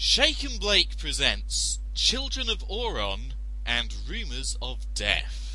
[0.00, 3.34] Shake and Blake presents Children of Auron
[3.66, 5.47] and Rumours of Death.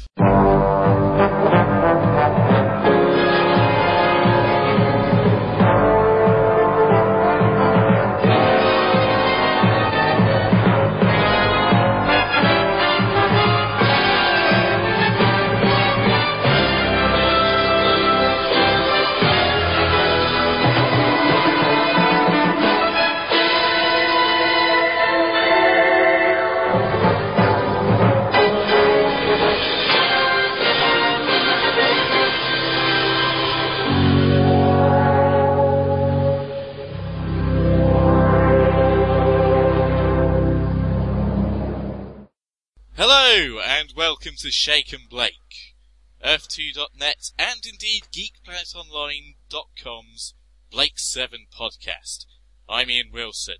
[44.44, 45.74] To Shake and Blake,
[46.22, 50.34] Earth2.net, and indeed GeekPlanetOnline.com's
[50.70, 52.26] Blake 7 podcast.
[52.68, 53.60] I'm Ian Wilson.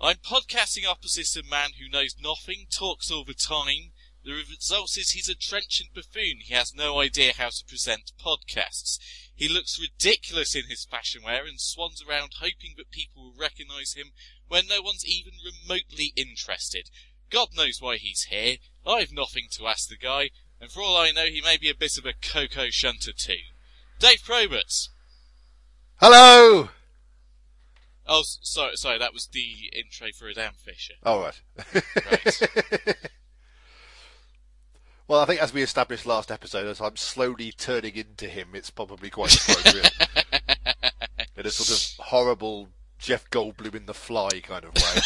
[0.00, 3.92] I'm podcasting opposite a man who knows nothing, talks all the time.
[4.24, 6.38] The result is he's a trenchant buffoon.
[6.44, 8.98] He has no idea how to present podcasts.
[9.34, 13.92] He looks ridiculous in his fashion wear and swans around hoping that people will recognise
[13.92, 14.12] him
[14.48, 16.88] when no one's even remotely interested.
[17.30, 18.56] God knows why he's here.
[18.86, 21.74] I've nothing to ask the guy, and for all I know, he may be a
[21.74, 23.38] bit of a cocoa shunter too.
[23.98, 24.88] Dave Probert.
[25.96, 26.70] Hello!
[28.06, 30.94] Oh, sorry, sorry, that was the intro for Adam Fisher.
[31.04, 31.40] All right.
[32.10, 32.40] Right.
[35.06, 38.70] well, I think as we established last episode, as I'm slowly turning into him, it's
[38.70, 39.92] probably quite appropriate.
[41.36, 45.00] in a sort of horrible Jeff Goldblum in The Fly kind of way.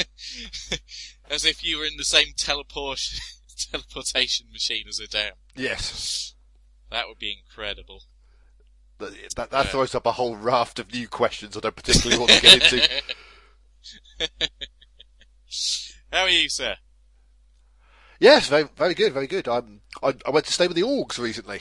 [1.30, 3.00] As if you were in the same teleport
[3.70, 5.34] teleportation machine as Adam.
[5.54, 6.34] yes.
[6.90, 8.02] That would be incredible.
[8.98, 9.70] That, that, that Yeah.
[9.70, 12.88] throws up a whole raft of new questions I don't particularly want to get into.
[16.12, 16.76] How are you, sir?
[18.18, 19.48] Yes, very, very good, very good.
[19.48, 21.60] I'm, I, I went to stay with the Orgs recently.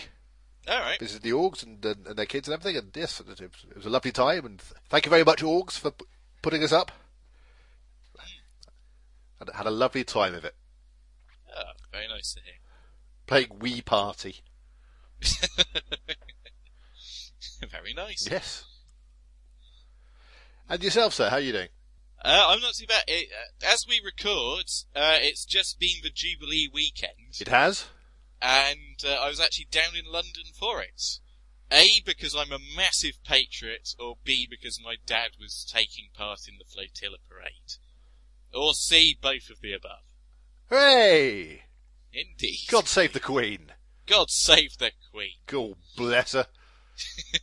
[0.67, 0.99] All right.
[0.99, 3.75] Visited the Orgs and, and, and their kids and everything, and yes, it was, it
[3.75, 4.45] was a lovely time.
[4.45, 4.59] And
[4.89, 6.05] thank you very much, Orgs, for p-
[6.41, 6.91] putting us up.
[9.39, 10.55] Had, had a lovely time of it.
[11.55, 12.53] Oh, very nice to hear.
[13.25, 14.41] Playing Wii Party.
[17.69, 18.27] very nice.
[18.29, 18.65] Yes.
[20.67, 21.69] And yourself, sir, how are you doing?
[22.23, 23.03] Uh, I'm not too bad.
[23.07, 27.85] It, uh, as we record, uh, it's just been the Jubilee weekend, It has?
[28.41, 31.19] and uh, I was actually down in London for it.
[31.71, 36.55] A, because I'm a massive patriot, or B, because my dad was taking part in
[36.57, 37.77] the flotilla parade.
[38.53, 40.03] Or C, both of the above.
[40.69, 41.63] Hooray!
[42.11, 42.67] Indeed.
[42.67, 43.71] God save the Queen.
[44.07, 45.37] God save the Queen.
[45.45, 46.47] God bless her.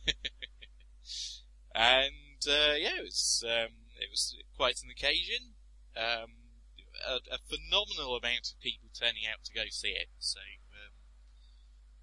[1.75, 5.53] and uh, yeah, it was um, it was quite an occasion.
[5.95, 6.47] Um,
[7.07, 10.09] a, a phenomenal amount of people turning out to go see it.
[10.19, 10.39] So
[10.73, 10.93] um,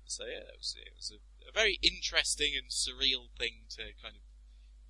[0.04, 4.16] so yeah, it was it was a, a very interesting and surreal thing to kind
[4.16, 4.22] of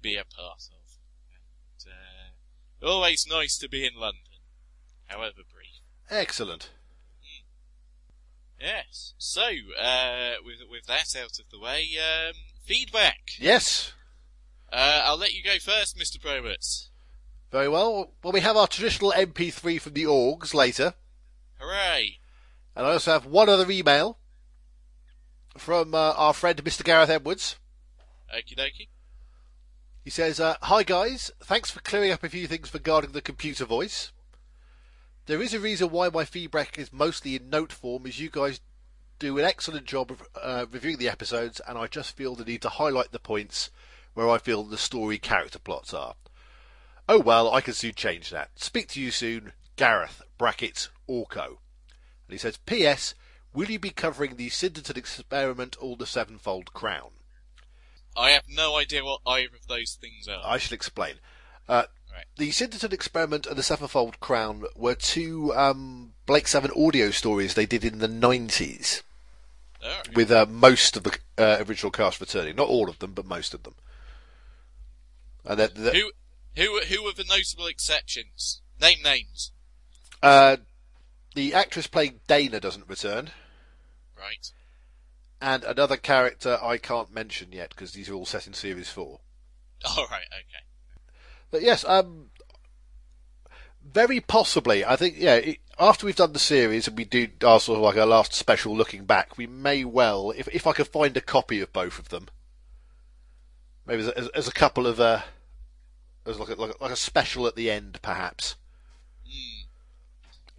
[0.00, 0.98] be a part of.
[1.34, 2.13] And uh,
[2.84, 4.20] always nice to be in London,
[5.06, 5.80] however brief.
[6.10, 6.70] Excellent.
[8.60, 9.14] Yes.
[9.18, 9.42] So
[9.80, 12.34] uh, with with that out of the way, um,
[12.64, 13.20] feedback.
[13.38, 13.92] Yes.
[14.72, 16.20] Uh, I'll let you go first, Mr.
[16.20, 16.88] Probert.
[17.52, 18.12] Very well.
[18.22, 20.94] Well, we have our traditional MP3 from the Orgs later.
[21.60, 22.18] Hooray!
[22.74, 24.18] And I also have one other email
[25.56, 26.82] from uh, our friend Mr.
[26.82, 27.56] Gareth Edwards.
[28.34, 28.88] Okie dokie.
[30.04, 33.64] He says, uh, Hi guys, thanks for clearing up a few things regarding the computer
[33.64, 34.12] voice.
[35.24, 38.60] There is a reason why my feedback is mostly in note form, as you guys
[39.18, 42.60] do an excellent job of uh, reviewing the episodes, and I just feel the need
[42.62, 43.70] to highlight the points
[44.12, 46.16] where I feel the story character plots are.
[47.08, 48.50] Oh well, I can soon change that.
[48.56, 51.46] Speak to you soon, Gareth, brackets, Orco.
[51.46, 53.14] And he says, P.S.
[53.54, 57.12] Will you be covering the Syndeton experiment or the Sevenfold Crown?
[58.16, 60.40] I have no idea what either of those things are.
[60.44, 61.14] I shall explain.
[61.68, 62.26] Uh, Right.
[62.36, 67.66] The Syndeton Experiment and the Sevenfold Crown were two um, Blake Seven audio stories they
[67.66, 69.02] did in the 90s,
[69.82, 70.14] Alright.
[70.14, 72.54] with uh, most of the uh, original cast returning.
[72.54, 73.74] Not all of them, but most of them.
[75.44, 76.12] And that, that- Who,
[76.54, 78.60] who, who are the notable exceptions?
[78.80, 79.50] Name names.
[80.22, 80.58] uh,
[81.34, 83.30] the actress playing Dana doesn't return,
[84.16, 84.52] Right.
[85.44, 89.20] And another character I can't mention yet because these are all set in Series 4.
[89.98, 90.64] Alright, okay.
[91.50, 92.30] But yes, um,
[93.84, 94.86] very possibly.
[94.86, 95.34] I think yeah.
[95.36, 98.32] It, after we've done the series and we do our sort of like our last
[98.32, 101.98] special looking back, we may well, if if I could find a copy of both
[101.98, 102.28] of them,
[103.86, 105.20] maybe as, as, as a couple of uh,
[106.24, 108.56] as like a, like, a, like a special at the end, perhaps.
[109.26, 109.66] Hmm.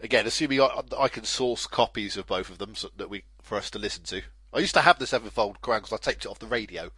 [0.04, 3.58] Again, assuming I, I can source copies of both of them so that we for
[3.58, 4.22] us to listen to.
[4.56, 6.90] I used to have the Sevenfold Crown because I taped it off the radio,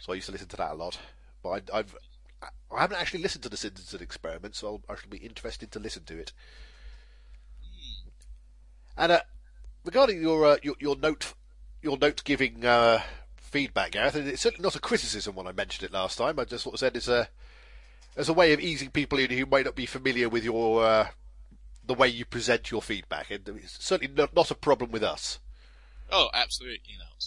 [0.00, 0.98] so I used to listen to that a lot.
[1.42, 1.96] But I, I've
[2.70, 5.78] I haven't actually listened to the Syndeton experiment, so I'll, I shall be interested to
[5.78, 6.32] listen to it.
[8.96, 9.20] And uh,
[9.84, 11.34] regarding your, uh, your your note
[11.82, 13.02] your note giving uh,
[13.36, 16.38] feedback, Gareth, it's certainly not a criticism when I mentioned it last time.
[16.38, 17.28] I just sort of said it's a
[18.16, 21.08] as a way of easing people in who might not be familiar with your uh,
[21.86, 25.38] the way you present your feedback, and it's certainly not, not a problem with us.
[26.10, 27.24] Oh, absolutely not.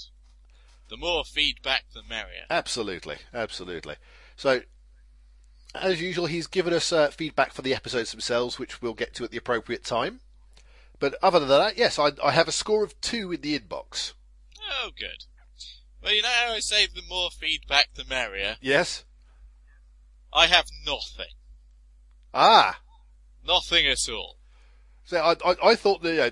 [0.89, 2.45] The more feedback, the merrier.
[2.50, 3.95] Absolutely, absolutely.
[4.35, 4.62] So,
[5.75, 9.24] as usual, he's given us uh, feedback for the episodes themselves, which we'll get to
[9.24, 10.21] at the appropriate time.
[11.00, 14.13] But other than that, yes, I, I have a score of two in the inbox.
[14.71, 15.25] Oh, good.
[16.01, 18.57] Well, you know how I say the more feedback, the merrier?
[18.62, 19.03] Yes.
[20.33, 21.33] I have nothing.
[22.33, 22.80] Ah.
[23.45, 24.38] Nothing at all.
[25.06, 26.31] So I, I, I thought that uh, I,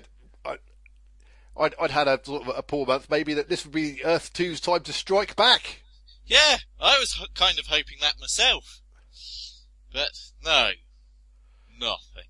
[1.58, 3.08] I'd, I'd had a sort of a poor month.
[3.10, 5.80] Maybe that this would be Earth 2's time to strike back.
[6.26, 8.80] Yeah, I was h- kind of hoping that myself.
[9.92, 10.10] But
[10.44, 10.70] no.
[11.78, 12.28] Nothing.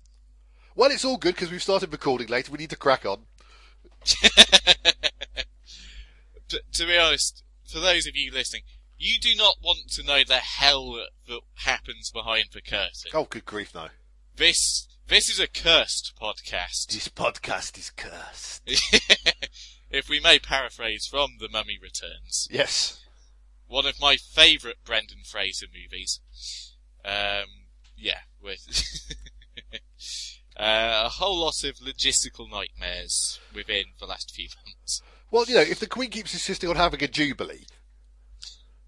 [0.75, 2.51] Well, it's all good because we've started recording later.
[2.51, 3.23] We need to crack on.
[4.05, 4.27] T-
[6.73, 8.61] to be honest, for those of you listening,
[8.97, 10.93] you do not want to know the hell
[11.27, 13.11] that happens behind the curtain.
[13.13, 13.87] Oh, good grief, no.
[14.35, 16.87] This this is a cursed podcast.
[16.87, 18.61] This podcast is cursed.
[19.89, 23.01] if we may paraphrase from The Mummy Returns, Yes.
[23.67, 26.19] one of my favourite Brendan Fraser movies.
[27.05, 27.45] Um,
[27.95, 28.67] yeah, with
[30.57, 35.01] uh, a whole lot of logistical nightmares within the last few months.
[35.31, 37.65] Well, you know, if the Queen keeps insisting on having a jubilee,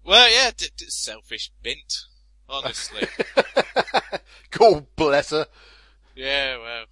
[0.04, 1.94] Well, yeah, d- d- selfish bint,
[2.48, 3.06] honestly.
[4.50, 5.46] God bless her.
[6.20, 6.84] Yeah, well,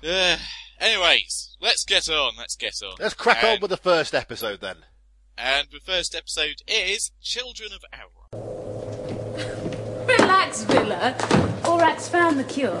[0.00, 0.36] yeah.
[0.38, 0.38] Uh,
[0.82, 2.32] anyways, let's get on.
[2.38, 2.94] Let's get on.
[2.98, 4.76] Let's crack on with the first episode then.
[5.36, 8.30] And the first episode is Children of Auron.
[10.06, 11.14] Relax, Vila.
[11.68, 12.80] Orac's found the cure.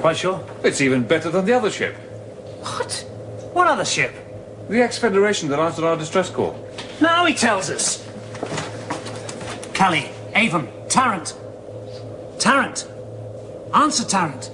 [0.00, 0.46] Quite sure?
[0.62, 1.96] It's even better than the other ship.
[2.60, 3.04] What?
[3.52, 4.14] What other ship?
[4.68, 6.56] The ex-Federation that answered our distress call.
[7.00, 8.08] Now he tells us.
[9.74, 11.34] Cally, Avon, Tarrant.
[12.38, 12.88] Tarrant.
[13.74, 14.50] Answer Tarrant.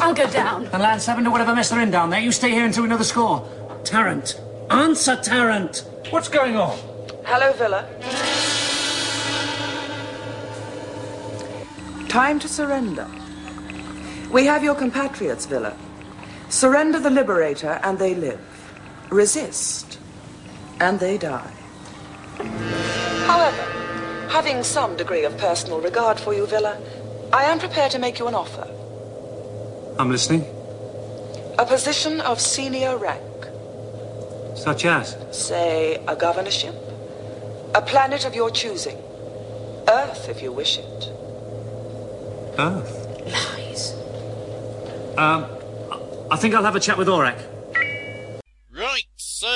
[0.00, 0.66] I'll go down.
[0.66, 2.20] And Lance 7 to whatever mess they're in down there.
[2.20, 3.48] You stay here until we know the score.
[3.84, 4.40] Tarrant.
[4.70, 5.84] Answer Tarrant.
[6.10, 6.78] What's going on?
[7.24, 7.86] Hello, Vila.
[12.08, 13.06] Time to surrender.
[14.30, 15.76] We have your compatriots, Vila.
[16.48, 18.40] Surrender the Liberator, and they live.
[19.10, 19.98] Resist,
[20.80, 21.52] and they die.
[23.26, 23.77] However,
[24.28, 26.78] having some degree of personal regard for you, Vila,
[27.32, 28.66] I am prepared to make you an offer.
[29.98, 30.44] I'm listening.
[31.58, 33.22] A position of senior rank.
[34.56, 35.16] Such as?
[35.32, 36.74] Say, a governorship.
[37.74, 38.96] A planet of your choosing.
[39.88, 41.12] Earth, if you wish it.
[42.58, 43.06] Earth.
[43.26, 43.94] Lies.
[45.16, 45.46] Um,
[46.30, 47.40] I think I'll have a chat with Orac.
[48.70, 49.48] Right, so,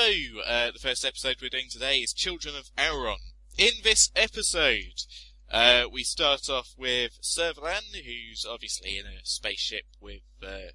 [0.45, 3.17] uh, the first episode we're doing today is Children of Auron.
[3.55, 5.03] In this episode,
[5.51, 10.71] uh, we start off with Servalan, who's obviously in a spaceship with, uh,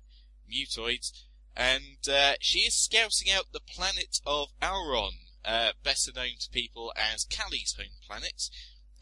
[0.49, 1.13] mutoids,
[1.57, 6.93] and, uh, she is scouting out the planet of Auron, uh, better known to people
[6.95, 8.49] as Cally's home planet,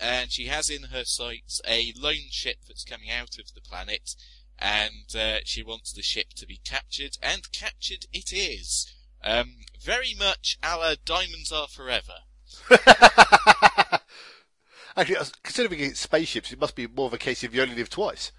[0.01, 4.17] and she has in her sights a lone ship that's coming out of the planet,
[4.59, 8.91] and uh, she wants the ship to be captured, and captured it is.
[9.23, 12.23] Um, very much a la Diamonds Are Forever.
[14.97, 17.75] Actually, uh, considering it's spaceships, it must be more of a case of you only
[17.75, 18.33] live twice.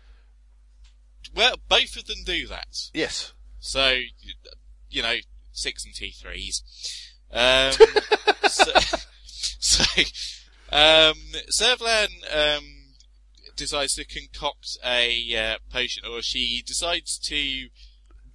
[1.35, 2.89] Well, both of them do that.
[2.93, 3.33] Yes.
[3.59, 3.99] So,
[4.89, 5.15] you know,
[5.51, 6.61] six and T3s.
[7.29, 7.73] Um,
[8.47, 8.71] so,
[9.59, 9.83] so,
[10.71, 11.17] um,
[11.51, 12.63] Servalan, um,
[13.57, 17.67] decides to concoct a, uh, potion, or she decides to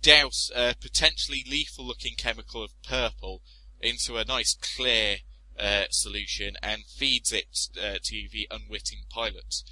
[0.02, 3.40] douse a potentially lethal looking chemical of purple
[3.80, 5.18] into a nice clear,
[5.58, 9.62] uh, solution and feeds it, uh, to the unwitting pilot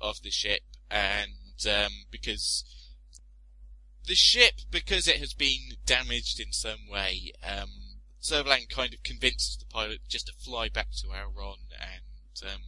[0.00, 0.62] of the ship.
[0.90, 2.64] And, um, because
[4.06, 7.70] the ship, because it has been damaged in some way, um,
[8.68, 12.60] kind of convinces the pilot just to fly back to Auron and, um,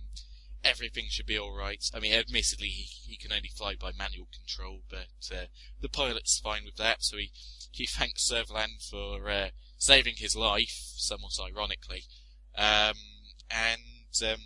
[0.65, 1.91] everything should be alright.
[1.95, 5.47] I mean, admittedly, he, he can only fly by manual control, but, uh,
[5.81, 7.31] the pilot's fine with that, so he,
[7.71, 12.05] he thanks Servalan for, uh, saving his life, somewhat ironically.
[12.59, 12.97] Um,
[13.51, 14.41] and um,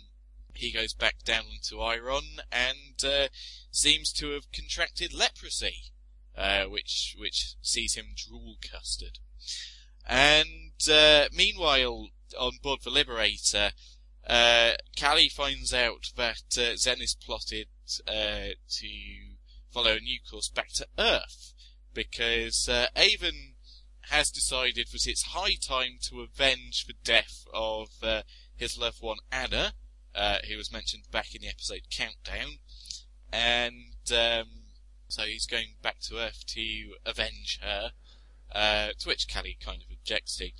[0.53, 3.27] he goes back down into Auron and uh,
[3.71, 5.91] seems to have contracted leprosy,
[6.37, 9.17] uh, which which sees him drool custard.
[10.07, 13.71] And uh, meanwhile, on board the Liberator,
[14.27, 17.67] uh, Cally finds out that uh, Zen is plotted
[18.07, 18.89] uh, to
[19.71, 21.53] follow a new course back to Earth
[21.93, 23.52] because uh, Avon
[24.09, 28.21] has decided that it's high time to avenge the death of uh,
[28.55, 29.73] his loved one Anna,
[30.15, 32.59] uh, who was mentioned back in the episode Countdown,
[33.31, 34.47] and um,
[35.07, 37.91] so he's going back to Earth to avenge her.
[38.53, 40.51] Uh, to which Cally kind of objects to,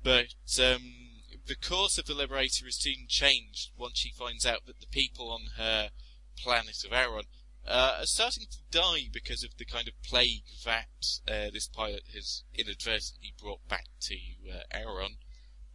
[0.00, 1.06] but um,
[1.46, 5.30] the course of the Liberator is soon changed once she finds out that the people
[5.30, 5.90] on her
[6.36, 7.24] planet of Auron
[7.66, 10.86] uh, are starting to die because of the kind of plague that
[11.28, 14.16] uh, this pilot has inadvertently brought back to
[14.50, 15.16] uh, Auron,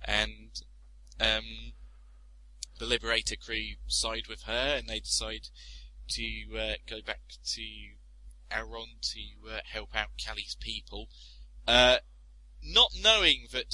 [0.04, 0.62] and
[1.20, 1.74] um,
[2.80, 5.50] the Liberator crew side with her, and they decide
[6.10, 7.22] to uh, go back
[7.54, 7.64] to
[8.52, 11.08] Auron to uh, help out Cally's people,
[11.68, 11.98] uh,
[12.64, 13.74] not knowing that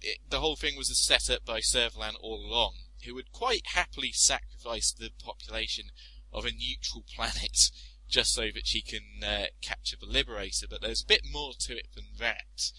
[0.00, 4.12] it, the whole thing was a setup by Servalan all along, who would quite happily
[4.12, 5.86] sacrifice the population
[6.32, 7.70] of a neutral planet
[8.08, 10.66] just so that she can uh, capture the Liberator.
[10.68, 12.70] But there's a bit more to it than that,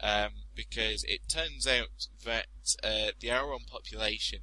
[0.00, 2.46] um, because it turns out that
[2.82, 4.40] uh, the Auron population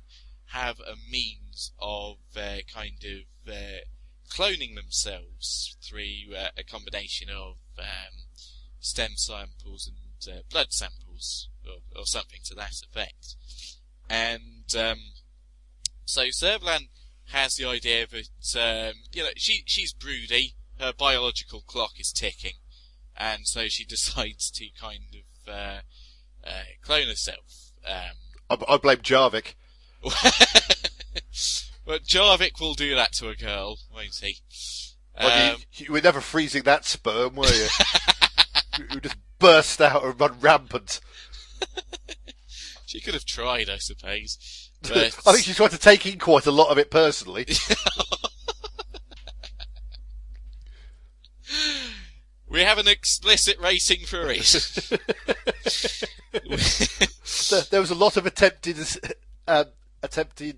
[0.48, 3.80] have a means of uh, kind of uh,
[4.30, 8.24] cloning themselves through uh, a combination of um,
[8.80, 13.36] stem samples and uh, blood samples, or, or, something to that effect.
[14.10, 15.00] And um,
[16.06, 16.88] so Servalan
[17.30, 22.56] has the idea that um, you know she she's broody, her biological clock is ticking,
[23.16, 25.80] and so she decides to kind of uh,
[26.46, 27.72] uh, clone herself.
[27.88, 28.18] Um,
[28.50, 29.56] I, I blame Jarvik.
[31.86, 34.38] but Jarvik will do that to a girl, won't he?
[35.18, 37.68] Well, um, you, you, were never freezing that sperm, were you?
[38.78, 41.02] you, you just burst out and run rampant.
[42.86, 44.69] she could have tried, I suppose.
[44.82, 44.92] But...
[45.28, 47.46] I think she's tried to take in quite a lot of it personally.
[52.50, 54.40] we have an explicit rating for it.
[57.70, 58.78] there was a lot of attempted,
[59.48, 59.66] um,
[60.02, 60.58] attempted.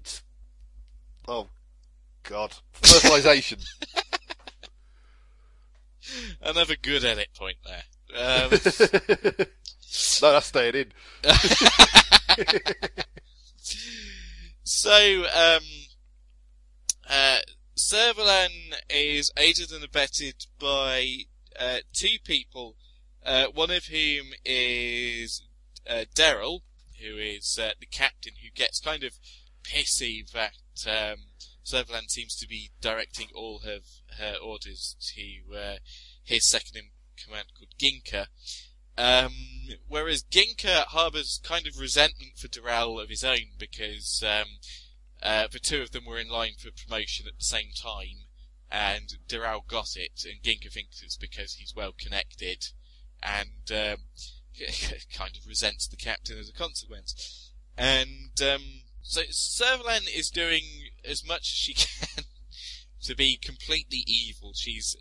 [1.28, 1.48] Oh,
[2.24, 3.60] God, fertilization.
[6.42, 7.84] Another good edit point there.
[8.14, 8.50] Um...
[10.22, 10.92] no, that's staying in.
[14.74, 15.64] So, um,
[17.08, 17.40] uh,
[17.78, 21.26] Servalan is aided and abetted by
[21.60, 22.78] uh, two people,
[23.24, 25.44] uh, one of whom is
[25.88, 26.62] uh, Deral,
[27.02, 29.20] who is uh, the captain, who gets kind of
[29.62, 30.56] pissy that
[30.88, 31.26] um,
[31.66, 33.80] Servalan seems to be directing all her
[34.20, 35.76] her orders to uh,
[36.24, 36.84] his second in
[37.22, 38.28] command called Ginka.
[38.98, 39.34] Um,
[39.88, 44.48] whereas Ginka harbours kind of resentment for Deral of his own because um,
[45.24, 48.26] uh, the two of them were in line for promotion at the same time,
[48.70, 52.68] and Deral got it, and Ginka thinks it's because he's well connected,
[53.24, 53.98] and um,
[55.14, 57.52] kind of resents the captain as a consequence.
[57.78, 60.64] And um, so Servalan is doing
[61.04, 62.26] as much as she can
[63.04, 64.54] to be completely evil.
[64.54, 64.96] She's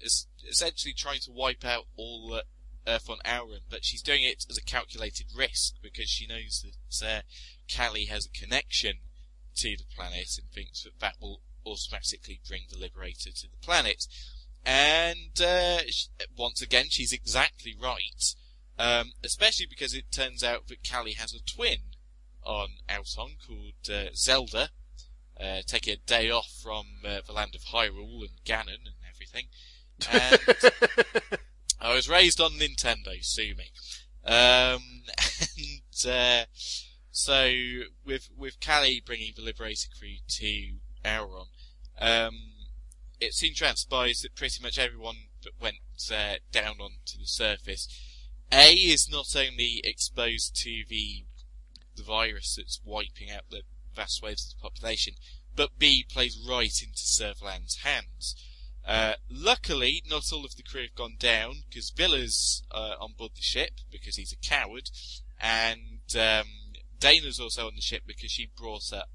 [0.49, 2.41] essentially trying to wipe out all
[2.87, 6.65] Earth on Auron, but she's doing it as a calculated risk because she knows
[7.01, 7.21] that uh,
[7.69, 8.99] Cally has a connection
[9.57, 14.07] to the planet and thinks that that will automatically bring the Liberator to the planet.
[14.65, 15.81] And uh,
[16.37, 18.35] once again, she's exactly right,
[18.79, 21.79] um, especially because it turns out that Cally has a twin
[22.45, 24.71] on Auron called uh, Zelda,
[25.39, 29.47] uh, taking a day off from uh, the land of Hyrule and Ganon and everything.
[30.11, 31.41] And
[31.81, 33.71] I was raised on Nintendo, sue me.
[34.25, 35.03] Um,
[35.59, 36.45] and, uh,
[37.11, 37.53] so,
[38.05, 41.47] with, with Cally bringing the Liberator crew to Auron,
[41.99, 42.35] um,
[43.21, 45.77] it soon transpires that pretty much everyone that went,
[46.13, 47.89] uh, down onto the surface,
[48.53, 51.25] A, is not only exposed to the,
[51.97, 53.63] the virus that's wiping out the
[53.95, 55.15] vast waves of the population,
[55.57, 58.35] but B, plays right into Servalan's hands.
[58.87, 63.33] Uh, luckily, not all of the crew have gone down because Vila's uh, on board
[63.37, 64.91] the ship because he's a coward,
[65.39, 66.49] and um,
[66.99, 69.11] Dayna's also on the ship because she brought up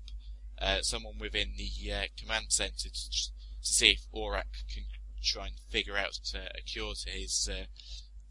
[0.61, 3.29] uh, someone within the uh, command center to, to,
[3.61, 4.83] see if Orac can
[5.23, 7.65] try and figure out a cure to his uh,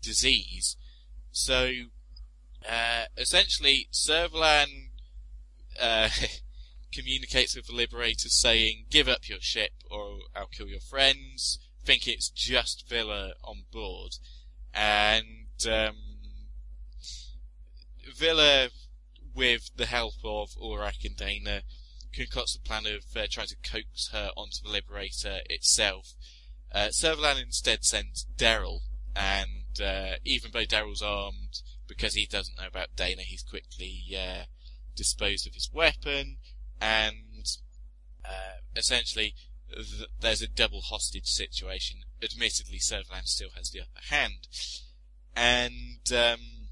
[0.00, 0.76] disease.
[1.32, 1.72] So,
[3.18, 4.90] essentially, Servalan
[6.94, 12.06] communicates with the Liberator saying, give up your ship or I'll kill your friends, think
[12.06, 14.12] it's just Vila on board.
[14.72, 15.96] And, um,
[18.16, 18.68] Vila,
[19.34, 21.62] with the help of Orac and Dayna,
[22.14, 26.14] concocts a plan of uh, trying to coax her onto the Liberator itself.
[26.72, 28.80] Uh, Servalan instead sends Deral,
[29.14, 34.44] and uh, even though Deral's armed, because he doesn't know about Dayna, he's quickly uh,
[34.96, 36.38] disposed of his weapon,
[36.80, 37.46] and
[38.24, 39.34] uh, essentially
[39.74, 42.00] th- there's a double hostage situation.
[42.22, 44.48] Admittedly, Servalan still has the upper hand,
[45.36, 46.68] and um,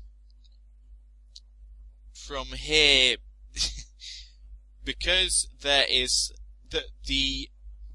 [2.14, 3.16] from here,
[4.84, 6.32] because there is
[6.70, 7.48] the the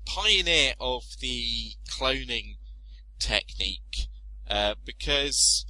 [0.05, 2.57] pioneer of the cloning
[3.19, 4.07] technique,
[4.49, 5.65] uh, because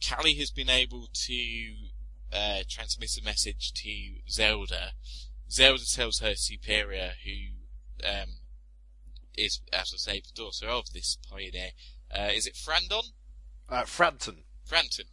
[0.00, 1.74] Cally has been able to
[2.32, 4.92] uh, transmit a message to Zelda.
[5.50, 8.38] Zelda tells her superior, who um,
[9.36, 11.70] is, as I say, the daughter of this pioneer.
[12.10, 13.12] Uh, is it Frandon?
[13.68, 14.44] Uh, Frampton.
[14.64, 15.06] Franton.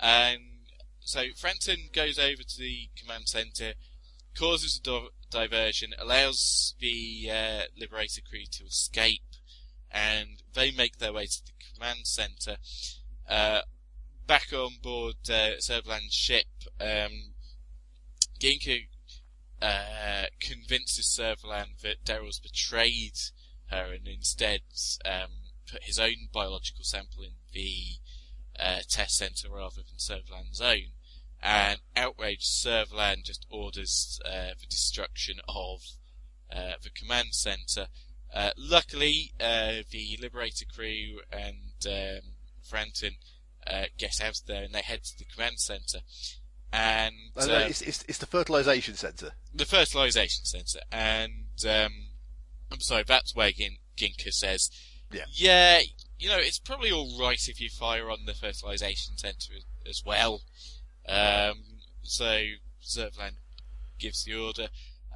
[0.00, 0.40] And
[1.00, 3.74] so Franton goes over to the command center,
[4.36, 9.22] causes a do- diversion, allows the uh, Liberator crew to escape,
[9.90, 12.56] and they make their way to the command center.
[13.28, 13.60] Uh,
[14.26, 16.46] back on board uh, Servalan's ship,
[16.80, 17.32] um,
[18.40, 18.86] Ginka
[19.62, 23.18] uh, convinces Servalan that Deral's betrayed
[23.70, 24.60] her and instead
[25.04, 25.30] um,
[25.70, 27.98] put his own biological sample in the
[28.58, 30.92] uh, test center rather than Servalan's own.
[31.42, 35.82] And outraged Servalan just orders uh, the destruction of
[36.52, 37.88] uh, the command center.
[38.32, 42.32] Uh, luckily, uh, the Liberator crew and um,
[42.62, 43.16] Franton
[43.66, 45.98] uh, get out of there and they head to the command center.
[46.78, 49.30] And no, uh, it's, it's, it's the fertilisation centre.
[49.54, 51.32] the fertilization center, and
[51.66, 51.92] um,
[52.70, 54.70] I'm sorry, that's where Gin- Ginka says,
[55.10, 55.24] Yeah.
[55.32, 55.80] yeah,
[56.18, 60.02] you know, it's probably all right if you fire on the fertilization center as, as
[60.04, 60.42] well.
[61.08, 61.62] Um,
[62.02, 62.42] so
[62.82, 63.36] Servalan
[63.98, 64.68] gives the order.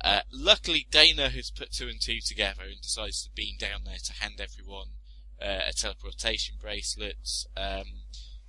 [0.03, 3.99] Uh, luckily, Dayna has put two and two together and decides to beam down there
[4.03, 4.89] to hand everyone
[5.43, 7.17] uh, a teleportation bracelet.
[7.55, 7.85] Um,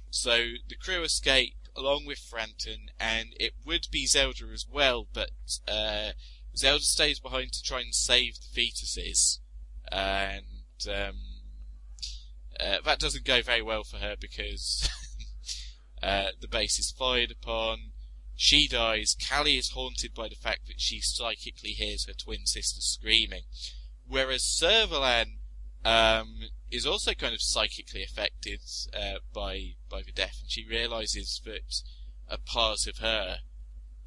[0.10, 0.38] so
[0.70, 5.32] the crew escape along with Franton, and it would be Zelda as well, but
[5.68, 6.12] uh,
[6.56, 9.40] Zelda stays behind to try and save the fetuses,
[9.92, 10.46] and
[10.90, 11.16] um,
[12.60, 14.90] uh, that doesn't go very well for her because
[16.04, 17.92] uh, the base is fired upon.
[18.36, 19.16] She dies.
[19.20, 23.44] Cally is haunted by the fact that she psychically hears her twin sister screaming,
[24.08, 25.38] whereas Servalan
[25.86, 28.62] um, is also kind of psychically affected
[28.94, 31.82] uh, by by the death, and she realizes that
[32.28, 33.40] a part of her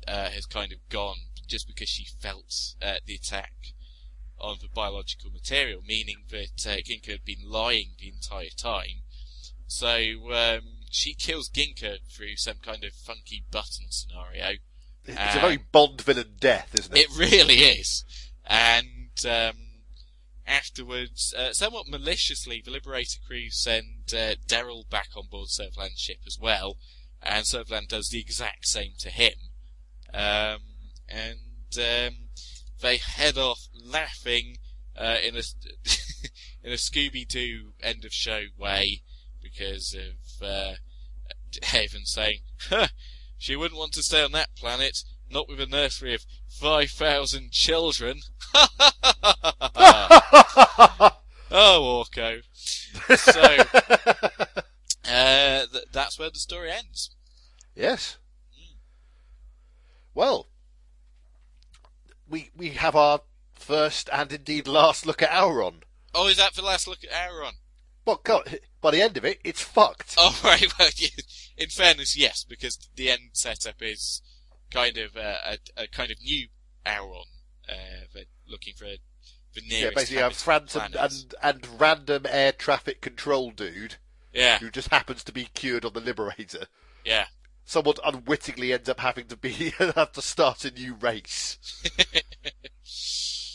[0.08, 3.52] uh, has kind of gone just because she felt uh, the attack
[4.40, 9.02] on the biological material, meaning that uh, Ginka had been lying the entire time.
[9.66, 9.88] So
[10.32, 14.56] um, she kills Ginka through some kind of funky button scenario.
[15.06, 17.06] It's a very Bond villain death, isn't it?
[17.10, 18.04] It really is.
[18.46, 19.63] And um,
[20.46, 26.18] afterwards, uh, somewhat maliciously, the Liberator crew send uh, Deral back on board Servalan's ship
[26.26, 26.76] as well,
[27.22, 29.34] and Servalan does the exact same to him.
[30.12, 30.60] Um,
[31.08, 32.16] and um,
[32.80, 34.58] they head off laughing
[34.96, 35.42] uh, in a
[36.62, 39.02] in a Scooby Doo end of show way
[39.42, 40.74] because of uh,
[41.72, 42.88] Avon saying, huh,
[43.38, 47.50] "She wouldn't want to stay on that planet, not with a nursery of five thousand
[47.50, 48.20] children."
[51.50, 52.42] oh, Orko.
[53.16, 53.40] So
[55.08, 57.10] uh, th- that's where the story ends.
[57.74, 58.18] Yes.
[60.14, 60.48] Well,
[62.28, 63.20] we we have our
[63.52, 65.82] first and indeed last look at Auron.
[66.14, 67.54] Oh, is that the last look at Auron?
[68.06, 70.14] Well, God, by the end of it, it's fucked.
[70.18, 70.66] Oh, right.
[70.78, 70.90] Well,
[71.56, 74.22] in fairness, yes, because the end setup is
[74.70, 76.48] kind of uh, a, a kind of new
[76.86, 77.26] Auron.
[77.68, 78.86] Uh, they're looking for
[79.54, 79.82] the nearest.
[79.82, 83.96] yeah, basically, habitable Phantom and and random air traffic control dude
[84.32, 86.66] yeah, who just happens to be cured on the Liberator.
[87.04, 87.26] yeah.
[87.66, 91.58] Someone unwittingly ends up having to be have to start a new race.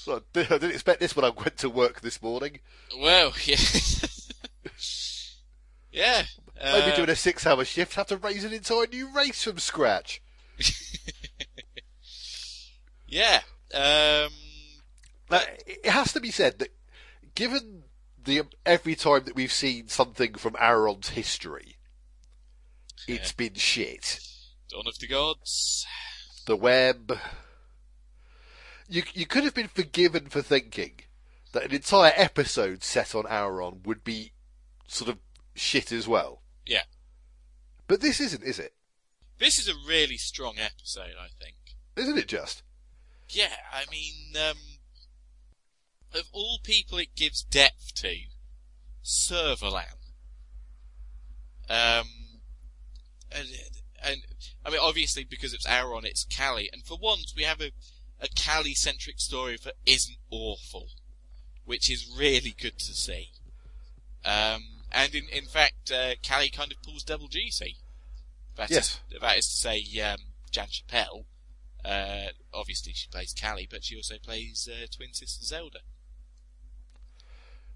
[0.10, 2.62] So, I didn't expect this when I went to work this morning.
[2.98, 3.58] Well, yeah,
[5.92, 6.24] yeah.
[6.56, 10.22] Maybe uh, doing a six-hour shift, have to raise an entire new race from scratch.
[13.08, 13.42] yeah.
[13.72, 14.32] Um,
[15.30, 16.70] Now, it has to be said that
[17.36, 17.84] given
[18.24, 21.78] the every time that we've seen something from Auron's history,
[23.08, 24.20] it's been shit.
[24.70, 25.86] Dawn of the Gods.
[26.46, 27.18] The web.
[28.88, 31.02] you you could have been forgiven for thinking
[31.52, 34.34] that an entire episode set on Auron would be
[34.88, 35.18] sort of
[35.56, 36.42] shit as well.
[36.66, 36.84] Yeah.
[37.88, 38.74] But this isn't, is it?
[39.40, 41.56] This is a really strong episode, I think.
[41.96, 42.62] Isn't it just?
[43.30, 44.58] Yeah, I mean, um,
[46.14, 48.16] of all people it gives depth to,
[49.04, 49.96] Servalan.
[51.70, 52.08] Um,
[53.32, 53.48] and,
[54.04, 54.22] and,
[54.66, 57.72] I mean, obviously because it's Auron, it's Cally, and for once we have a,
[58.20, 60.88] a Cally-centric story that isn't awful,
[61.66, 63.30] which is really good to see.
[64.26, 67.78] Um, and in, in fact, uh, Cally kind of pulls double duty.
[68.56, 69.00] That Yes.
[69.12, 70.18] is, that is to say, um,
[70.52, 71.26] Jan Chappell,
[71.86, 75.80] uh, obviously she plays Cally, but she also plays, uh, twin sister Zelda.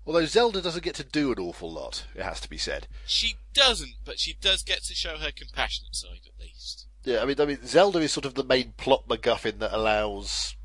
[0.05, 2.87] Although Zelda doesn't get to do an awful lot, it has to be said.
[3.05, 6.87] She doesn't, but she does get to show her compassionate side at least.
[7.05, 10.55] Yeah, I mean, I mean, Zelda is sort of the main plot MacGuffin that allows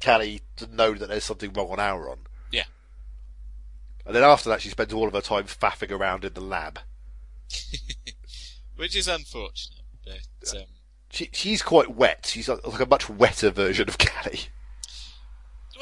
[0.00, 2.18] Cally to know that there's something wrong on Auron.
[2.50, 2.64] Yeah.
[4.06, 6.80] And then after that, she spends all of her time faffing around in the lab.
[8.76, 10.64] Which is unfortunate, but, um,
[11.10, 12.26] She, she's quite wet.
[12.32, 14.40] She's like like a much wetter version of Cally.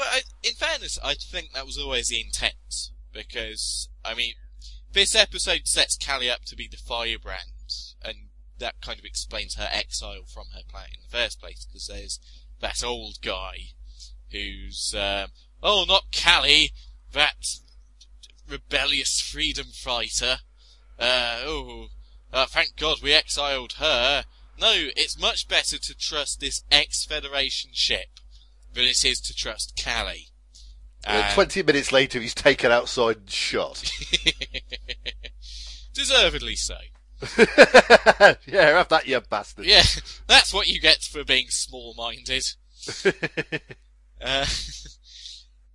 [0.01, 4.33] Well, I, in fairness, I think that was always the intent because I mean,
[4.91, 9.69] this episode sets Cally up to be the firebrand, and that kind of explains her
[9.71, 11.67] exile from her planet in the first place.
[11.67, 12.19] Because there's
[12.61, 13.73] that old guy
[14.31, 15.33] who's um,
[15.63, 16.73] oh, not Cally,
[17.13, 17.57] that
[18.49, 20.39] rebellious freedom fighter.
[20.99, 21.89] Uh, oh,
[22.33, 24.25] uh, thank God we exiled her.
[24.59, 28.20] No, it's much better to trust this ex-Federation ship
[28.75, 30.29] than it is to trust Cally.
[31.07, 33.91] Uh, Twenty minutes later, he's taken outside and shot.
[35.95, 36.77] Deservedly so.
[38.47, 39.67] yeah, have that, you bastard.
[39.67, 39.83] Yeah,
[40.27, 42.45] that's what you get for being small-minded.
[44.23, 44.45] Uh,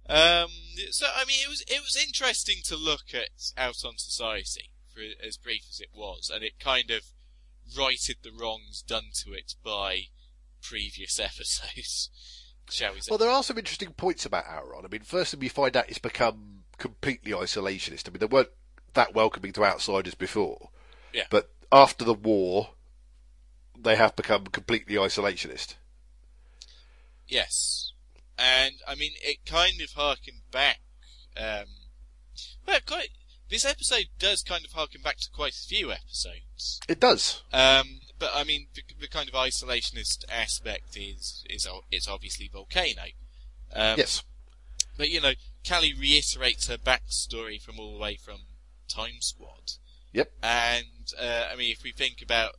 [0.07, 0.49] um,
[0.91, 5.35] so I mean, it was it was interesting to look at Auron Society for as
[5.35, 7.05] brief as it was, and it kind of
[7.75, 10.09] righted the wrongs done to it by
[10.61, 12.11] previous episodes,
[12.69, 13.09] shall we say?
[13.09, 14.85] Well, there are some interesting points about Auron.
[14.85, 18.07] I mean, first firstly, we find out it's become completely isolationist.
[18.07, 18.49] I mean, they weren't
[18.93, 20.69] that welcoming to outsiders before.
[21.13, 21.25] Yeah.
[21.29, 22.69] But after the war,
[23.77, 25.75] they have become completely isolationist.
[27.27, 27.93] Yes.
[28.37, 30.81] And, I mean, it kind of harkened back,
[31.37, 31.65] um,
[32.67, 33.09] well, quite,
[33.49, 36.79] this episode does kind of harken back to quite a few episodes.
[36.87, 37.43] It does.
[37.53, 43.03] Um, but I mean, the, the kind of isolationist aspect is, is, it's obviously Volcano.
[43.73, 44.23] Um, yes.
[44.97, 48.41] But, you know, Cally reiterates her backstory from all the way from
[48.87, 49.73] Time Squad.
[50.13, 50.31] Yep.
[50.41, 52.53] And, uh, I mean, if we think about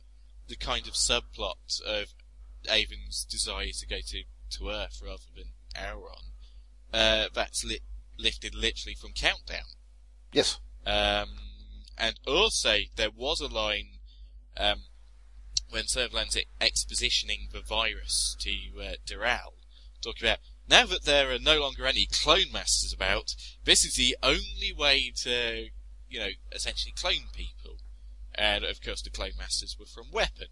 [0.47, 2.13] the kind of subplot of
[2.69, 6.33] Avon's desire to go to, to Earth rather than Auron,
[6.93, 7.81] uh, that's li-
[8.19, 9.65] lifted literally from Countdown.
[10.31, 10.59] Yes.
[10.87, 11.29] Um,
[11.97, 13.99] and also, there was a line,
[14.55, 14.83] um,
[15.69, 19.53] when Servalan's expositioning the virus to, uh, Deral,
[20.01, 24.15] talking about, now that there are no longer any clone masters about, this is the
[24.23, 25.69] only way to,
[26.09, 27.79] you know, essentially clone people.
[28.33, 30.47] And of course the clone masters were from Weapon,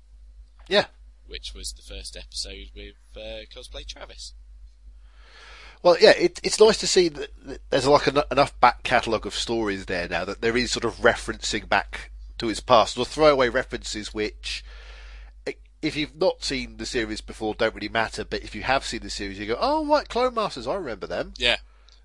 [0.68, 0.88] Yeah.
[1.26, 4.34] which was the first episode with, uh, Cosplay Travis.
[5.86, 7.30] Well, yeah, it, it's nice to see that,
[7.70, 10.96] there's like en- enough back catalogue of stories there now that there is sort of
[10.96, 14.66] referencing back to his past, or throwaway references which,
[15.84, 18.26] if you've not seen the series before, don't really matter.
[18.26, 21.06] But if you have seen the series, you go, "Oh, right, Clone Masters, I remember
[21.06, 21.58] them." Yeah.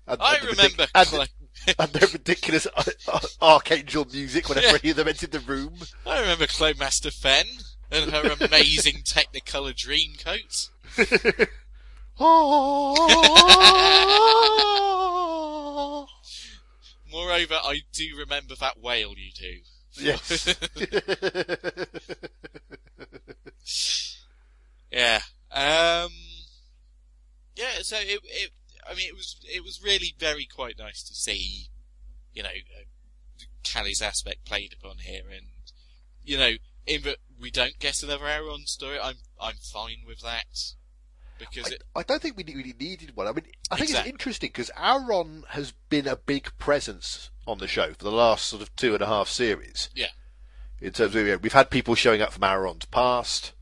[0.05, 4.67] And, I and the ridic- remember and, and their ridiculous uh, uh, archangel music whenever
[4.67, 4.77] Yeah.
[4.83, 5.73] any of them entered the room.
[6.05, 7.45] I remember Clone Master Fen
[7.91, 10.69] and her amazing Technicolor dream coat.
[17.11, 19.61] Moreover, I do remember that whale you do.
[19.97, 20.55] yes.
[24.91, 25.21] Yeah.
[25.51, 26.11] Um.
[27.55, 27.81] Yeah.
[27.81, 28.51] So it, it.
[28.89, 29.37] I mean, it was.
[29.43, 31.69] It was really very quite nice to see.
[32.33, 35.47] You know, uh, Cally's aspect played upon here, and
[36.23, 36.53] you know,
[36.85, 38.99] in that we don't get another Auron story.
[39.01, 39.15] I'm.
[39.39, 40.73] I'm fine with that
[41.49, 41.83] because I, it.
[41.95, 43.27] I don't think we really needed one.
[43.27, 44.09] I mean, I think Exactly.
[44.09, 48.45] it's interesting because Auron has been a big presence on the show for the last
[48.45, 49.89] sort of two and a half series.
[49.95, 50.07] Yeah.
[50.79, 53.53] In terms of, you know, we've had people showing up from Auron's past,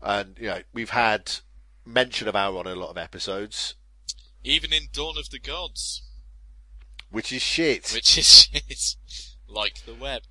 [0.00, 1.32] and you know, we've had
[1.84, 3.74] mention of Auron in a lot of episodes,
[4.44, 6.02] Even in Dawn of the Gods.
[7.10, 7.90] which is shit.
[7.92, 8.94] which is shit,
[9.48, 10.22] like the web.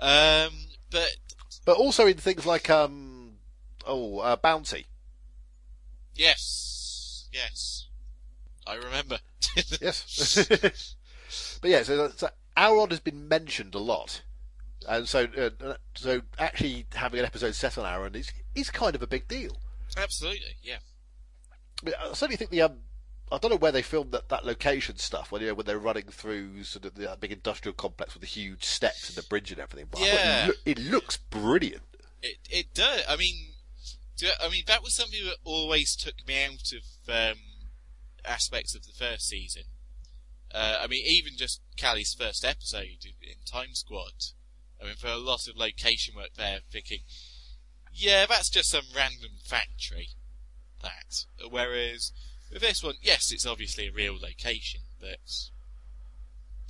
[0.00, 0.52] Um,
[0.90, 1.16] but
[1.64, 3.38] But also in things like um,
[3.86, 4.86] oh, uh, Bounty.
[6.16, 7.86] Yes, yes.
[8.66, 9.18] I remember.
[9.80, 10.46] Yes.
[11.62, 14.20] but yeah, so, so Auron has been mentioned a lot,
[14.86, 19.02] and so uh, so actually having an episode set on Auron is is kind of
[19.02, 19.56] a big deal.
[19.96, 20.76] Absolutely, yeah.
[21.82, 22.78] I, mean, I certainly think the um,
[23.32, 25.78] I don't know where they filmed that, that location stuff when you know when they're
[25.78, 29.50] running through sort of that big industrial complex with the huge steps and the bridge
[29.52, 29.88] and everything.
[29.90, 30.44] But Yeah.
[30.44, 31.82] it, loo- it looks brilliant.
[32.22, 33.02] It it does.
[33.08, 33.52] I mean,
[34.42, 37.38] I mean that was something that always took me out of um,
[38.24, 39.64] aspects of the first season.
[40.54, 44.32] Uh, I mean, even just Cally's first episode in Time Squad.
[44.80, 47.00] I mean, for a lot of location work there, thinking,
[47.92, 50.10] yeah, that's just some random factory.
[50.82, 51.24] That.
[51.50, 52.12] Whereas
[52.52, 55.18] with this one, yes, it's obviously a real location, but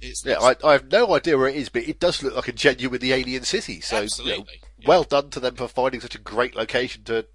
[0.01, 2.49] it's Yeah, I, I have no idea where it is, but it does look like
[2.49, 3.81] a genuinely alien city.
[3.81, 4.89] So, you know, Absolutely, yeah.
[4.89, 7.27] well done to them for finding such a great location to.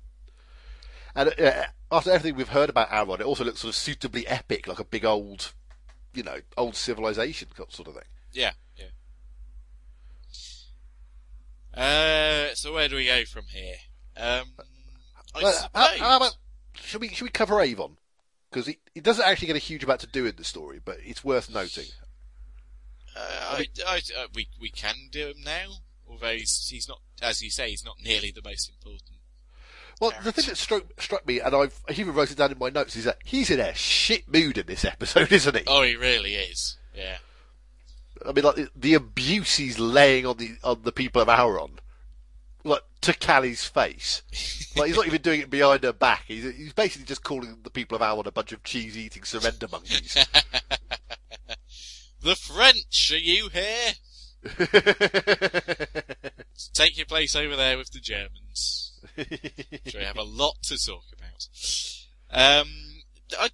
[1.15, 4.67] And uh, after everything we've heard about Auron, it also looks sort of suitably epic,
[4.67, 5.53] like a big old,
[6.13, 8.03] you know, old civilization sort of thing.
[8.31, 8.85] Yeah, yeah.
[11.73, 13.75] Uh, so where do we go from here?
[14.17, 14.53] Um,
[15.33, 16.37] I how, how about
[16.73, 17.97] should we should we cover Avon?
[18.49, 20.97] Because it, it doesn't actually get a huge amount to do in the story, but
[21.01, 21.85] it's worth noting.
[23.15, 25.67] uh, I, I, uh, we we can do him now,
[26.07, 29.19] although he's, he's not, as you say, he's not nearly the most important.
[30.01, 32.57] Well, the thing that struck, struck me, and I've I even wrote it down in
[32.57, 35.63] my notes, is that he's in a shit mood in this episode, isn't he?
[35.67, 36.77] Oh, he really is.
[36.95, 37.17] Yeah.
[38.27, 41.79] I mean, like the, the abuse he's laying on the on the people of Auron,
[42.63, 44.23] like to Cally's face.
[44.73, 46.23] Like he's not even doing it behind her back.
[46.29, 49.67] He's he's basically just calling the people of Auron a bunch of cheese eating surrender
[49.69, 50.17] monkeys.
[52.21, 53.93] The French, are you here?
[56.73, 58.90] Take your place over there with the Germans.
[59.87, 61.47] Sure, we have a lot to talk about.
[62.31, 62.69] Um,
[63.37, 63.49] I,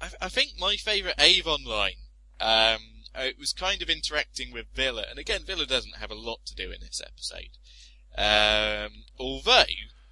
[0.00, 1.96] I, I think my favourite Avon line,
[2.40, 2.80] um,
[3.14, 6.54] it was kind of interacting with Vila, and again, Vila doesn't have a lot to
[6.54, 7.58] do in this episode.
[8.16, 9.64] Um, although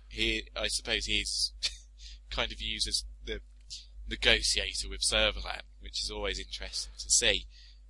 [0.09, 1.53] he, I suppose he's
[2.31, 3.41] kind of used as the
[4.09, 7.47] negotiator with Servalan, which is always interesting to see.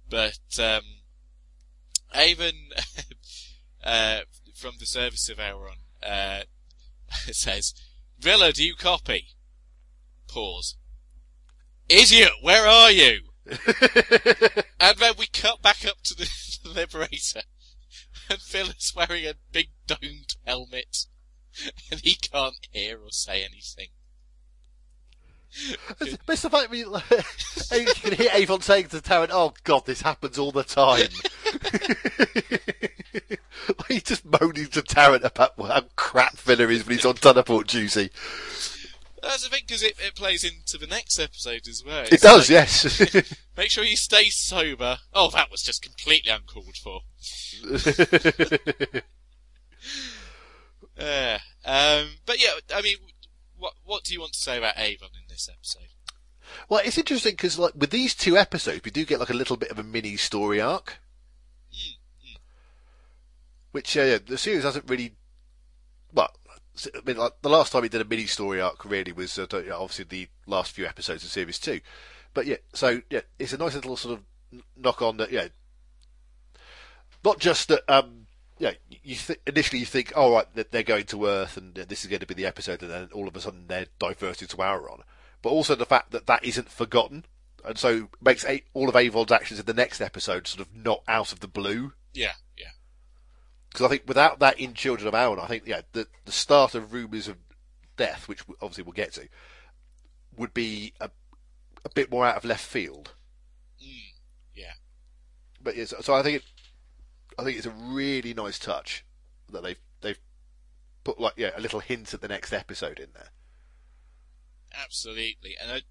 [0.08, 0.82] But um,
[2.14, 2.70] Avon,
[3.84, 4.20] uh,
[4.54, 6.40] from the service of Auron, uh,
[7.32, 7.74] says,
[8.18, 9.28] Vila, do you copy?
[10.28, 10.76] Pause.
[11.88, 13.20] Idiot, where are you?
[14.80, 16.30] and then we cut back up to the,
[16.62, 17.42] the Liberator,
[18.28, 21.06] and Vila's wearing a big domed helmet,
[21.90, 23.88] and he can't hear or say anything.
[26.00, 26.96] It's the fact, you
[28.02, 31.08] can hear Avon saying to Tarrant, "Oh God, this happens all the time."
[33.88, 38.10] He's just moaning to Tarrant about how crap Vila is when he's on teleport duty.
[39.22, 42.04] That's the thing, because it, it plays into the next episode as well.
[42.10, 43.34] It does, like, yes.
[43.56, 44.98] Make sure you stay sober.
[45.12, 47.00] Oh, that was just completely uncalled for.
[50.98, 52.96] Uh, um, but yeah, I mean,
[53.60, 55.90] what what do you want to say about Avon in this episode?
[56.68, 59.56] well, it's interesting because, like, with these two episodes, we do get like a little
[59.56, 60.98] bit of a mini story arc,
[63.72, 65.14] which uh, yeah, the series hasn't really.
[66.12, 66.30] Well,
[66.94, 69.46] I mean, like, the last time we did a mini story arc really was uh,
[69.52, 71.80] obviously the last few episodes of series two,
[72.34, 75.30] but yeah, so yeah, it's a nice little sort of knock on that.
[75.30, 75.48] Yeah,
[77.24, 77.82] not just that.
[77.88, 78.19] Um,
[78.60, 82.10] yeah, you th- initially you think, oh right, they're going to Earth, and this is
[82.10, 85.02] going to be the episode, and then all of a sudden they're diverted to Auron.
[85.42, 87.24] But also the fact that that isn't forgotten,
[87.64, 91.02] and so makes a- all of Avon's actions in the next episode sort of not
[91.08, 91.94] out of the blue.
[92.12, 92.72] Yeah, yeah,
[93.70, 96.74] Because I think without that in Children of Auron, I think yeah, the the start
[96.74, 97.38] of rumours of
[97.96, 99.26] death, which obviously we'll get to,
[100.36, 101.10] would be a
[101.82, 103.14] a bit more out of left field.
[103.82, 104.12] Mm,
[104.54, 104.72] yeah.
[105.62, 106.44] But yes, so I think it,
[107.38, 109.04] I think it's a really nice touch
[109.50, 110.18] that they've they've
[111.04, 113.30] put like yeah a little hint at the next episode in there.
[114.72, 115.82] Absolutely, and I,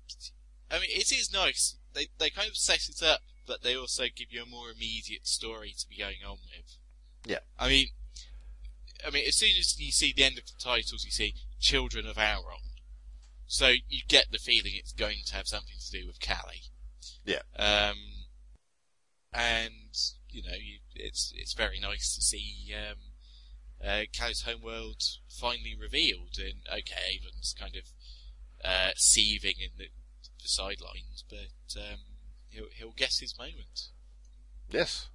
[0.75, 1.75] I mean, it is nice.
[1.93, 5.27] They they kind of set it up, but they also give you a more immediate
[5.27, 6.77] story to be going on with.
[7.25, 7.39] Yeah.
[7.57, 7.87] I mean,
[9.05, 12.05] I mean, as soon as you see the end of the titles, you see Children
[12.05, 12.69] of Auron,
[13.47, 16.61] so you get the feeling it's going to have something to do with Cally.
[17.25, 17.41] Yeah.
[17.57, 17.97] Um,
[19.33, 19.73] and
[20.31, 22.97] you know, you, it's it's very nice to see um,
[23.85, 26.37] uh, Cally's homeworld finally revealed.
[26.37, 27.83] And okay, Avon's kind of
[28.63, 29.85] uh, seething in the,
[30.41, 31.99] the sidelines, but um,
[32.49, 33.89] he'll he'll guess his moment.
[34.69, 35.07] Yes.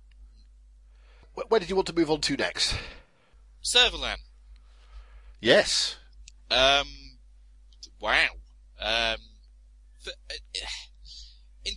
[1.35, 2.75] Wh- Where did you want to move on to next?
[3.63, 4.19] Servalan.
[5.41, 5.97] Yes.
[6.51, 7.19] Um,
[8.01, 8.29] wow.
[8.81, 9.17] Um,
[10.07, 10.11] uh,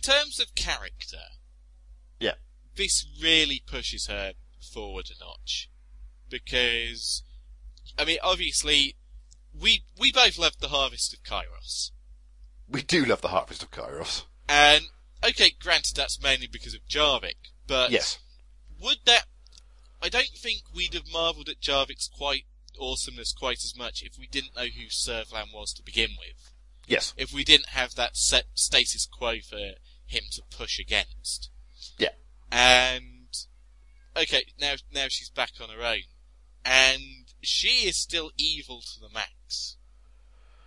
[0.08, 1.18] terms of character,
[2.18, 2.34] Yeah.
[2.78, 4.32] This really pushes her
[4.72, 5.68] forward a notch.
[6.30, 7.24] Because,
[7.98, 8.96] I mean, obviously,
[9.52, 11.90] we, we both loved the Harvest of Kairos.
[12.68, 14.22] We do love the Harvest of Kairos.
[14.48, 14.84] And,
[15.24, 18.18] okay, granted that's mainly because of Jarvik, but Yes.
[18.80, 19.24] would that,
[20.00, 22.44] I don't think we'd have marvelled at Jarvik's quite
[22.80, 26.52] awesomeness quite as much if we didn't know who Servalan was to begin with.
[26.86, 27.12] Yes.
[27.16, 29.72] If we didn't have that set status quo for
[30.06, 31.50] him to push against.
[32.50, 33.28] And,
[34.16, 36.02] okay, now, now she's back on her own.
[36.64, 37.02] And
[37.40, 39.76] she is still evil to the max.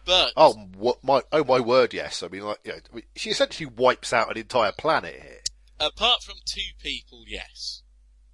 [0.06, 2.24] But, Oh, what my oh my word, yes.
[2.24, 5.40] I mean, like, you know, she essentially wipes out an entire planet here.
[5.80, 7.84] apart from two people, yes.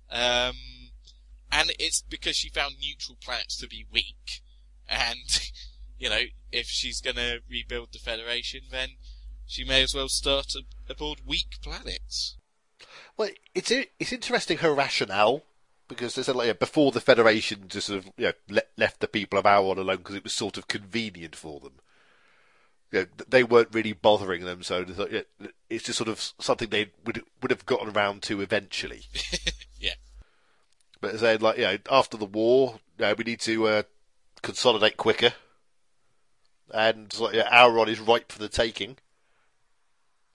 [0.10, 0.56] Um,
[1.52, 4.42] and it's because she found neutral planets to be weak.
[4.88, 5.50] And,
[6.00, 8.92] you know, if she's gonna rebuild the Federation, then
[9.46, 10.54] she may as well start
[10.90, 12.38] aboard weak planets.
[13.18, 15.44] Well, it's it's interesting her rationale
[15.88, 19.00] because they said like yeah, before the Federation just sort of you know, le- left
[19.00, 21.74] the people of Auron alone because it was sort of convenient for them.
[22.92, 25.22] You know, they weren't really bothering them, so they thought, yeah,
[25.70, 29.04] it's just sort of something they would would have gotten around to eventually.
[29.80, 29.94] Yeah.
[31.00, 33.84] But they said like, you know, after the war, you know, we need to uh,
[34.42, 35.34] consolidate quicker,
[36.74, 38.98] and like, yeah, Auron is ripe for the taking,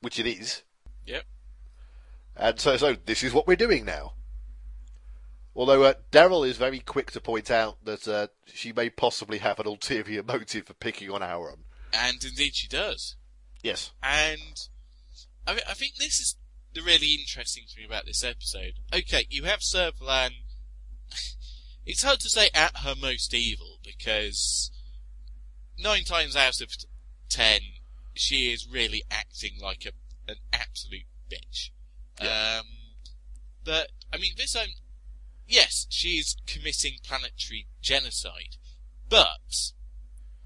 [0.01, 0.63] which it is.
[1.07, 1.25] Yep.
[2.37, 4.15] And so, so this is what we're doing now.
[5.55, 9.61] Although uh, Deral is very quick to point out that uh, she may possibly have
[9.61, 11.65] an ulterior motive for picking on Auron.
[11.93, 13.17] And indeed she does.
[13.63, 13.93] Yes.
[14.03, 14.69] And
[15.47, 16.37] I, I think this is
[16.75, 18.75] the really interesting thing about this episode.
[18.95, 20.31] Okay, you have Servalan.
[21.85, 24.71] It's hard to say at her most evil because
[25.77, 26.69] nine times out of
[27.29, 27.59] ten,
[28.15, 29.91] she is really acting like a
[30.31, 31.72] an absolute bitch.
[32.27, 32.67] Um,
[33.65, 34.69] but I mean, this own
[35.47, 38.57] yes, she is committing planetary genocide,
[39.09, 39.73] but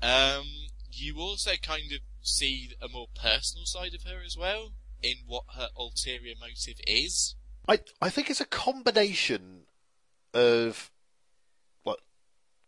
[0.03, 0.47] um,
[0.91, 5.45] you also kind of see a more personal side of her as well in what
[5.55, 7.35] her ulterior motive is.
[7.69, 9.63] I I think it's a combination
[10.35, 10.91] of
[11.83, 12.01] what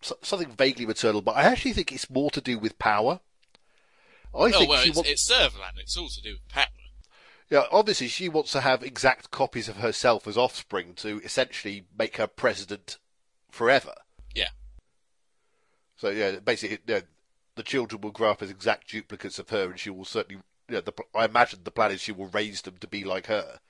[0.01, 3.21] so- something vaguely maternal, but I actually think it's more to do with power.
[4.35, 5.79] I oh think well, she it's, wants, it's Servalan.
[5.79, 6.66] It's all to do with power.
[7.51, 12.17] Yeah, obviously she wants to have exact copies of herself as offspring to essentially make
[12.17, 12.99] her president
[13.51, 13.95] forever.
[14.35, 14.49] Yeah.
[15.97, 17.01] So yeah, basically, yeah,
[17.55, 20.43] the children will grow up as exact duplicates of her, and she will certainly.
[20.71, 23.61] Yeah, the, I imagine the plan is she will raise them to be like her.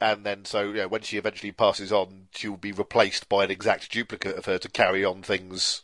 [0.00, 3.50] And then, so yeah, when she eventually passes on, she will be replaced by an
[3.50, 5.82] exact duplicate of her to carry on things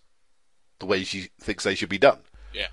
[0.79, 2.21] the way she thinks they should be done.
[2.53, 2.69] Yeah.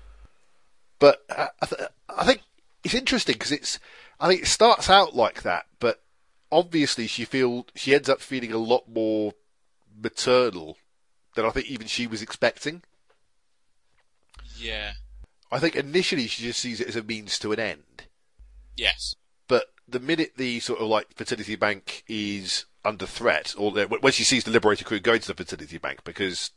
[0.98, 2.42] But uh, I, th- I think
[2.84, 3.78] it's interesting because it's.
[4.20, 6.02] I think it starts out like that, but
[6.50, 9.32] obviously she feel she ends up feeling a lot more
[10.00, 10.76] maternal
[11.34, 12.82] than I think even she was expecting.
[14.56, 14.92] Yeah.
[15.50, 18.04] I think initially she just sees it as a means to an end,
[18.76, 19.16] Yes.
[19.48, 24.12] but the minute the sort of like fertility bank is under threat, or the- when
[24.12, 26.50] she sees the Liberator crew going to the fertility bank, because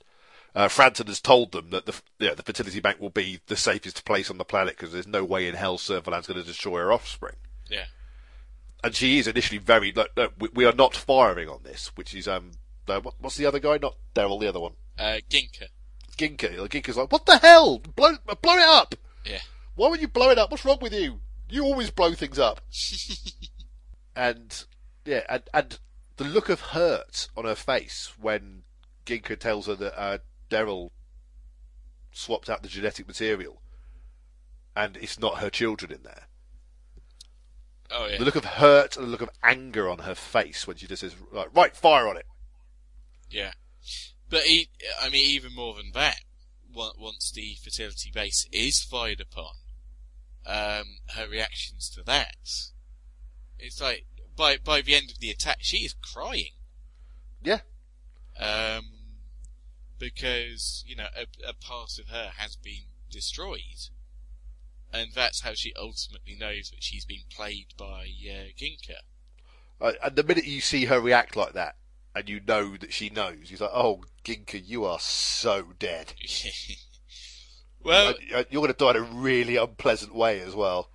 [0.55, 4.05] uh, Franton has told them that the yeah, the fertility bank will be the safest
[4.05, 6.93] place on the planet because there's no way in hell Servalan's going to destroy her
[6.93, 7.35] offspring.
[7.69, 7.85] Yeah.
[8.83, 12.13] and she is initially very like, no, we, we are not firing on this, which
[12.13, 12.51] is um,
[12.87, 13.77] uh, what, what's the other guy?
[13.81, 15.67] Not Deral, the other one, Uh, Ginka.
[16.17, 16.57] Ginka.
[16.57, 17.79] Like, Ginka's like, what the hell?
[17.79, 18.95] Blow, blow it up!
[19.25, 19.39] Yeah.
[19.75, 20.51] Why would you blow it up?
[20.51, 21.19] What's wrong with you?
[21.49, 22.61] You always blow things up.
[24.15, 24.63] and
[25.05, 25.79] yeah, and, and
[26.17, 28.63] the look of hurt on her face when
[29.05, 30.17] Ginka tells her that uh,
[30.49, 30.91] Deral
[32.12, 33.62] swapped out the genetic material,
[34.75, 36.27] and it's not her children in there.
[37.91, 38.17] Oh yeah.
[38.17, 41.01] The look of hurt and the look of anger on her face when she just
[41.01, 42.25] says, "Right, right fire on it."
[43.29, 43.53] Yeah.
[44.30, 44.69] But he,
[45.01, 46.17] I mean, even more than that,
[46.74, 49.53] once the fertility base is fired upon,
[50.45, 52.36] um, her reactions to that,
[53.59, 54.05] it's like,
[54.36, 56.53] by, by the end of the attack, she is crying.
[57.43, 57.59] Yeah,
[58.38, 58.94] Um,
[59.97, 63.89] because, you know, a, a part of her has been destroyed.
[64.93, 68.97] And that's how she ultimately knows that she's been played by, uh, Ginka.
[69.81, 71.75] Uh, and the minute you see her react like that,
[72.15, 76.13] and you know that she knows, he's like, "Oh, Ginka, you are so dead.
[77.83, 80.89] well, You're going to die in a really unpleasant way as well."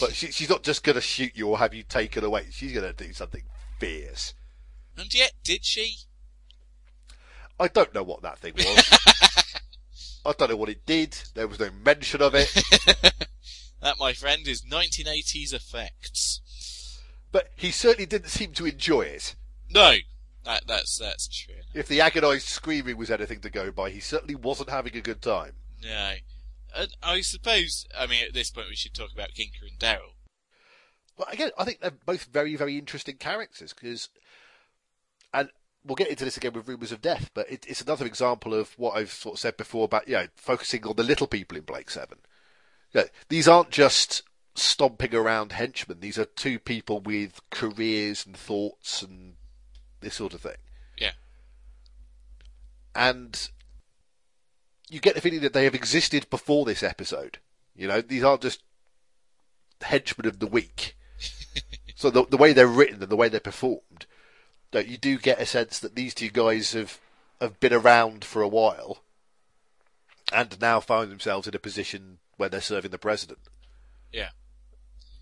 [0.00, 2.46] But she, she's not just going to shoot you or have you taken away.
[2.50, 3.42] She's going to do something
[3.78, 4.32] fierce.
[4.96, 5.96] and yet, did she?
[7.62, 9.54] I don't know what that thing was.
[10.26, 11.16] I don't know what it did.
[11.34, 12.52] There was no mention of it.
[13.82, 17.00] That, my friend, is 1980s effects.
[17.32, 19.34] But he certainly didn't seem to enjoy it.
[19.68, 19.96] No,
[20.44, 21.56] that, that's that's true.
[21.74, 25.20] If the agonised screaming was anything to go by, he certainly wasn't having a good
[25.20, 25.54] time.
[25.82, 26.12] No.
[26.76, 30.14] And I suppose, I mean, at this point we should talk about Ginka and Deral.
[31.18, 34.10] But again, I think they're both very, very interesting characters because,
[35.34, 35.50] and
[35.84, 38.78] we'll get into this again with Rumours of Death, but it, it's another example of
[38.78, 41.64] what I've sort of said before about, you know, focusing on the little people in
[41.64, 42.18] Blake Seven.
[42.92, 44.22] You know, these aren't just
[44.54, 46.00] stomping around henchmen.
[46.00, 49.34] These are two people with careers and thoughts and
[50.00, 50.56] this sort of thing.
[50.98, 51.12] Yeah.
[52.94, 53.48] And
[54.88, 57.38] you get the feeling that they have existed before this episode.
[57.74, 58.62] You know, these aren't just
[59.80, 60.96] henchmen of the week.
[61.94, 64.06] so the, the way they're written and the way they're performed,
[64.72, 66.98] that you do get a sense that these two guys have
[67.40, 69.02] have been around for a while,
[70.32, 73.38] and now find themselves in a position where they're serving the president.
[74.12, 74.30] Yeah.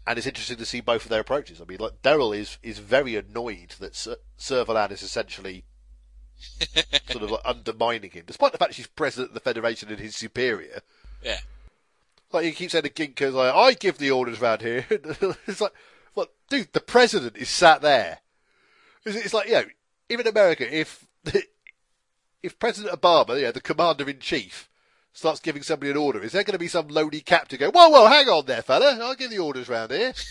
[0.07, 1.61] And it's interesting to see both of their approaches.
[1.61, 5.65] I mean, like Deral is is very annoyed that Sir, Servalan is essentially
[7.11, 10.17] sort of like undermining him, despite the fact she's president of the Federation and his
[10.17, 10.81] superior.
[11.23, 11.39] Yeah.
[12.33, 14.87] Like he keeps saying to Ginkers, like, I give the orders round here.
[14.91, 15.73] it's like,
[16.15, 18.21] well, dude, the president is sat there.
[19.05, 19.65] It's, like, you know,
[20.09, 21.07] even in America, if
[22.43, 24.69] if President Obama, you know, the commander in chief,
[25.13, 27.89] starts giving somebody an order, is there going to be some lonely captain go, whoa,
[27.89, 30.13] whoa, hang on there, fella, I'll give the orders round here?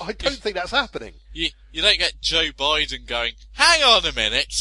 [0.00, 1.14] I don't think that's happening.
[1.32, 4.54] You, you don't get Joe Biden going, hang on a minute,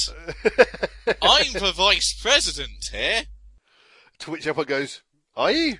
[1.22, 3.24] I'm the vice president here.
[4.20, 5.01] To which everyone goes,
[5.36, 5.78] are you?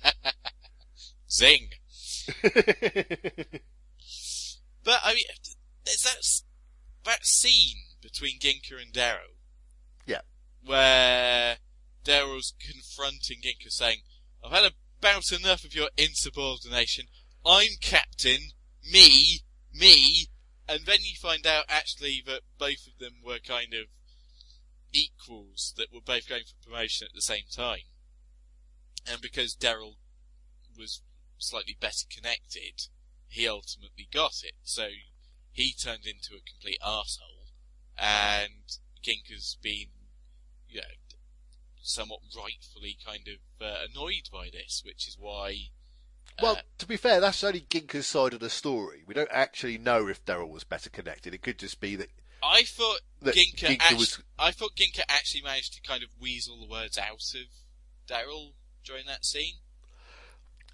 [1.30, 1.68] Zing.
[4.82, 5.24] But, I mean,
[5.84, 9.36] there's that, that scene between Ginka and Deral.
[10.06, 10.20] Yeah.
[10.64, 11.56] Where
[12.04, 13.98] Deral's confronting Ginka, saying,
[14.44, 17.06] I've had about enough of your insubordination.
[17.44, 18.50] I'm captain.
[18.90, 19.40] Me.
[19.72, 20.26] Me.
[20.68, 23.86] And then you find out actually that both of them were kind of
[24.92, 27.88] equals that were both going for promotion at the same time.
[29.10, 29.94] And because Deral
[30.76, 31.02] was
[31.38, 32.88] slightly better connected,
[33.28, 34.54] he ultimately got it.
[34.62, 34.88] So
[35.52, 37.50] he turned into a complete arsehole,
[37.98, 39.88] and Ginka's been,
[40.68, 40.86] you know,
[41.82, 45.56] somewhat rightfully kind of uh, annoyed by this, which is why.
[46.40, 49.02] Well, uh, to be fair, that's only Ginka's side of the story.
[49.06, 51.34] We don't actually know if Deral was better connected.
[51.34, 52.08] It could just be that
[52.42, 56.08] I thought that Ginka, Ginka actu- was- I thought Ginka actually managed to kind of
[56.18, 57.48] weasel the words out of
[58.08, 58.52] Deral
[58.84, 59.54] during that scene.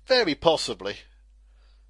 [0.07, 0.99] very possibly.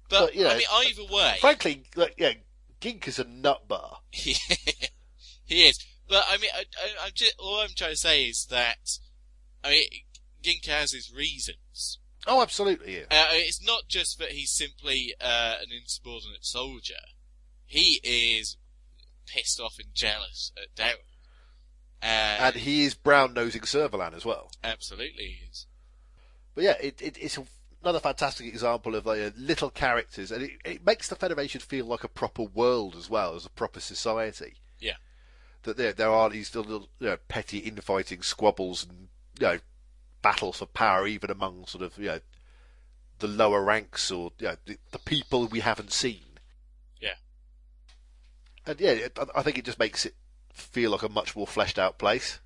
[0.09, 2.33] But, But, you know, I mean, either way, Frankly, like, yeah,
[2.81, 3.99] Ginka's a nut bar.
[4.11, 4.31] he
[5.49, 5.79] is.
[6.07, 8.99] But I mean, I, I, I'm just, all I'm trying to say is that
[9.63, 9.83] I mean,
[10.43, 11.99] Gink has his reasons.
[12.25, 12.95] Oh, absolutely.
[12.95, 13.03] Yeah.
[13.11, 16.95] Uh, it's not just that he's simply uh, an insubordinate soldier.
[17.65, 18.57] He is
[19.25, 20.93] pissed off and jealous at Deral.
[22.01, 22.05] Uh,
[22.39, 24.51] And he is brown nosing Servalan as well.
[24.63, 25.67] absolutely he is.
[26.53, 27.37] But yeah, it, it, it's
[27.87, 31.85] another fantastic example of like, uh, little characters, and it, it makes the Federation feel
[31.85, 34.55] like a proper world as well as a proper society.
[34.79, 34.95] Yeah.
[35.63, 39.07] That there there are these little you know, petty infighting squabbles and
[39.39, 39.59] you know
[40.21, 42.19] battles for power even among sort of you know
[43.19, 46.21] the lower ranks or you know, the, the people we haven't seen.
[47.01, 47.15] Yeah.
[48.65, 50.13] And yeah, it, I- I think it just makes it
[50.53, 52.39] feel like a much more fleshed out place.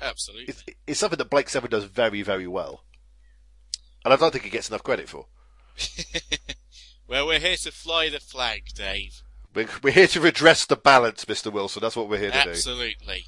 [0.00, 0.46] Absolutely.
[0.48, 2.84] It's, it's something that Blake Seven does very, very well,
[4.04, 5.26] and I don't think he gets enough credit for.
[7.08, 9.22] well, we're here to fly the flag, Dave.
[9.54, 11.52] We're, we're here to redress the balance, Mr.
[11.52, 11.80] Wilson.
[11.82, 12.50] That's what we're here to do.
[12.50, 13.24] Absolutely.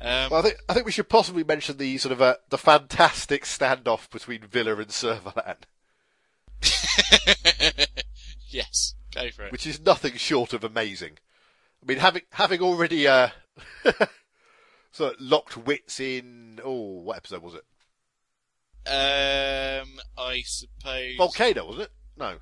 [0.00, 2.58] Um, Well, I think I think we should possibly mention the sort of uh, the
[2.58, 5.56] fantastic standoff between Vila and Servalan,
[8.48, 9.52] yes, go for it.
[9.52, 11.18] which is nothing short of amazing.
[11.82, 13.30] I mean, having having already uh,
[14.92, 16.60] sort of locked wits in.
[16.62, 17.64] Oh, what episode was it?
[18.88, 21.16] Um, I suppose.
[21.18, 21.90] Volcano, was it?
[22.16, 22.38] No,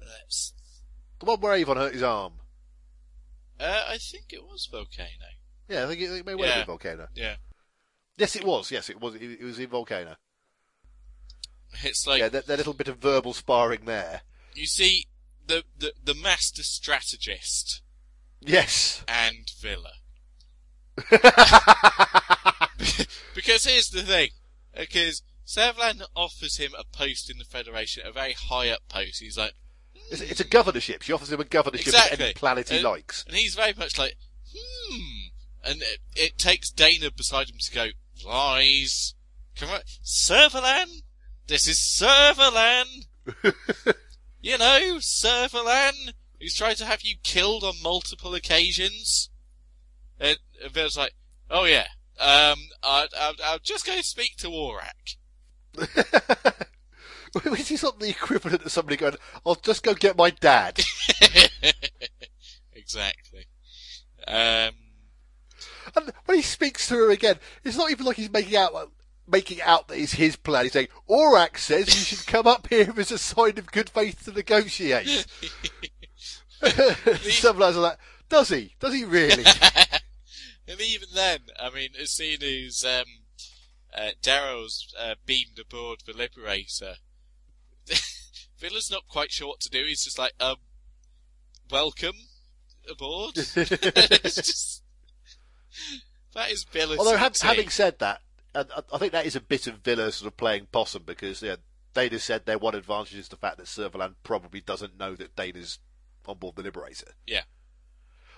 [0.00, 0.52] Let's,
[1.18, 2.34] the one where Avon hurt his arm.
[3.58, 5.08] uh, I think it was Volcano.
[5.68, 6.60] Yeah, I think it, it may well have Yeah.
[6.62, 7.08] been Volcano.
[7.14, 7.36] Yeah.
[8.16, 8.70] Yes, it was.
[8.70, 9.14] Yes, it was.
[9.14, 10.16] It, it was in Volcano.
[11.84, 14.22] It's like yeah, that, that little bit of verbal sparring there.
[14.54, 15.06] you see
[15.46, 17.82] the, the the master strategist
[18.40, 19.04] Yes.
[19.08, 19.92] and Vila.
[23.34, 24.30] because here's the thing,
[24.76, 29.20] because Servalan offers him a post in the Federation, a very high up post.
[29.20, 29.54] He's like,
[30.10, 31.02] It's, it's a governorship.
[31.02, 33.24] She offers him a governorship of exactly, any planet he and, likes.
[33.26, 34.16] and he's very much like,
[34.54, 35.28] hmm.
[35.62, 37.86] And it, it takes Dayna beside him to go,
[38.24, 39.14] lies,
[39.60, 41.02] Come on, Servalan.
[41.46, 43.06] This is Servalan.
[44.40, 49.28] you know, Servalan, who's tried to have you killed on multiple occasions.
[50.18, 51.12] And, and Vila's like,
[51.50, 51.88] oh yeah,
[52.20, 55.16] um, I, I, I'll just go speak to Orac.
[57.44, 59.14] Which is not the equivalent of somebody going,
[59.46, 60.80] I'll just go get my dad.
[62.72, 63.46] exactly.
[64.26, 64.72] Um,
[65.96, 68.88] And when he speaks to her again, it's not even like he's making out like,
[69.28, 70.64] making out that it's his plan.
[70.64, 74.24] He's saying, Orac says you should come up here as a sign of good faith
[74.24, 75.06] to negotiate.
[76.62, 77.98] Something like that.
[78.28, 78.74] Does he?
[78.80, 79.44] Does he really?
[80.70, 83.04] And even then, I mean, as soon as um,
[83.92, 86.94] uh, Deral's uh, beamed aboard the Liberator,
[88.60, 89.84] Vila's not quite sure what to do.
[89.84, 90.56] He's just like, um,
[91.72, 92.14] welcome
[92.88, 93.34] aboard.
[93.34, 94.82] just,
[96.34, 96.98] that is Vila.
[96.98, 98.20] Although, ha- having said that,
[98.54, 101.56] I I think that is a bit of Vila sort of playing possum because yeah,
[101.96, 105.80] Dayna said their one advantage is the fact that Servalan probably doesn't know that Dayna's
[106.26, 107.14] on board the Liberator.
[107.26, 107.42] Yeah.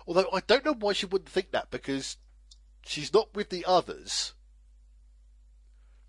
[0.07, 2.16] Although I don't know why she wouldn't think that because
[2.84, 4.34] she's not with the others.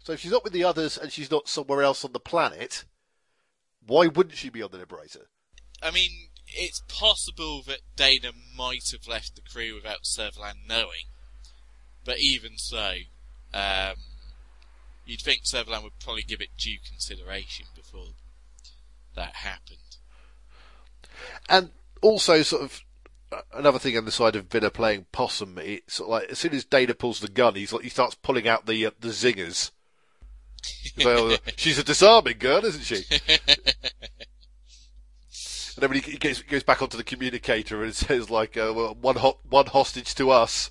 [0.03, 2.83] So if she's not with the others and she's not somewhere else on the planet,
[3.85, 5.27] why wouldn't she be on the Liberator?
[5.81, 11.07] I mean, it's possible that Dayna might have left the crew without Servalan knowing.
[12.05, 12.95] But even so,
[13.53, 13.95] um,
[15.05, 18.07] you'd think Servalan would probably give it due consideration before
[19.15, 19.97] that happened.
[21.47, 21.71] And
[22.01, 22.81] also, sort of
[23.53, 26.53] another thing on the side of Vila playing possum, it's sort of like as soon
[26.53, 29.71] as Dayna pulls the gun, he's like he starts pulling out the uh, the zingers.
[31.03, 33.03] well, she's a disarming girl, isn't she?
[35.75, 38.95] And then when he gets, goes back onto the communicator and says like, uh, well,
[38.99, 40.69] one ho- one hostage to us.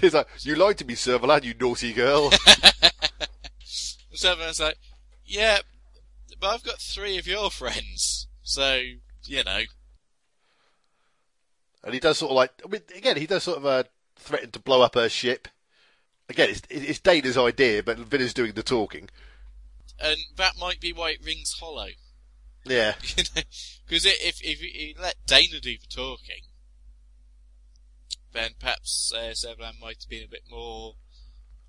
[0.00, 2.30] He's like, you lied to me, Servalan, you naughty girl.
[4.14, 4.78] Servalan's like,
[5.26, 5.58] yeah,
[6.40, 8.80] but I've got three of your friends, so,
[9.24, 9.62] you know.
[11.84, 13.84] And he does sort of like, I mean, again, he does sort of uh,
[14.16, 15.48] threaten to blow up her ship.
[16.28, 19.10] Again, it's, it's Dayna's idea, but Vila's doing the talking.
[20.00, 21.88] And that might be why it rings hollow.
[22.64, 22.94] Yeah.
[23.86, 26.40] Because if, if you let Dayna do the talking,
[28.32, 30.94] then perhaps uh, Servalan might have been a bit more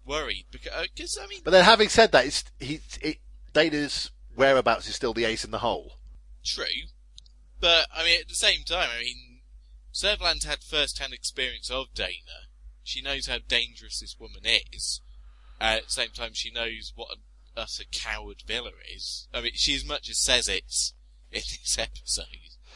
[0.06, 0.46] worried.
[0.50, 3.18] Because, I mean, But then, having said that, it's he, it,
[3.54, 5.98] Dayna's whereabouts is still the ace in the hole.
[6.44, 6.64] true.
[7.60, 9.25] But, I mean, at the same time, I mean,
[9.96, 12.50] Servalan's had first-hand experience of Dayna.
[12.84, 15.00] She knows how dangerous this woman is.
[15.60, 17.22] Uh, at the same time, she knows what an
[17.56, 19.30] utter coward Vila is.
[19.34, 20.92] I mean, she as much as says it
[21.32, 22.26] in this episode.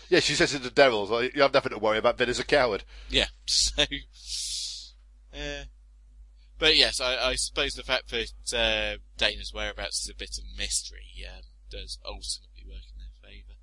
[0.07, 2.17] Yeah, she says it to Deral, like, you have nothing to worry about.
[2.17, 2.85] Vila's a coward.
[3.09, 3.83] Yeah, so.
[5.33, 5.65] Uh,
[6.57, 10.57] but yes, I, I suppose the fact that uh, Dayna's whereabouts is a bit of
[10.57, 13.57] mystery um, does ultimately work in their favour.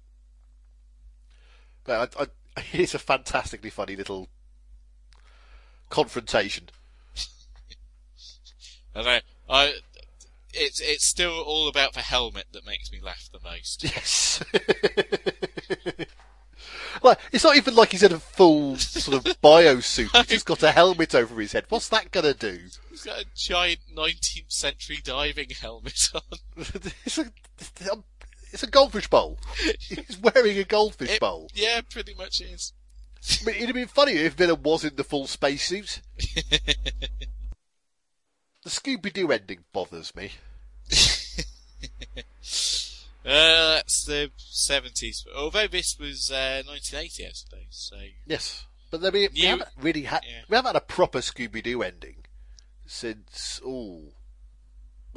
[1.84, 2.26] But I, I,
[2.72, 4.28] it's a fantastically funny little
[5.90, 6.70] confrontation.
[8.94, 9.74] I know, I,
[10.54, 13.84] it's it's still all about the helmet that makes me laugh the most.
[13.84, 14.42] Yes.
[17.02, 20.16] like, it's not even like he's in a full sort of biosuit.
[20.16, 21.66] He's just got a helmet over his head.
[21.68, 22.58] What's that gonna do?
[22.90, 26.22] He's got a giant 19th century diving helmet on.
[26.56, 27.30] it's a
[28.52, 29.38] it's a goldfish bowl.
[29.80, 31.48] He's wearing a goldfish It- bowl.
[31.54, 32.72] yeah, pretty much is.
[33.46, 36.00] It'd have been funnier if Vila was in the full spacesuit.
[38.62, 40.32] The Scooby Doo ending bothers me.
[43.24, 45.24] Uh, that's the 70s.
[45.36, 47.66] Although this was uh, 1980, I suppose.
[47.70, 50.42] So Yes, but I mean, we You- haven't really had yeah.
[50.48, 52.18] we haven't had a proper Scooby Doo ending
[52.86, 54.12] since oh,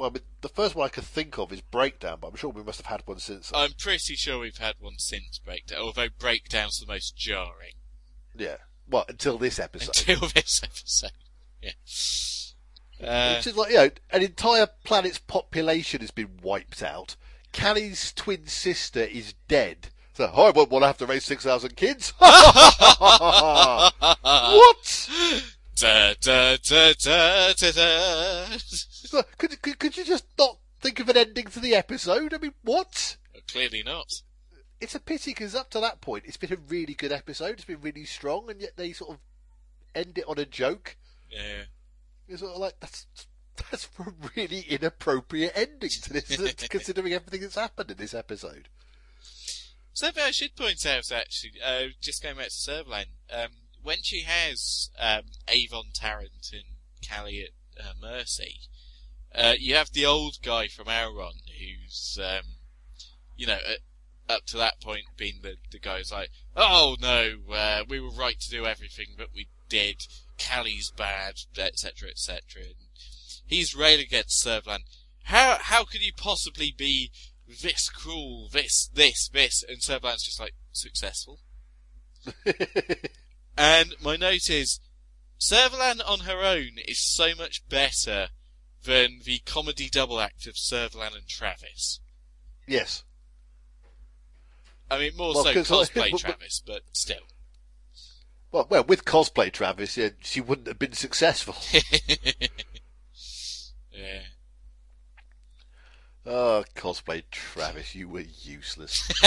[0.00, 2.80] well, the first one I could think of is Breakdown, but I'm sure we must
[2.80, 3.52] have had one since.
[3.54, 5.78] I'm pretty sure we've had one since Breakdown.
[5.80, 7.74] Although Breakdown's the most jarring
[8.36, 8.56] yeah,
[8.88, 11.10] well, until this episode, until this episode.
[11.62, 11.72] Yeah.
[13.06, 17.16] Uh, which is like you know, an entire planet's population has been wiped out.
[17.52, 19.88] Cally's twin sister is dead.
[20.14, 22.10] So oh, I won't want to have to raise six thousand kids.
[22.18, 22.30] what?
[25.76, 28.46] da, da, da, da, da, da.
[29.10, 32.34] Could, could could you just not think of an ending to the episode?
[32.34, 33.16] I mean, what?
[33.48, 34.12] Clearly not.
[34.80, 37.52] It's a pity because up to that point, it's been a really good episode.
[37.52, 39.18] It's been really strong, and yet they sort of
[39.94, 40.96] end it on a joke.
[41.30, 41.64] Yeah.
[42.28, 43.06] It's sort of like that's
[43.70, 48.68] that's a really inappropriate ending to this, considering everything that's happened in this episode.
[49.92, 53.50] Something I should point out, actually, uh, just going back to Servalan, um,
[53.82, 56.62] when she has um, Avon Tarrant and
[57.02, 58.60] Cally at uh, Mercy,
[59.34, 62.42] Uh, you have the old guy from Elrond who's, um,
[63.36, 67.36] you know, uh, up to that point been the, the guy who's like, oh no,
[67.52, 70.06] uh, we were right to do everything, but we did.
[70.38, 72.62] Cally's bad, etc., etc.
[73.46, 74.80] He's railing against Servalan.
[75.24, 77.10] How how could you possibly be
[77.62, 79.62] this cruel, this, this, this?
[79.68, 81.40] And Servalan's just like successful.
[83.56, 84.80] and my note is,
[85.38, 88.28] Servalan on her own is so much better
[88.84, 92.00] than the comedy double act of Servalan and Travis.
[92.66, 93.04] Yes.
[94.90, 97.22] I mean, more Well, so cosplay but- but- Travis, but still.
[98.52, 101.54] Well, well, with cosplay Travis, yeah, she wouldn't have been successful.
[103.92, 104.22] yeah.
[106.26, 109.08] oh, cosplay Travis, you were useless.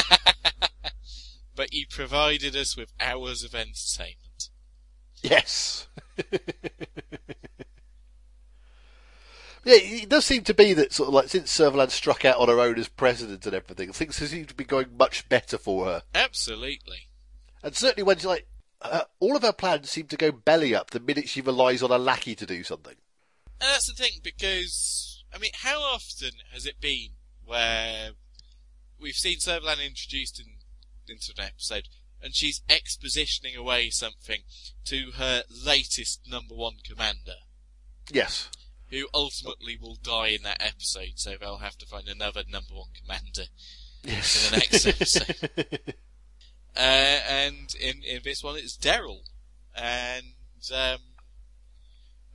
[1.56, 4.50] But you provided us with hours of entertainment.
[5.22, 5.88] yes.
[9.64, 12.50] Yeah, it does seem to be that sort of like since Servalan struck out on
[12.50, 16.04] her own as president and everything, things seem to be going much better for her.
[16.14, 17.10] Absolutely.
[17.64, 18.48] And certainly when she like
[18.82, 21.92] uh, all of her plans seem to go belly up the minute she relies on
[21.92, 22.96] a lackey to do something.
[23.62, 27.12] And that's the thing, because, I mean, how often has it been
[27.46, 28.12] where
[29.00, 30.48] we've seen Servalan introduced in,
[31.08, 31.88] into an episode,
[32.22, 34.42] and she's expositioning away something
[34.86, 37.36] to her latest number one commander,
[38.12, 38.50] Yes.
[38.94, 42.90] Who ultimately will die in that episode, so they'll have to find another number one
[42.94, 43.46] commander
[44.04, 44.46] Yes.
[44.46, 45.94] in the next episode.
[46.76, 49.22] Uh, and in, in this one, it's Deral.
[49.76, 50.36] And,
[50.72, 51.00] um,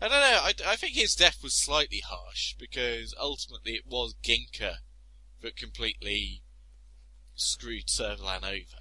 [0.00, 4.16] I don't know, I, I think his death was slightly harsh, because ultimately it was
[4.24, 4.78] Ginka
[5.42, 6.42] that completely
[7.36, 8.80] screwed Servalan over.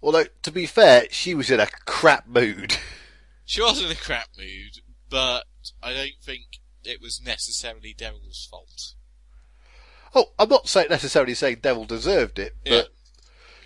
[0.00, 2.76] Although to be fair, she was in a crap mood.
[3.44, 4.78] She was in a crap mood,
[5.10, 5.44] but
[5.82, 8.94] I don't think it was necessarily Deral's fault.
[10.14, 12.82] Oh, I'm not say, necessarily saying Deral deserved it, Yeah.
[12.82, 12.88] but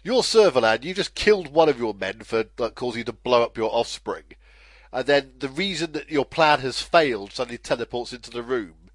[0.03, 3.43] you're Servalan, you just killed one of your men for like, causing you to blow
[3.45, 4.25] up your offspring.
[4.93, 8.91] And then the reason that your plan has failed suddenly teleports into the room.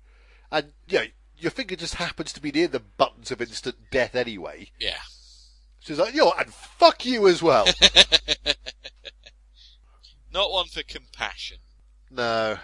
[0.52, 1.06] And, you know,
[1.38, 4.72] your finger just happens to be near the buttons of instant death anyway.
[4.80, 5.00] Yeah.
[5.80, 7.66] She's like, yo, and fuck you as well.
[10.34, 11.58] Not one for compassion.
[12.12, 12.58] no.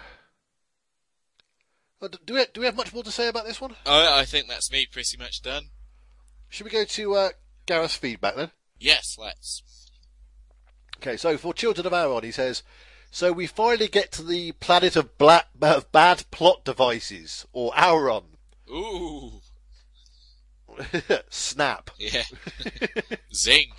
[2.08, 3.74] Do we, do we have much more to say about this one?
[3.86, 5.70] I, I think that's me pretty much done.
[6.48, 7.28] Should we go to uh,
[7.66, 8.50] Gareth's feedback then?
[8.78, 9.62] Yes, let's.
[10.98, 12.62] Okay, so for Children of Auron, he says,
[13.10, 18.24] so we finally get to the planet of black, of bad plot devices, or Auron.
[18.70, 19.40] Ooh.
[21.30, 21.90] Snap.
[21.98, 22.24] Yeah.
[23.34, 23.72] Zing.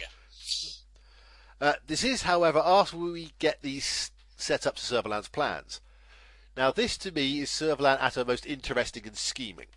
[1.59, 5.81] Uh, this is, however, after we get these set up to Servalan's plans.
[6.57, 9.67] Now, this to me is Servalan at her most interesting and scheming.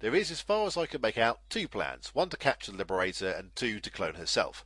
[0.00, 2.78] There is, as far as I can make out, two plans one to capture the
[2.78, 4.64] Liberator, and two to clone herself.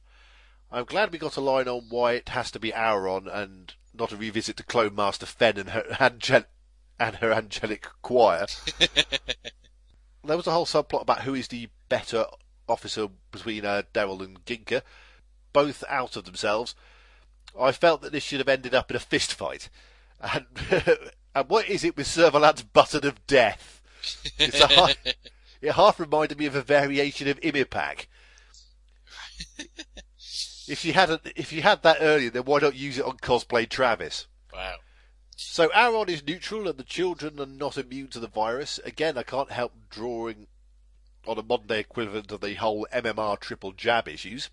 [0.71, 4.13] I'm glad we got a line on why it has to be Auron and not
[4.13, 6.45] a revisit to Clone Master Fen and her, angel-
[6.99, 8.47] and her angelic choir.
[10.25, 12.25] there was a whole subplot about who is the better
[12.69, 14.83] officer between uh, Deral and Ginka,
[15.53, 16.75] both out of themselves.
[17.59, 19.69] I felt that this should have ended up in a fist fight.
[20.21, 20.47] And,
[21.35, 23.83] and what is it with Servalan's button of death?
[24.39, 24.97] It's a half,
[25.61, 28.07] it half reminded me of a variation of IMIPAK.
[30.69, 33.17] if you had a, if you had that earlier, then why not use it on
[33.19, 34.27] cosplay Travis?
[34.53, 34.77] Wow.
[35.37, 38.79] So Auron is neutral and the children are not immune to the virus.
[38.85, 40.47] Again, I can't help drawing
[41.27, 44.51] on a modern day equivalent of the whole MMR triple jab issues.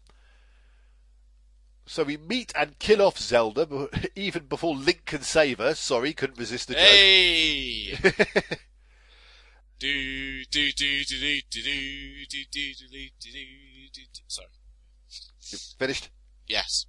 [1.89, 5.73] So we meet and kill off Zelda even before Link can save her.
[5.73, 7.95] Sorry, couldn't resist the Hey!
[7.95, 8.13] joke.
[9.79, 11.65] do, do, do, do, do, do, do,
[12.29, 14.21] do, do, do, do, do, do, do.
[14.27, 14.47] Sorry.
[15.79, 16.11] Finished?
[16.45, 16.85] Yes.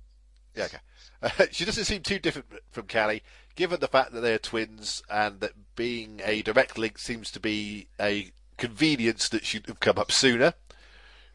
[0.54, 0.78] Yeah, okay.
[1.22, 3.22] Uh, she doesn't seem too different from Cally,
[3.56, 7.88] given the fact that they're twins and that being a direct link seems to be
[7.98, 10.52] a convenience that should have come up sooner.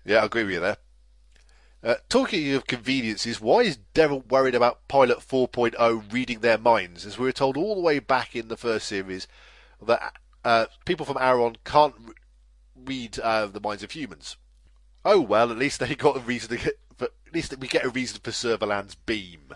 [0.05, 0.78] Yeah, I agree with you there.
[1.86, 7.06] Uh, talking of conveniences, why is Deral worried about Pilot 4.0 reading their minds?
[7.06, 9.28] As we were told all the way back in the first series
[9.80, 12.14] that uh, people from Auron can't re-
[12.76, 14.36] read uh, the minds of humans.
[15.06, 16.80] Oh well, at least they got a reason get.
[17.00, 19.54] At least we get a reason for Servalan's beam.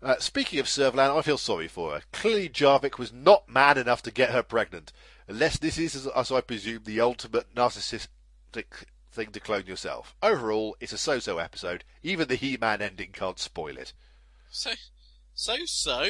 [0.00, 2.02] Uh, speaking of Servalan, I feel sorry for her.
[2.12, 4.92] Clearly, Jarvik was not man enough to get her pregnant.
[5.26, 10.14] Unless this is, as I presume, the ultimate narcissistic thing to clone yourself.
[10.22, 11.84] Overall, it's a so-so episode.
[12.02, 13.92] Even the He-Man ending can't spoil it.
[14.50, 14.72] So,
[15.34, 16.02] so, so.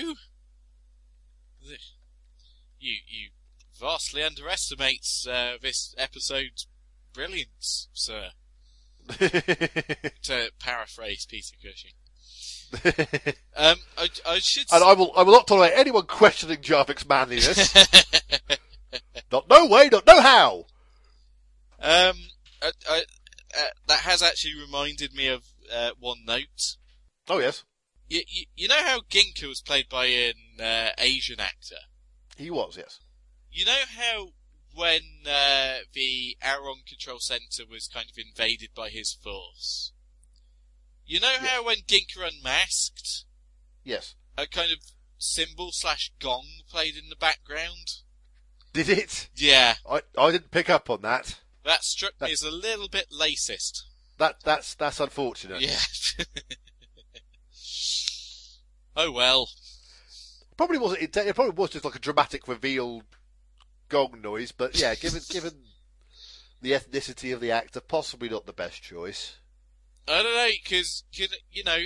[2.78, 3.30] You, you
[3.78, 6.66] vastly underestimates uh, this episode's
[7.12, 8.30] brilliance, sir.
[9.08, 11.92] to paraphrase Peter Cushing.
[13.54, 14.64] Um, I, I should.
[14.72, 17.74] And I will, I will not tolerate anyone questioning Jarvik's manliness.
[19.32, 20.64] not no way, not no how.
[21.78, 22.14] Um,
[22.62, 22.98] I, I,
[23.58, 25.42] uh, that has actually reminded me of
[25.72, 26.76] uh, one note.
[27.28, 27.64] Oh yes,
[28.08, 31.76] You, you, you know how Ginka was played by an uh, Asian actor?
[32.36, 32.76] he was.
[32.76, 33.00] Yes.
[33.50, 34.28] You know how
[34.74, 39.92] when uh, the Auron Control Center was kind of invaded by his force?
[41.04, 43.24] You know how when Ginka unmasked,
[43.84, 44.14] Yes.
[44.38, 44.78] a kind of
[45.18, 48.00] cymbal slash gong played in the background?
[48.72, 49.28] Did it?
[49.36, 51.38] Yeah, I, I didn't pick up on that.
[51.64, 53.82] That struck me as a little bit racist.
[54.18, 55.60] That that's that's unfortunate.
[55.60, 55.78] Yeah.
[58.96, 59.48] oh well.
[60.56, 61.02] Probably wasn't.
[61.02, 63.02] It, it probably was just like a dramatic reveal
[63.88, 64.52] gong noise.
[64.52, 65.52] But yeah, given given
[66.60, 69.36] the ethnicity of the actor, possibly not the best choice.
[70.08, 71.78] I don't know, because, you know,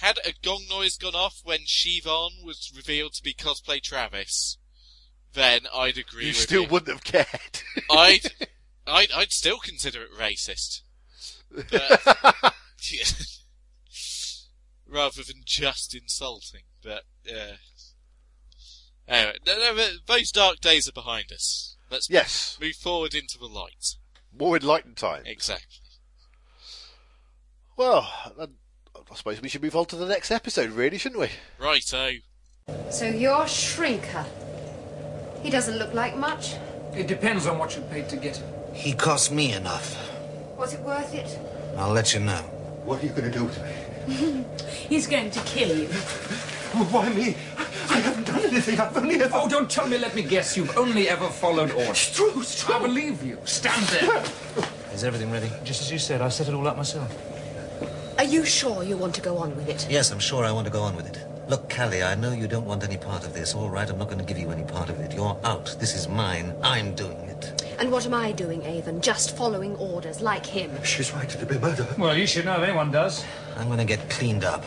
[0.00, 4.58] had a gong noise gone off when Shivan was revealed to be cosplay Travis,
[5.32, 6.68] then I'd agree You with still you.
[6.68, 7.62] wouldn't have cared.
[7.90, 8.32] I'd,
[8.86, 10.80] I'd, I'd still consider it racist.
[11.70, 12.00] But,
[14.88, 17.56] rather than just insulting, but, uh,
[19.06, 21.76] anyway, no, no, but those dark days are behind us.
[21.90, 23.94] Let's yes, move forward into the light.
[24.36, 25.22] more enlightened time.
[25.26, 25.78] Exactly.
[27.76, 28.48] Well, I
[29.10, 31.28] I suppose we should move on to the next episode, really, shouldn't we?
[31.58, 32.14] Righto.
[32.90, 34.26] So you're Shrinker.
[35.42, 36.54] He doesn't look like much.
[36.94, 38.48] It depends on what you paid to get him.
[38.74, 39.96] He cost me enough.
[40.58, 41.38] Was it worth it?
[41.78, 42.42] I'll let you know.
[42.84, 44.44] What are you going to do with me?
[44.88, 45.86] He's going to kill you.
[45.86, 47.36] Why me?
[47.88, 48.80] I haven't done anything.
[48.80, 49.30] I've only ever.
[49.32, 50.56] Oh, don't tell me, let me guess.
[50.56, 51.88] You've only ever followed orders.
[51.90, 52.74] It's true, it's true.
[52.74, 53.38] I believe you.
[53.44, 54.24] Stand there.
[54.92, 55.50] Is everything ready?
[55.62, 57.10] Just as you said, I set it all up myself.
[58.18, 59.86] Are you sure you want to go on with it?
[59.88, 61.24] Yes, I'm sure I want to go on with it.
[61.46, 63.54] Look, Cally, I know you don't want any part of this.
[63.54, 65.12] All right, I'm not going to give you any part of it.
[65.12, 65.76] You're out.
[65.78, 66.54] This is mine.
[66.62, 67.74] I'm doing it.
[67.78, 69.02] And what am I doing, Avon?
[69.02, 70.70] Just following orders, like him.
[70.84, 71.86] She's right to be murder.
[71.98, 73.24] Well, you should know if anyone does.
[73.56, 74.64] I'm going to get cleaned up.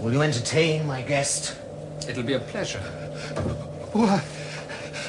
[0.00, 1.56] Will you entertain my guest?
[2.08, 2.80] It'll be a pleasure.
[3.92, 4.24] Why?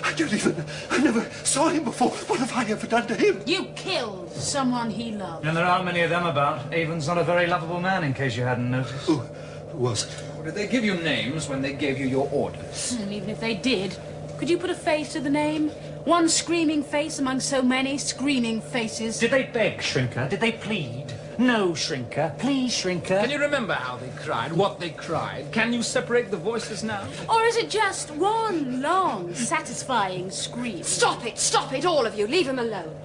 [0.03, 0.63] I don't even.
[0.91, 2.11] I never saw him before.
[2.11, 3.41] What have I ever done to him?
[3.45, 5.45] You killed someone he loved.
[5.45, 6.71] And there aren't many of them about.
[6.71, 9.05] Avon's not a very lovable man, in case you hadn't noticed.
[9.07, 9.34] Who, who
[9.75, 10.45] was it?
[10.45, 12.97] Did they give you names when they gave you your orders?
[12.99, 13.97] And even if they did,
[14.37, 15.69] could you put a face to the name?
[16.05, 19.19] One screaming face among so many screaming faces.
[19.19, 20.29] Did they beg, Shrinker?
[20.29, 21.13] Did they plead?
[21.37, 22.37] No, Shrinker.
[22.37, 23.21] Please, Shrinker.
[23.21, 25.51] Can you remember how they cried, what they cried?
[25.51, 27.07] Can you separate the voices now?
[27.27, 30.83] Or is it just one long, satisfying scream?
[30.83, 31.37] Stop it!
[31.37, 32.27] Stop it, all of you!
[32.27, 32.95] Leave him alone.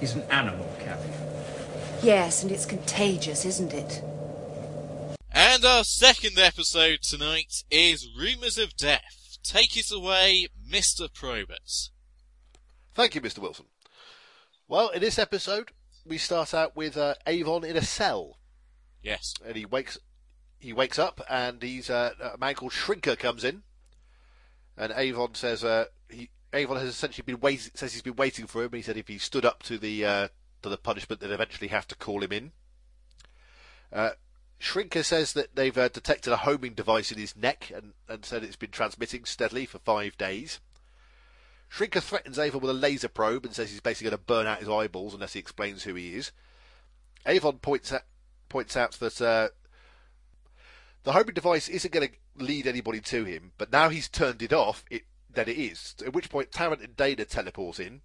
[0.00, 1.08] He's an animal, Cally.
[2.02, 4.02] Yes, and it's contagious, isn't it?
[5.34, 9.38] And our second episode tonight is Rumours of Death.
[9.42, 11.12] Take it away, Mr.
[11.12, 11.90] Probert.
[12.94, 13.40] Thank you, Mr.
[13.40, 13.66] Wilson.
[14.68, 15.72] Well, in this episode,
[16.06, 18.38] we start out with uh, Avon in a cell,
[19.02, 19.34] Yes.
[19.44, 19.98] and he wakes
[20.58, 23.64] he wakes up, and he's uh, a man called Shrinker comes in,
[24.78, 28.62] and Avon says uh, he Avon has essentially been waiting says he's been waiting for
[28.62, 28.72] him.
[28.72, 30.28] He said if he stood up to the uh,
[30.62, 32.52] to the punishment, they'd eventually have to call him in.
[34.64, 38.42] Shrinker says that they've uh, detected a homing device in his neck and, and said
[38.42, 40.58] it's been transmitting steadily for five days.
[41.70, 44.60] Shrinker threatens Avon with a laser probe and says he's basically going to burn out
[44.60, 46.32] his eyeballs unless he explains who he is.
[47.26, 48.04] Avon points out,
[48.48, 49.48] points out that uh,
[51.02, 54.54] the homing device isn't going to lead anybody to him, but now he's turned it
[54.54, 55.94] off, it, then it is.
[56.06, 58.00] At which point Tarrant and Dana teleport in.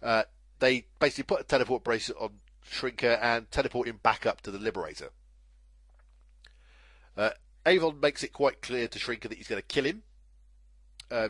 [0.00, 0.22] Uh,
[0.60, 2.38] they basically put a teleport bracelet on
[2.70, 5.10] Shrinker and teleport him back up to the Liberator.
[7.16, 7.30] Uh,
[7.64, 10.02] Avon makes it quite clear to Shrinker that he's going to kill him.
[11.10, 11.28] Uh,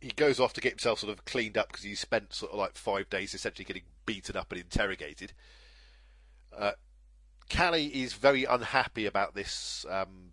[0.00, 2.58] he goes off to get himself sort of cleaned up because he's spent sort of
[2.58, 5.32] like five days essentially getting beaten up and interrogated.
[6.56, 6.72] Uh,
[7.48, 10.32] Cally is very unhappy about this um,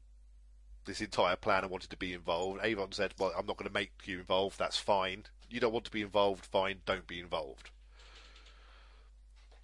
[0.85, 2.59] this entire plan and wanted to be involved.
[2.63, 4.59] Avon said, "Well, I'm not going to make you involved.
[4.59, 5.25] That's fine.
[5.49, 6.45] You don't want to be involved.
[6.45, 6.81] Fine.
[6.85, 7.71] Don't be involved."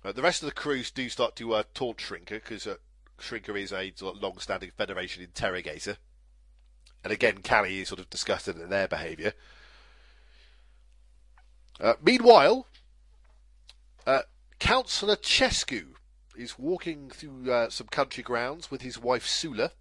[0.03, 2.75] Uh, the rest of the crews do start to uh, taunt Shrinker because uh,
[3.19, 5.97] Shrinker is a sort of long-standing Federation interrogator,
[7.03, 9.33] and again, Cally is sort of disgusted at their behaviour.
[11.79, 12.67] Uh, meanwhile,
[14.05, 14.21] uh,
[14.59, 15.95] Councillor Chescu
[16.35, 19.71] is walking through uh, some country grounds with his wife Sula,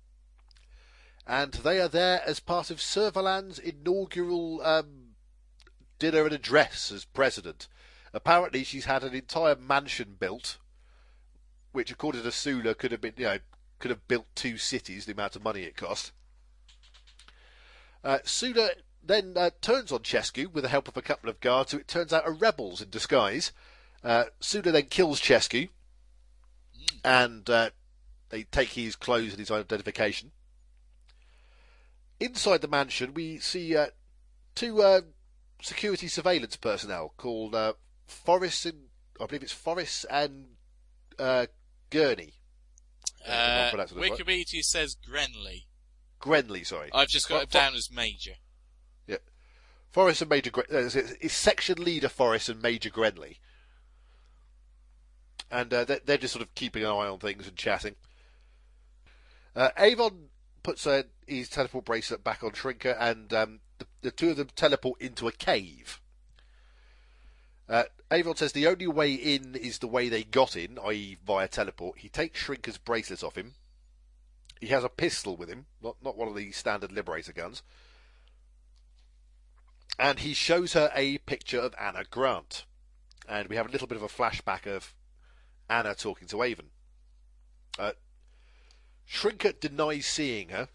[1.27, 5.15] and they are there as part of Servalan's inaugural um,
[5.99, 7.69] dinner and address as president.
[8.17, 10.57] Apparently, she's had an entire mansion built,
[11.73, 13.39] which, according to Sula, could have been, you know,
[13.79, 15.05] could have built two cities.
[15.05, 16.13] The amount of money it cost.
[18.03, 18.71] Uh, Sula
[19.05, 21.89] then uh, turns on Chescu with the help of a couple of guards, who it
[21.89, 23.53] turns out are rebels in disguise.
[24.03, 25.69] Uh, Sula then kills Chescu,
[27.05, 27.69] and uh,
[28.31, 30.33] they take his clothes and his identification.
[32.19, 33.89] Inside the mansion, we see uh,
[34.55, 35.03] two uh,
[35.61, 37.75] security surveillance personnel called uh,
[38.07, 38.85] Forrest and
[39.21, 40.47] I believe it's Forrest and
[41.19, 41.47] uh,
[41.91, 42.35] Gurney.
[43.27, 43.89] Uh, it right.
[43.89, 45.65] Wikipedia says Grenly.
[46.21, 46.91] Grenly, sorry.
[46.93, 48.35] I've just got For- it down as Major.
[49.07, 49.17] Yeah.
[49.91, 53.39] Forrest and Major Gren- uh, it's, it's section leader Forrest and Major Grenly.
[55.51, 57.95] And uh, they're, they're just sort of keeping an eye on things and chatting.
[59.55, 60.29] Uh, Avon
[60.63, 64.49] puts uh, his teleport bracelet back on Shrinker, and um, the, the two of them
[64.55, 66.01] teleport into a cave.
[67.69, 71.49] Uh, Avon says the only way in is the way they got in, i.e., via
[71.49, 71.99] teleport.
[71.99, 73.55] He takes Shrinker's bracelet off him.
[74.61, 77.63] He has a pistol with him, not not one of the standard Liberator guns.
[79.99, 82.65] And he shows her a picture of Anna Grant.
[83.29, 84.95] And we have a little bit of a flashback of
[85.69, 86.67] Anna talking to Avon.
[87.79, 87.93] Uh,
[89.09, 90.69] Shrinker denies seeing her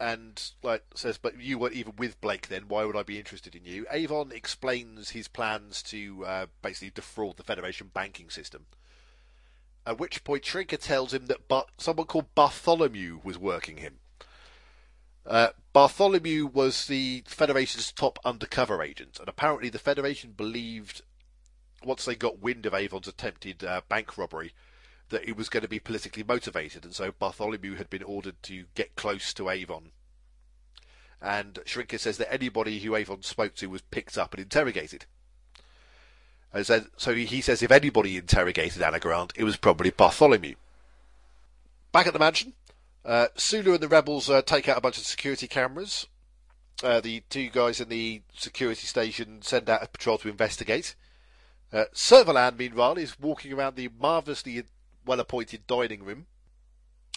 [0.00, 2.68] and like says, "But you weren't even with Blake then.
[2.68, 7.36] Why would I be interested in you?" Avon explains his plans to uh, basically defraud
[7.36, 8.66] the Federation banking system.
[9.86, 14.00] At which point, Shrinker tells him that Bar- someone called Bartholomew was working him.
[15.24, 21.02] Uh, Bartholomew was the Federation's top undercover agent, and apparently the Federation believed,
[21.84, 24.52] once they got wind of Avon's attempted uh, bank robbery,
[25.10, 28.64] that he was going to be politically motivated, and so Bartholomew had been ordered to
[28.74, 29.92] get close to Avon.
[31.20, 35.06] And Shrinker says that anybody who Avon spoke to was picked up and interrogated.
[36.52, 40.54] And so he he says if anybody interrogated Anna Grant, it was probably Bartholomew.
[41.92, 42.54] Back at the mansion,
[43.04, 46.06] uh, Sula and the rebels uh, take out a bunch of security cameras.
[46.82, 50.94] Uh, the two guys in the security station send out a patrol to investigate.
[51.72, 54.62] Uh, Servalan, meanwhile, is walking around the marvellously
[55.08, 56.26] well-appointed dining room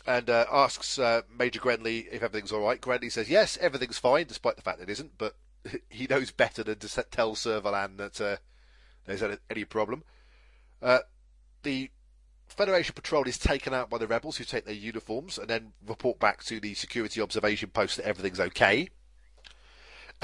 [0.07, 2.81] and uh, asks uh, Major Grenley if everything's all right.
[2.81, 5.17] Grenley says yes, everything's fine, despite the fact that it isn't.
[5.19, 5.35] But
[5.89, 8.37] he knows better than to tell Servalan that uh,
[9.05, 10.03] there's any- any problem.
[10.81, 10.99] Uh,
[11.63, 11.91] the
[12.47, 16.19] Federation patrol is taken out by the rebels, who take their uniforms and then report
[16.19, 18.89] back to the security observation post that everything's okay.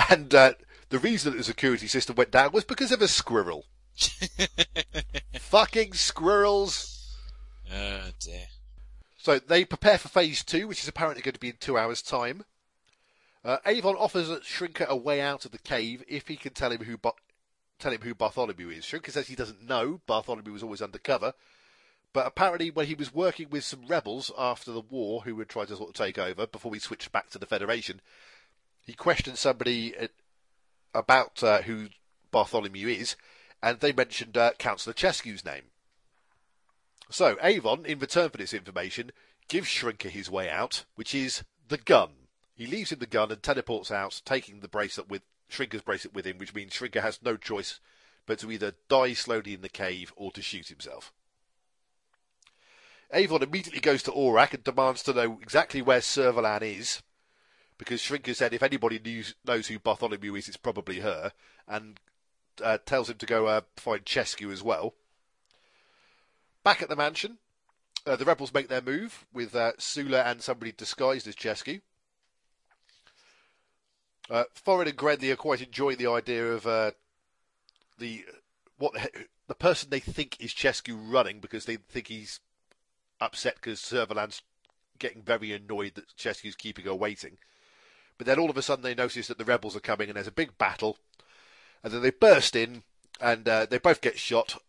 [0.10, 0.54] And uh,
[0.90, 3.66] the reason that the security system went down was because of a squirrel.
[5.40, 6.97] Fucking squirrels.
[7.74, 8.48] Oh dear.
[9.18, 12.02] So they prepare for phase two, which is apparently going to be in two hours'
[12.02, 12.46] time.
[13.44, 16.84] Uh, Avon offers Shrinker a way out of the cave if he can tell him
[16.84, 17.14] who Bar-
[17.80, 18.86] tell him who Bartholomew is.
[18.86, 20.02] Shrinker says he doesn't know.
[20.06, 21.34] Bartholomew was always undercover,
[22.14, 25.66] but apparently when he was working with some rebels after the war who would try
[25.66, 28.02] to sort of take over before we switched back to the Federation,
[28.86, 30.08] he questioned somebody uh,
[30.94, 31.88] about uh, who
[32.32, 33.16] Bartholomew is,
[33.62, 35.64] and they mentioned uh, Councillor Chescu's name.
[37.10, 39.12] So, Avon, in return for this information,
[39.48, 42.10] gives Shrinker his way out, which is the gun.
[42.56, 46.26] He leaves him the gun and teleports out, taking the bracelet with Shrinker's bracelet with
[46.26, 47.80] him, which means Shrinker has no choice
[48.26, 51.14] but to either die slowly in the cave or to shoot himself.
[53.14, 57.02] Avon immediately goes to Orac and demands to know exactly where Servalan is,
[57.78, 61.32] because Shrinker said if anybody knows, knows who Bartholomew is, it's probably her,
[61.68, 62.02] and
[62.62, 64.94] uh, tells him to go uh, find Chescu as well.
[66.68, 67.38] Back at the mansion,
[68.06, 71.80] uh, the rebels make their move with uh, Sula and somebody disguised as Chescu.
[74.30, 76.92] Uh, and Grenly are quite enjoying the idea of uh,
[78.00, 78.26] the
[78.78, 78.92] what
[79.48, 82.42] the, person they think is Chescu running because they think he's
[83.22, 84.42] upset because Servalan's
[85.00, 87.38] getting very annoyed that Chescu's keeping her waiting.
[88.18, 90.28] But then all of a sudden they notice that the rebels are coming and there's
[90.28, 90.98] a big battle,
[91.82, 92.84] and then they burst in
[93.22, 94.62] and uh, they both get shot.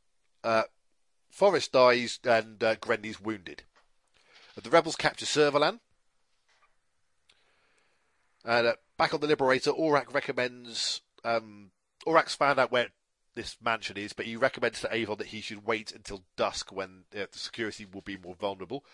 [1.39, 3.63] Forrest dies and uh, Grenly's wounded.
[4.61, 5.79] The rebels capture Servalan.
[8.45, 11.01] And uh, back on the Liberator, Orac recommends.
[11.25, 11.71] Um,
[12.05, 12.89] Orac's found out where
[13.37, 17.05] this mansion is, but he recommends to Avon that he should wait until dusk when
[17.15, 18.85] uh, the security will be more vulnerable.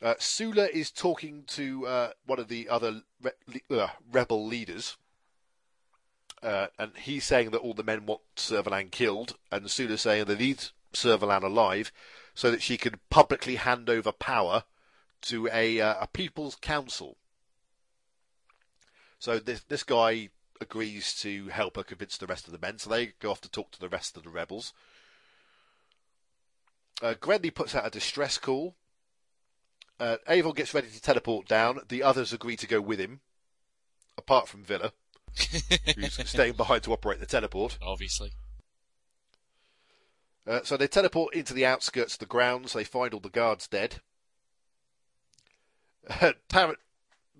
[0.00, 4.98] Uh, Sula is talking to uh, one of the other re- uh, rebel leaders,
[6.44, 10.36] uh, and he's saying that all the men want Servalan killed, and Sula's saying they
[10.36, 11.92] need Servalan alive
[12.34, 14.64] so that she can publicly hand over power
[15.22, 17.16] to a uh, a people's council.
[19.18, 20.30] So this this guy
[20.60, 22.78] agrees to help her convince the rest of the men.
[22.78, 24.72] So they go off to talk to the rest of the rebels.
[27.02, 28.76] Uh, Grenly puts out a distress call.
[29.98, 31.80] Uh, Avon gets ready to teleport down.
[31.88, 33.20] The others agree to go with him,
[34.18, 34.92] apart from Vila,
[35.96, 37.78] who's staying behind to operate the teleport.
[37.82, 38.32] Obviously.
[40.46, 42.72] Uh, so they teleport into the outskirts of the grounds.
[42.72, 43.96] They find all the guards dead.
[46.20, 46.78] Uh, Tarrant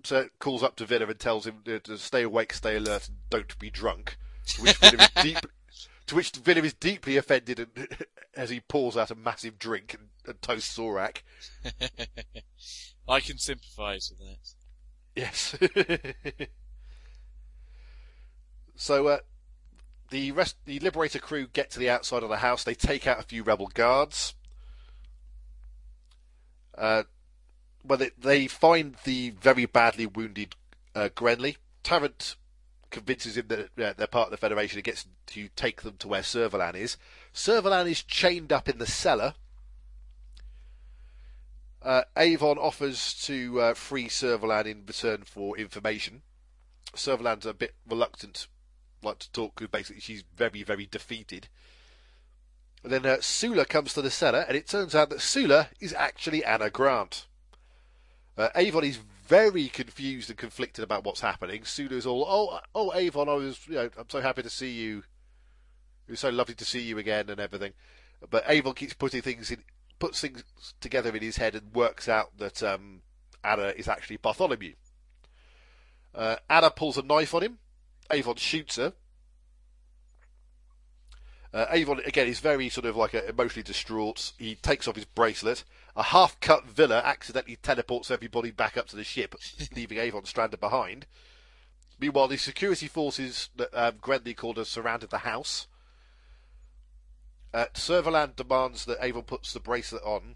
[0.09, 3.17] uh, calls up to Vila and tells him uh, to stay awake, stay alert, and
[3.29, 4.17] don't be drunk.
[4.47, 5.37] To which Vila is, deep,
[6.07, 7.87] to which Vila is deeply offended and,
[8.35, 11.21] as he pours out a massive drink and, and toasts Orac.
[13.07, 14.39] I can sympathise with that.
[15.15, 15.55] Yes.
[18.75, 19.19] so uh,
[20.09, 22.63] the rest, the Liberator crew get to the outside of the house.
[22.63, 24.35] They take out a few rebel guards.
[26.77, 27.03] Uh,
[27.83, 30.55] well, they, they find the very badly wounded
[30.93, 31.57] uh, Grenlee.
[31.83, 32.35] Tarrant
[32.91, 36.07] convinces him that uh, they're part of the Federation and gets to take them to
[36.07, 36.97] where Servalan is.
[37.33, 39.33] Servalan is chained up in the cellar.
[41.81, 46.23] Uh, Avon offers to uh, free Servalan in return for information.
[46.95, 48.47] Servalan's a bit reluctant,
[49.05, 51.47] like to talk, because basically she's very, very defeated.
[52.83, 55.93] And then uh, Sula comes to the cellar, and it turns out that Sula is
[55.93, 57.25] actually Anna Grant.
[58.37, 61.63] Uh, Avon is very confused and conflicted about what's happening.
[61.63, 65.03] Sula's all, "Oh, oh, Avon, I was, you know, I'm so happy to see you.
[66.07, 67.73] It was so lovely to see you again and everything."
[68.29, 69.63] But Avon keeps putting things in,
[69.97, 70.43] puts things
[70.79, 73.01] together in his head and works out that um,
[73.43, 74.73] Anna is actually Bartholomew.
[76.13, 77.57] Uh, Anna pulls a knife on him.
[78.11, 78.93] Avon shoots her.
[81.53, 84.33] Uh, Avon again is very sort of like a, emotionally distraught.
[84.37, 85.63] He takes off his bracelet.
[85.95, 89.35] A half-cut Vila accidentally teleports everybody back up to the ship,
[89.75, 91.07] leaving Avon stranded behind.
[91.97, 95.67] Meanwhile, the security forces that um, Grenlee called have surrounded the house.
[97.53, 100.35] Uh, Servalan demands that Avon puts the bracelet on,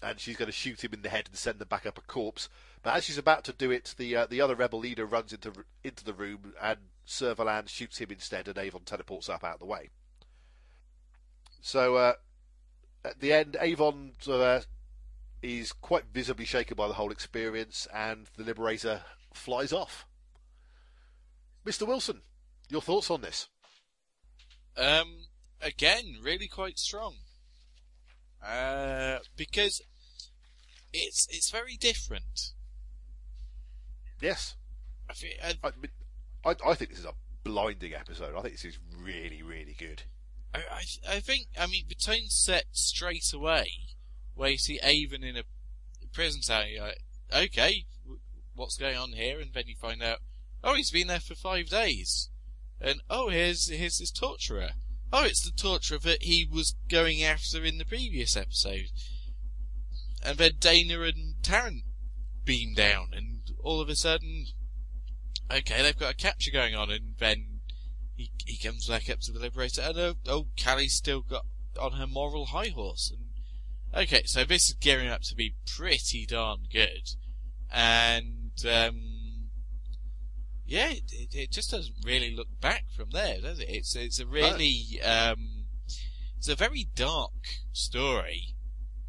[0.00, 2.02] and she's going to shoot him in the head and send them back up a
[2.02, 2.48] corpse.
[2.82, 5.52] But as she's about to do it, the uh, the other rebel leader runs into
[5.84, 9.66] into the room, and Servalan shoots him instead, and Avon teleports up out of the
[9.66, 9.90] way.
[11.60, 12.14] So uh,
[13.04, 14.60] at the end, Avon uh,
[15.42, 19.02] is quite visibly shaken by the whole experience, and the Liberator
[19.32, 20.06] flies off.
[21.64, 21.86] Mr.
[21.86, 22.22] Wilson,
[22.68, 23.48] your thoughts on this?
[24.76, 25.26] Um,
[25.60, 27.14] again, really quite strong.
[28.44, 29.80] Uh, because
[30.92, 32.52] it's it's very different.
[34.22, 34.54] Yes,
[35.10, 38.36] I, think, I, I, I think this is a blinding episode.
[38.36, 40.04] I think this is really, really good.
[40.54, 40.60] I,
[41.08, 43.68] I, think, I mean, the tone's set straight away,
[44.34, 45.42] where you see Avon in a
[46.12, 47.02] prison cell, you're like,
[47.34, 47.86] okay,
[48.54, 49.40] what's going on here?
[49.40, 50.18] And then you find out,
[50.62, 52.30] oh, he's been there for five days.
[52.80, 54.70] And, oh, here's, here's this torturer.
[55.12, 58.90] Oh, it's the torturer that he was going after in the previous episode.
[60.24, 61.82] And then Dayna and Tarrant
[62.44, 63.31] beam down, and
[63.62, 64.46] all of a sudden,
[65.50, 67.60] okay, they've got a capture going on, and then
[68.16, 71.46] he, he comes back up to the Liberator, and oh, oh, Cally's still got
[71.80, 73.12] on her moral high horse.
[73.12, 77.08] And okay, so this is gearing up to be pretty darn good,
[77.70, 79.48] and um,
[80.66, 83.68] yeah, it, it, it just doesn't really look back from there, does it?
[83.68, 85.66] It's it's a really um,
[86.36, 88.54] it's a very dark story,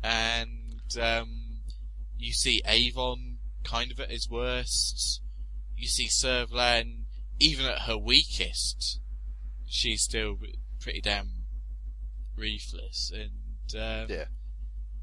[0.04, 1.62] and um,
[2.18, 3.33] you see Avon
[3.64, 5.22] kind of at his worst.
[5.76, 7.04] You see Servalan
[7.40, 9.00] even at her weakest,
[9.66, 10.38] she's still
[10.80, 11.46] pretty damn
[12.38, 14.26] ruthless, and um, yeah,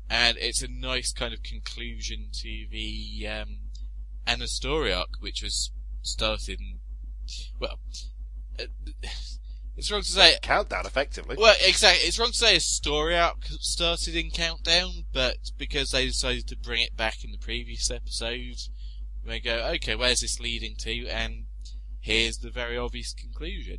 [0.08, 3.58] and it's a nice kind of conclusion to the um,
[4.26, 6.61] Anna story arc, which was started.
[6.61, 6.78] In,
[7.61, 7.78] well,
[8.58, 8.64] uh,
[9.76, 11.36] it's wrong to say countdown effectively.
[11.38, 12.06] Well, exactly.
[12.06, 16.56] It's wrong to say a story arc started in countdown, but because they decided to
[16.56, 18.56] bring it back in the previous episode,
[19.24, 21.06] they go, okay, where's this leading to?
[21.08, 21.44] And
[22.00, 23.78] here's the very obvious conclusion.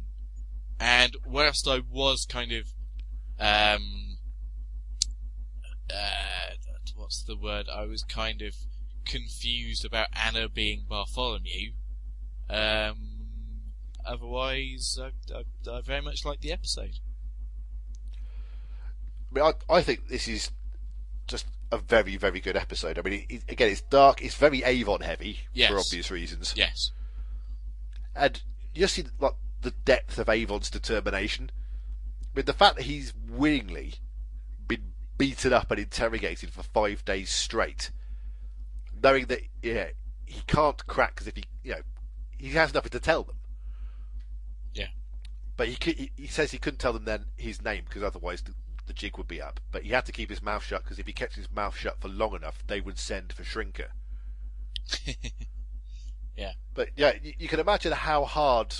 [0.80, 2.68] And whilst I was kind of,
[3.40, 4.18] um,
[5.94, 6.56] uh,
[6.96, 7.68] what's the word?
[7.72, 8.56] I was kind of
[9.06, 11.74] confused about Anna being Bartholomew.
[12.50, 13.11] Um,
[14.06, 17.00] otherwise, I, I, I very much like the episode.
[19.32, 20.52] I mean, I, I think this is
[21.28, 23.00] just a very, very good episode.
[23.00, 25.70] I mean, it, again, it's dark, it's very Avon heavy yes.
[25.70, 26.54] for obvious reasons.
[26.56, 26.92] Yes.
[28.16, 28.42] And
[28.74, 31.52] you see like the depth of Avon's determination.
[32.24, 33.96] I mean, the fact that he's willingly
[34.68, 37.92] been beaten up and interrogated for five days straight
[39.04, 39.88] knowing that yeah
[40.26, 41.82] he can't crack because if he you know
[42.38, 43.36] he has nothing to tell them.
[45.62, 48.56] But he, he he says he couldn't tell them then his name because otherwise the,
[48.88, 49.60] the jig would be up.
[49.72, 52.02] But he had to keep his mouth shut because if he kept his mouth shut
[52.02, 53.90] for long enough, they would send for Shrinker.
[56.36, 56.54] yeah.
[56.74, 58.74] But yeah, you, you can imagine how hard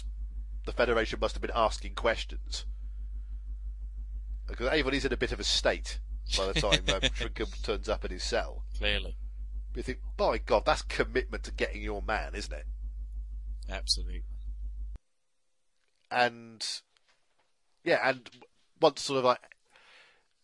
[0.66, 2.66] the Federation must have been asking questions.
[4.48, 6.00] Because is in a bit of a state
[6.36, 8.64] by the time um, Shrinker turns up in his cell.
[8.80, 9.16] Clearly.
[9.76, 12.66] You think, by God, that's commitment to getting your man, isn't it?
[13.70, 14.24] Absolutely.
[16.12, 16.66] And
[17.84, 18.30] yeah, and
[18.80, 19.40] once sort of like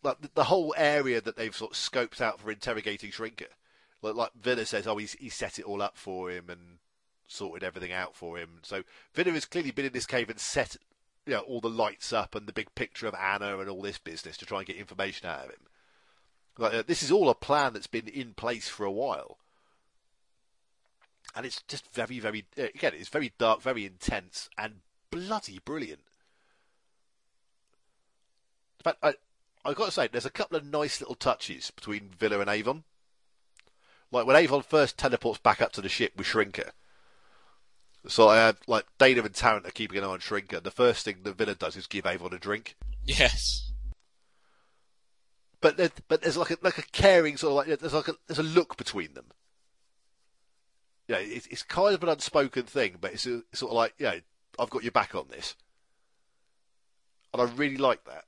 [0.02, 3.48] like the- whole area that they've sort of scoped out for interrogating Shrinker,
[4.00, 6.78] like, like Vila says, oh, he's he set it all up for him and
[7.26, 8.60] sorted everything out for him.
[8.62, 10.76] So Vila has clearly been in this cave and set
[11.26, 13.98] you know all the lights up and the big picture of Anna and all this
[13.98, 15.66] business to try and get information out of him.
[16.56, 19.38] Like uh, this is all a plan that's been in place for a while.
[21.36, 24.76] And it's just very, very uh, again, it's very dark, very intense, and
[25.10, 26.00] bloody brilliant.
[28.80, 29.14] In fact, I
[29.64, 32.84] I've got to say, there's a couple of nice little touches between Vila and Avon.
[34.10, 36.70] Like when Avon first teleports back up to the ship with Shrinker.
[38.06, 40.62] So I had like Dayna and Tarrant are keeping an eye on Shrinker.
[40.62, 42.76] The first thing the Vila does is give Avon a drink.
[43.04, 43.72] Yes.
[45.60, 48.14] But there, but there's like a like a caring sort of like there's like a
[48.26, 49.26] there's a look between them.
[51.08, 53.94] Yeah, it's it's kind of an unspoken thing, but it's, a, it's sort of like
[53.98, 54.20] yeah,
[54.58, 55.54] I've got your back on this,
[57.32, 58.24] and I really like that.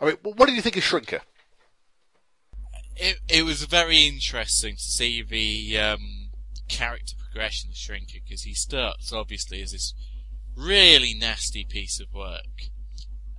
[0.00, 1.20] I mean, what did you think of Shrinker?
[2.96, 6.30] It it was very interesting to see the um,
[6.68, 9.94] character progression of Shrinker because he starts obviously as this
[10.56, 12.70] really nasty piece of work,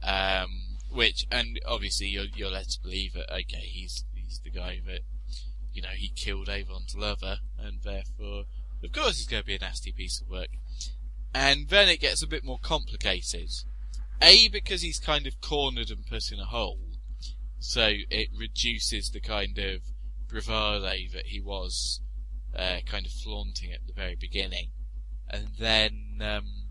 [0.03, 0.49] um,
[0.91, 5.01] which and obviously you're you're led to believe that okay he's he's the guy that
[5.71, 8.45] you know he killed Avon's lover and therefore
[8.83, 10.49] of course he's going to be a nasty piece of work,
[11.33, 13.49] and then it gets a bit more complicated.
[14.21, 16.79] A because he's kind of cornered and put in a hole,
[17.59, 19.81] so it reduces the kind of
[20.27, 22.01] bravado that he was
[22.55, 24.71] uh, kind of flaunting at the very beginning.
[25.29, 26.69] And then um,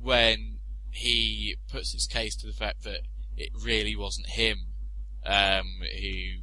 [0.00, 0.58] when
[0.90, 3.00] he puts his case to the fact that
[3.36, 4.58] it really wasn't him
[5.24, 6.42] um, who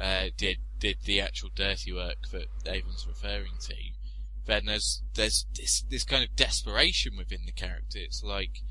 [0.00, 3.74] uh, did did the actual dirty work that Avon's referring to,
[4.46, 7.98] then there's there's this this kind of desperation within the character.
[7.98, 8.62] It's like,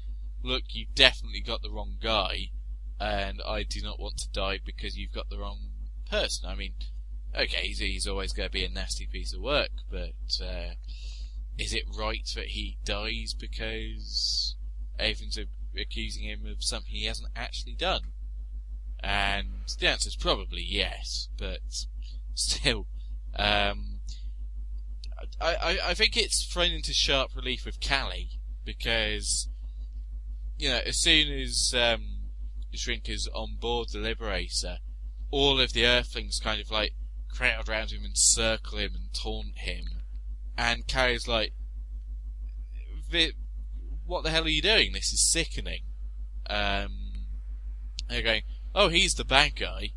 [0.43, 2.51] look, you've definitely got the wrong guy,
[2.99, 5.69] and I do not want to die because you've got the wrong
[6.09, 6.49] person.
[6.49, 6.73] I mean,
[7.35, 10.75] okay, he's, he's always going to be a nasty piece of work, but uh,
[11.57, 14.55] is it right that he dies because
[14.99, 15.37] Avon's
[15.79, 18.13] accusing him of something he hasn't actually done?
[18.99, 19.47] And
[19.79, 21.59] the answer is probably yes, but
[22.33, 22.87] still,
[23.35, 23.99] um,
[25.39, 29.49] I, I, I think it's thrown into sharp relief with Cally because,
[30.57, 32.29] you know, as soon as um,
[32.71, 34.77] is on board the Liberator,
[35.31, 36.93] all of the Earthlings kind of like
[37.29, 39.85] crowd around him and circle him and taunt him,
[40.57, 41.53] and Cally's like,
[44.05, 44.93] "What the hell are you doing?
[44.93, 45.83] This is sickening."
[46.49, 47.07] Um,
[48.09, 48.43] they're going,
[48.77, 49.91] "Oh, he's the bad guy,"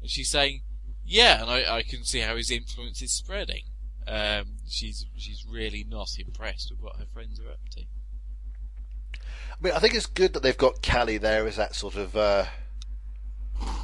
[0.00, 0.62] and she's saying,
[1.04, 3.64] "Yeah," and I, I can see how his influence is spreading.
[4.06, 7.80] Um, she's she's really not impressed with what her friends are up to.
[7.80, 12.14] I mean, I think it's good that they've got Cally there as that sort of
[12.14, 12.44] uh,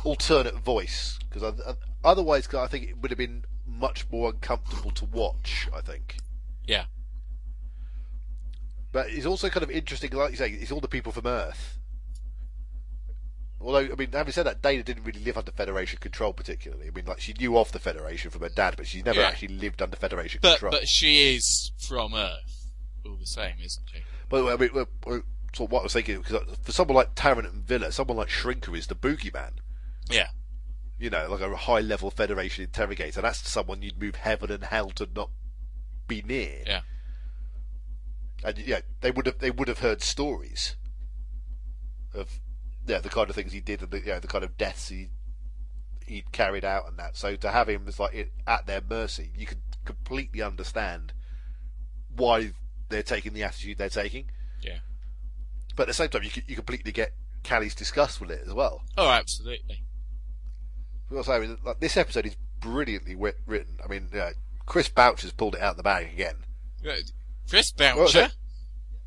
[0.04, 1.64] alternate voice because
[2.04, 5.66] otherwise, 'cause I think it would have been much more uncomfortable to watch.
[5.74, 6.18] I think,
[6.66, 6.84] Yeah,
[8.92, 11.78] but it's also kind of interesting, like you say, it's all the people from Earth.
[13.62, 16.88] Although, I mean, having said that, Dayna didn't really live under Federation control particularly.
[16.88, 19.28] I mean, like she knew of the Federation from her dad, but she's never Yeah.
[19.28, 20.72] actually lived under Federation but control.
[20.72, 22.70] but she is from Earth,
[23.06, 24.02] all the same, isn't she?
[24.28, 24.86] But I mean,
[25.54, 28.76] so what I was thinking, because for someone like Tarrant and Vila, someone like Shrinker
[28.76, 29.52] is the boogeyman.
[30.10, 30.28] Yeah,
[30.98, 33.20] You know, like a high level Federation interrogator.
[33.20, 35.30] That's someone you'd move heaven and hell to not
[36.08, 36.62] be near.
[36.66, 36.80] yeah,
[38.42, 40.74] And yeah, they would have they would have heard stories
[42.14, 42.40] of
[42.86, 44.88] yeah the kind of things he did and the you know, the kind of deaths
[44.88, 45.08] he
[46.06, 47.16] he'd carried out and that.
[47.16, 51.12] So to have him as like at their mercy, you could completely understand
[52.14, 52.52] why
[52.88, 54.30] they're taking the attitude they're taking.
[54.62, 54.78] yeah.
[55.74, 58.82] But at the same time, you you completely get Cally's disgust with it as well.
[58.98, 59.84] Oh, absolutely.
[61.08, 63.78] Because I mean, like, this episode is brilliantly writ- written.
[63.84, 64.30] I mean, uh,
[64.66, 66.36] Chris Boucher's pulled it out of the bag again.
[66.82, 68.26] Chris was Boucher.
[68.26, 68.34] it?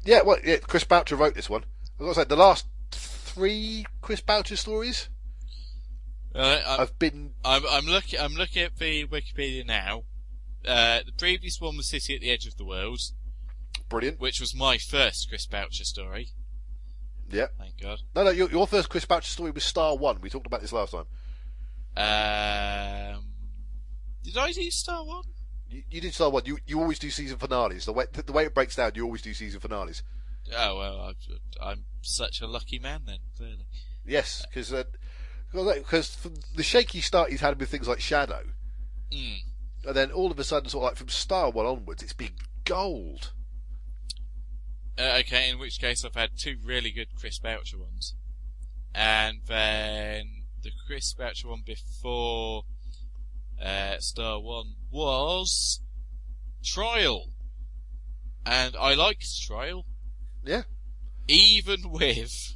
[0.03, 1.63] Yeah, well, yeah, Chris Boucher wrote this one.
[1.93, 2.65] I've got to say, the last
[3.35, 5.09] three Chris Boucher stories,
[6.33, 8.19] Uh, I'm, I've been I'm, I'm looking.
[8.19, 10.03] I'm looking at the Wikipedia now.
[10.65, 12.99] Uh, the previous one was City at the Edge of the World,
[13.89, 14.19] brilliant.
[14.19, 16.29] which was my first Chris Boucher story.
[17.29, 17.47] Yeah.
[17.59, 17.99] Thank God.
[18.15, 18.29] No, no.
[18.31, 20.19] Your, your first Chris Boucher story was Star One.
[20.21, 21.05] We talked about this last time.
[21.97, 23.25] Um,
[24.23, 25.23] did I do Star One?
[25.69, 26.43] You, you did Star One.
[26.45, 27.85] You you always do season finales.
[27.85, 30.03] The way the way it breaks down, you always do season finales.
[30.53, 31.15] Oh well, I'm,
[31.61, 33.19] I'm such a lucky man then.
[33.35, 33.65] Clearly.
[34.05, 34.73] Yes, because
[35.51, 38.43] because from the shaky start he's had with things like Shadow,
[39.11, 39.39] Mm.
[39.85, 42.35] and then all of a sudden, sort of like from Star One onwards, it's been
[42.65, 43.31] gold.
[44.97, 48.15] Uh, okay, in which case I've had two really good Chris Boucher ones.
[48.93, 52.63] And then the Chris Boucher one before
[53.61, 55.81] uh, Star 1 was
[56.63, 57.31] Trial.
[58.45, 59.85] And I liked Trial,
[60.45, 60.63] Yeah.
[61.27, 62.53] even with.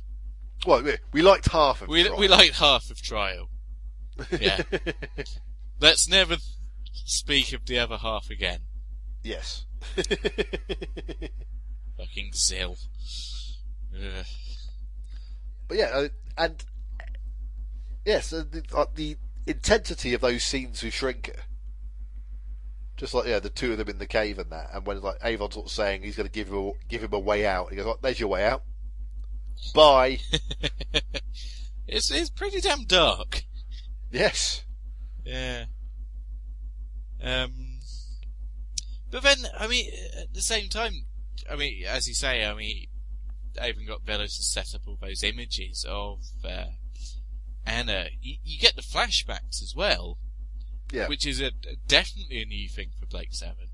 [0.65, 0.83] Well,
[1.13, 2.17] we, liked half of We, Trial.
[2.17, 3.49] we liked half of Trial.
[4.39, 4.61] Yeah.
[5.79, 6.35] Let's never
[6.93, 8.59] speak of the other half again.
[9.23, 9.65] yes.
[11.97, 12.77] Fucking Zill.
[13.95, 14.25] Ugh.
[15.69, 16.07] But yeah, uh,
[16.37, 16.61] and
[18.05, 19.15] yes, the, uh, the
[19.47, 21.37] intensity of those scenes with Shrinker,
[22.99, 25.15] just like yeah, the two of them in the cave and that, and when like
[25.23, 27.69] Avon sort of saying he's going to give him a, give him a way out,
[27.69, 28.63] he goes, oh, "There's your way out,
[29.73, 30.19] bye."
[31.87, 33.45] it's, it's pretty damn dark.
[34.11, 34.65] yes,
[35.23, 35.65] Yeah.
[37.23, 37.79] Um,
[39.09, 41.05] but then, I mean, at the same time,
[41.49, 42.87] I mean, as you say, I mean,
[43.63, 46.65] even got Velos to set up all those images of uh,
[47.65, 48.07] Anna.
[48.21, 50.17] You, you get the flashbacks as well,
[50.91, 51.51] yeah, which is a,
[51.87, 53.67] definitely a new thing for Blake Seven.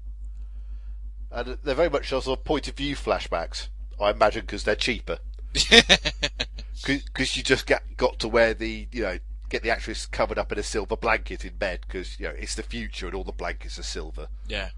[1.32, 3.70] and they're very much sort of point of view flashbacks.
[4.00, 5.20] I imagine because they're cheaper,
[5.54, 9.18] because you just get got to wear the you know
[9.50, 12.56] get the actress covered up in a silver blanket in bed because you know it's
[12.56, 14.28] the future and all the blankets are silver.
[14.48, 14.70] yeah.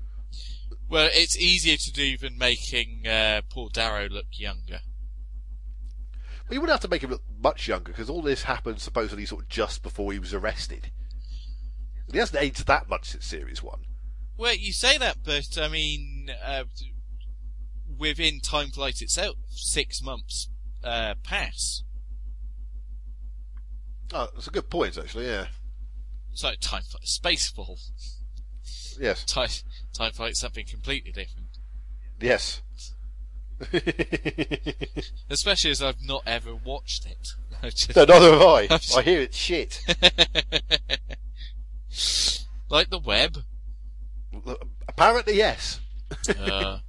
[0.89, 4.79] Well, it's easier to do than making uh, Paul Darrow look younger.
[6.47, 9.25] Well, you wouldn't have to make him look much younger because all this happened supposedly
[9.25, 10.91] sort of just before he was arrested.
[12.11, 13.81] He hasn't aged that much since series one.
[14.37, 16.63] Well, you say that, but I mean, uh,
[17.97, 20.49] within Time Flight itself, six months
[20.83, 21.83] uh, pass.
[24.13, 25.25] Oh, that's a good point, actually.
[25.27, 25.47] Yeah.
[26.31, 27.79] It's like Time Flight, Spacefall.
[28.99, 29.23] Yes.
[29.25, 29.49] Time,
[29.93, 31.57] time Flight's something completely different.
[32.19, 32.61] Yes.
[35.29, 37.33] Especially as I've not ever watched it.
[37.75, 38.67] Just- no, neither have I.
[38.97, 39.83] I hear it's shit.
[42.69, 43.37] Like the web.
[44.87, 45.79] Apparently, yes.
[46.39, 46.79] Uh,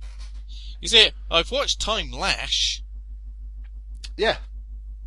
[0.81, 2.83] you see, I've watched Time Lash.
[4.17, 4.37] Yeah.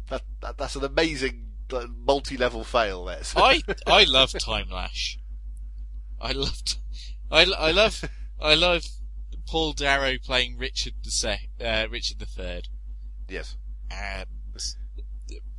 [0.09, 3.05] That, that that's an amazing multi-level fail.
[3.05, 3.21] There.
[3.35, 5.17] I I love Time Lash.
[6.19, 6.77] I loved.
[7.31, 8.03] I, I love
[8.39, 8.83] I love
[9.47, 12.67] Paul Darrow playing Richard the Se- uh, Richard the Third
[13.27, 13.55] yes.
[13.89, 14.27] and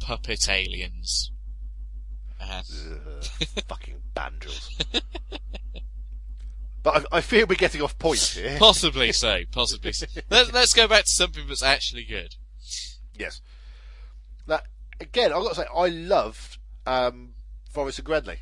[0.01, 1.32] puppet aliens.
[2.43, 3.25] And Ugh,
[3.69, 4.69] fucking bandrels.
[6.83, 8.57] but I, I fear we're getting off point here.
[8.59, 10.07] possibly so, possibly so.
[10.31, 12.35] Let, let's go back to something that's actually good.
[13.17, 13.41] Yes.
[14.47, 14.65] That
[15.01, 17.35] again, I've got to say, I loved um,
[17.71, 18.41] Forres and.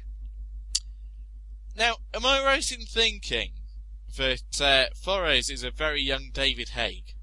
[1.76, 3.52] Now, am I right in thinking
[4.16, 7.14] that uh, Forres is a very young David Haig?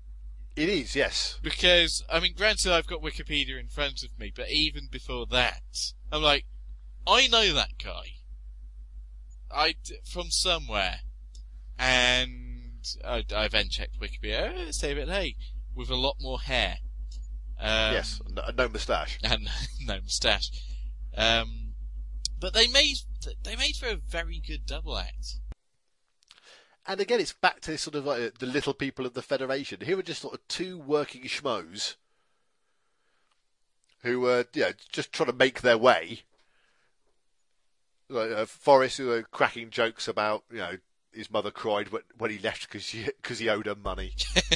[0.55, 1.39] It is, yes.
[1.43, 5.61] Because, I mean, granted I've got Wikipedia in front of me, but even before that,
[6.11, 6.45] I'm like,
[7.07, 8.13] I know that guy.
[9.49, 9.75] I,
[10.05, 10.99] from somewhere.
[11.79, 15.35] And I, I then checked Wikipedia, it's David Haig,
[15.75, 16.77] with a lot more hair.
[17.59, 19.19] Um, yes, no, no moustache.
[19.23, 19.49] and
[19.81, 20.51] no moustache.
[21.15, 21.73] Um,
[22.39, 22.97] but they made
[23.43, 25.39] they made for a very good double act.
[26.85, 29.81] And again, it's back to sort of like uh, the little people of the Federation.
[29.81, 31.95] Here are just sort of two working schmoes
[34.03, 36.21] who were, know, just trying to make their way.
[38.09, 40.77] Like, uh, Forres, who are cracking jokes about, you know,
[41.13, 44.13] his mother cried when, when he left because cause he owed her money.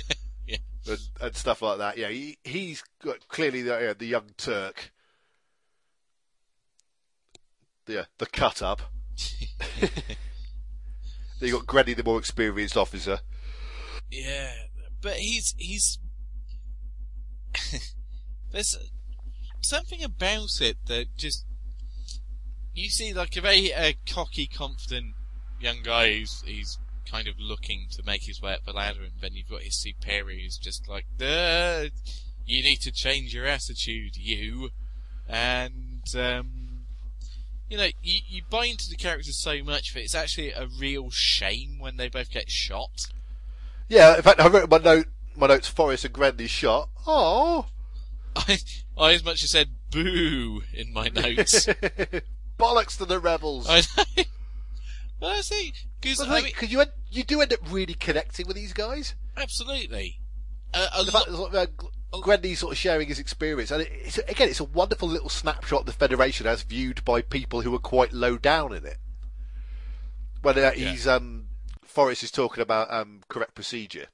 [0.48, 0.58] Yeah.
[0.88, 1.98] and, and stuff like that.
[1.98, 4.92] Yeah, he, he's got clearly the, uh, the young Turk,
[7.86, 8.82] the uh, the cut up.
[11.40, 13.20] you got Granny, the more experienced officer.
[14.10, 14.52] Yeah,
[15.02, 16.00] but he's he's
[18.52, 18.78] there's
[19.62, 21.46] something about it that just
[22.74, 25.16] you see like a very uh, cocky, confident
[25.60, 26.80] young guy who's he's
[27.10, 29.80] kind of looking to make his way up the ladder, and then you've got his
[29.80, 31.90] superior who's just like, "Duh,
[32.46, 34.70] you need to change your attitude, you."
[35.28, 36.86] And um,
[37.70, 41.10] you know, you, you buy into the characters so much that it's actually a real
[41.10, 43.08] shame when they both get shot.
[43.88, 46.90] Yeah, in fact, I wrote my note, my notes, Forres and Grenlee's shot.
[47.06, 47.68] Oh,
[48.36, 48.60] I,
[48.98, 51.68] I as much as said boo in my notes.
[52.62, 53.68] bollocks to the rebels.
[53.70, 54.24] I know.
[55.20, 55.72] Well, I see,
[56.02, 59.14] because I mean, you end, you do end up really connecting with these guys.
[59.38, 60.20] absolutely.
[60.74, 61.68] Uh, a The fact that sort of, uh,
[62.22, 65.82] Gr- sort of sharing his experience, and it- it's again, it's a wonderful little snapshot
[65.82, 68.98] of the Federation as viewed by people who are quite low down in it.
[70.42, 71.50] When uh, he's um,
[71.86, 74.08] Forres is talking about um, correct procedure,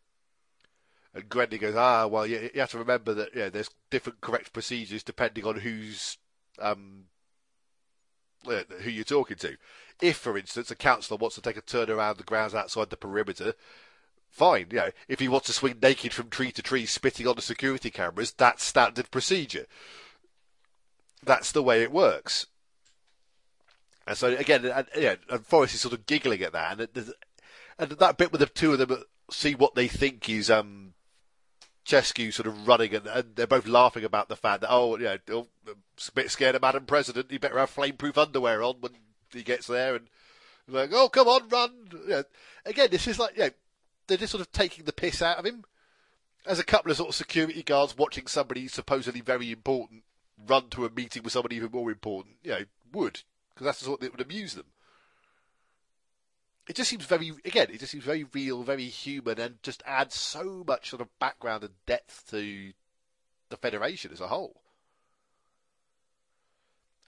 [1.13, 4.51] and Grenlee goes, "Ah, well, you, you have to remember that yeah, there's different correct
[4.51, 6.17] procedures depending on who's
[6.59, 7.05] um,
[8.45, 9.57] uh, who you're talking to.
[10.01, 12.97] If, for instance, a councillor wants to take a turn around the grounds outside the
[12.97, 13.53] perimeter,
[14.29, 14.67] fine.
[14.71, 17.41] You know, if he wants to swing naked from tree to tree, spitting on the
[17.41, 19.65] security cameras, that's standard procedure.
[21.23, 22.45] That's the way it works.
[24.05, 27.13] And so again, and, yeah, and Forres is sort of giggling at that, and,
[27.77, 30.93] and that bit with the two of them see what they think is um,
[31.87, 35.05] Chesku sort of running, and, and they're both laughing about the fact that oh, you
[35.05, 37.31] know, oh, I'm a bit scared of Madam President.
[37.31, 38.91] You better have flameproof underwear on when
[39.33, 40.07] he gets there, and
[40.67, 41.71] like, oh, come on, run.
[41.91, 42.23] You know,
[42.65, 43.49] again, this is like, yeah,
[44.07, 45.63] they're just sort of taking the piss out of him.
[46.45, 50.03] As a couple of sort of security guards watching somebody supposedly very important
[50.47, 53.21] run to a meeting with somebody even more important, you know, would
[53.53, 54.65] because that's the sort that would amuse them.
[56.67, 60.15] It just seems very, again, it just seems very real, very human, and just adds
[60.15, 62.73] so much sort of background and depth to
[63.49, 64.61] the Federation as a whole.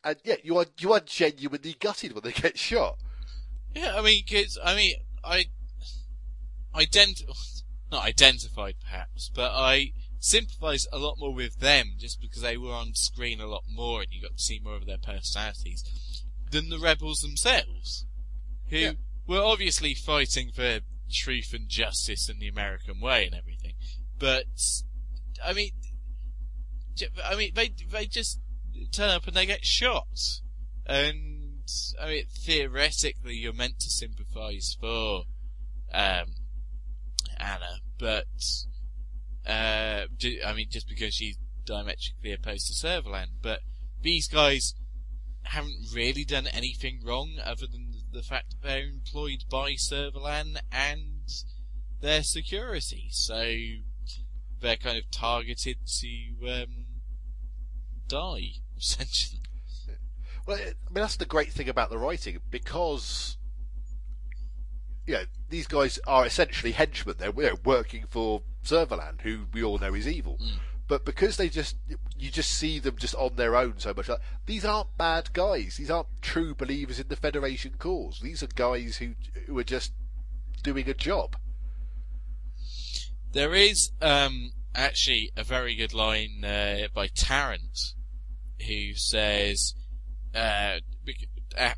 [0.04, 2.98] And yet, you are you are genuinely gutted when they get shot.
[3.76, 5.46] yeah, I mean, 'cause- I mean, I
[6.74, 7.22] ident,
[7.92, 12.74] not identified perhaps, but I sympathise a lot more with them just because they were
[12.74, 15.84] on screen a lot more and you got to see more of their personalities
[16.52, 18.06] than the rebels themselves,
[18.70, 18.94] who Yeah.
[19.30, 20.80] Were obviously fighting for
[21.12, 23.76] truth and justice in the American way and everything.
[24.18, 24.46] But
[25.46, 25.72] I mean,
[27.24, 28.40] I mean, they they just
[28.92, 30.42] turn up and they get shot,
[30.86, 31.70] and
[32.02, 35.24] I mean, theoretically, you're meant to sympathise for
[35.94, 36.34] um,
[37.38, 38.26] Anna, but
[39.48, 40.06] uh,
[40.46, 43.60] I mean, just because she's diametrically opposed to Servalan, but
[44.02, 44.74] these guys
[45.44, 51.32] haven't really done anything wrong other than the fact that they're employed by Servalan and
[52.02, 53.54] their security, so
[54.62, 56.86] they're kind of targeted to um,
[58.08, 59.42] die essentially.
[60.46, 63.38] Well, I mean, that's the great thing about the writing because,
[65.06, 67.16] you know, these guys are essentially henchmen.
[67.20, 70.40] They're you know, working for Servalan, who we all know is evil.
[70.90, 71.78] But because they just,
[72.18, 74.10] you just see them just on their own so much.
[74.10, 75.76] Like, these aren't bad guys.
[75.78, 78.20] These aren't true believers in the Federation cause.
[78.22, 79.14] These are guys who
[79.46, 79.94] who are just
[80.64, 81.36] doing a job.
[83.34, 87.94] There is um, actually a very good line uh, by Tarrant,
[88.66, 89.76] who says
[90.34, 90.80] uh,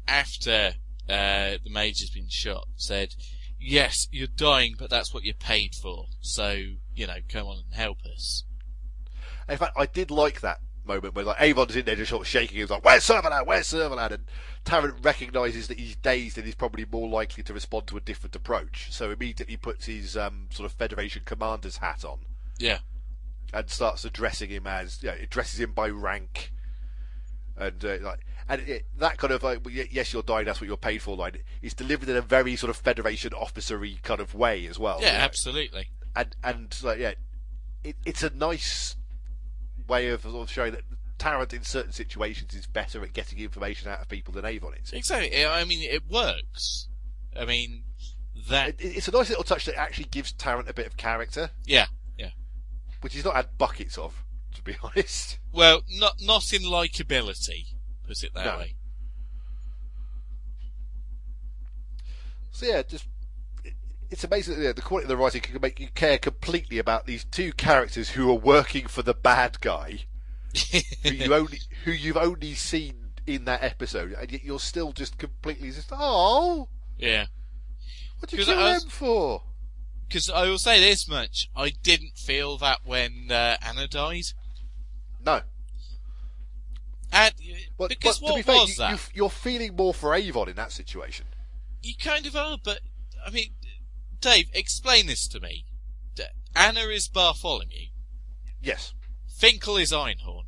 [0.07, 0.75] after
[1.09, 3.15] uh, the major's been shot, said,
[3.59, 6.05] "Yes, you're dying, but that's what you're paid for.
[6.21, 6.55] So
[6.95, 8.45] you know, come on and help us."
[9.49, 12.27] In fact, I did like that moment where like Avon's in there just sort of
[12.27, 12.57] shaking.
[12.57, 13.45] He's like, "Where's Servalan?
[13.45, 14.25] Where's Servalan?" And
[14.63, 18.35] Tarrant recognises that he's dazed and he's probably more likely to respond to a different
[18.35, 18.87] approach.
[18.91, 22.19] So immediately puts his um, sort of Federation commander's hat on
[22.57, 22.79] Yeah,
[23.53, 26.51] and starts addressing him as, you know, addresses him by rank,
[27.57, 28.19] and uh, like,
[28.49, 30.45] and it, that kind of like, yes, you're dying.
[30.45, 31.15] That's what you're paid for.
[31.15, 34.99] Line is delivered in a very sort of Federation officery kind of way as well.
[35.01, 35.23] yeah, you know?
[35.23, 35.87] absolutely.
[36.15, 37.13] and and like, yeah,
[37.83, 38.95] it, it's a nice
[39.87, 40.81] way of sort of showing that
[41.17, 44.91] Tarrant in certain situations is better at getting information out of people than Avon is.
[44.91, 45.45] Exactly.
[45.45, 46.87] I mean, it works.
[47.39, 47.83] I mean,
[48.49, 48.69] that.
[48.79, 51.85] It, it's a nice little touch that actually gives Tarrant a bit of character, Yeah,
[52.17, 52.31] yeah.
[53.01, 54.23] which he's not had buckets of,
[54.55, 55.37] to be honest.
[55.53, 57.73] Well, not not in likability.
[58.07, 58.57] Put it that No.
[58.57, 58.75] way.
[62.51, 63.05] So yeah, just
[64.11, 67.05] it's amazing that yeah, the quality of the writing can make you care completely about
[67.07, 70.01] these two characters who are working for the bad guy,
[71.03, 75.17] who you only who you've only seen in that episode, and yet you're still just
[75.17, 76.67] completely just oh,
[76.97, 77.27] Yeah.
[78.19, 79.43] what did you kill was- them for?
[80.07, 84.25] Because I will say this much: I didn't feel that when uh, Anna died.
[85.25, 85.41] No.
[87.13, 87.33] And,
[87.77, 88.91] But, because but to what be fair, was you, that?
[88.91, 91.25] you, you're feeling more for Avon in that situation.
[91.81, 92.79] You kind of are, but
[93.25, 93.51] I mean,
[94.21, 95.65] Dave, explain this to me.
[96.15, 96.23] D-
[96.55, 97.87] Anna is Bartholomew.
[98.61, 98.93] Yes.
[99.27, 100.45] Finkel is Einhorn.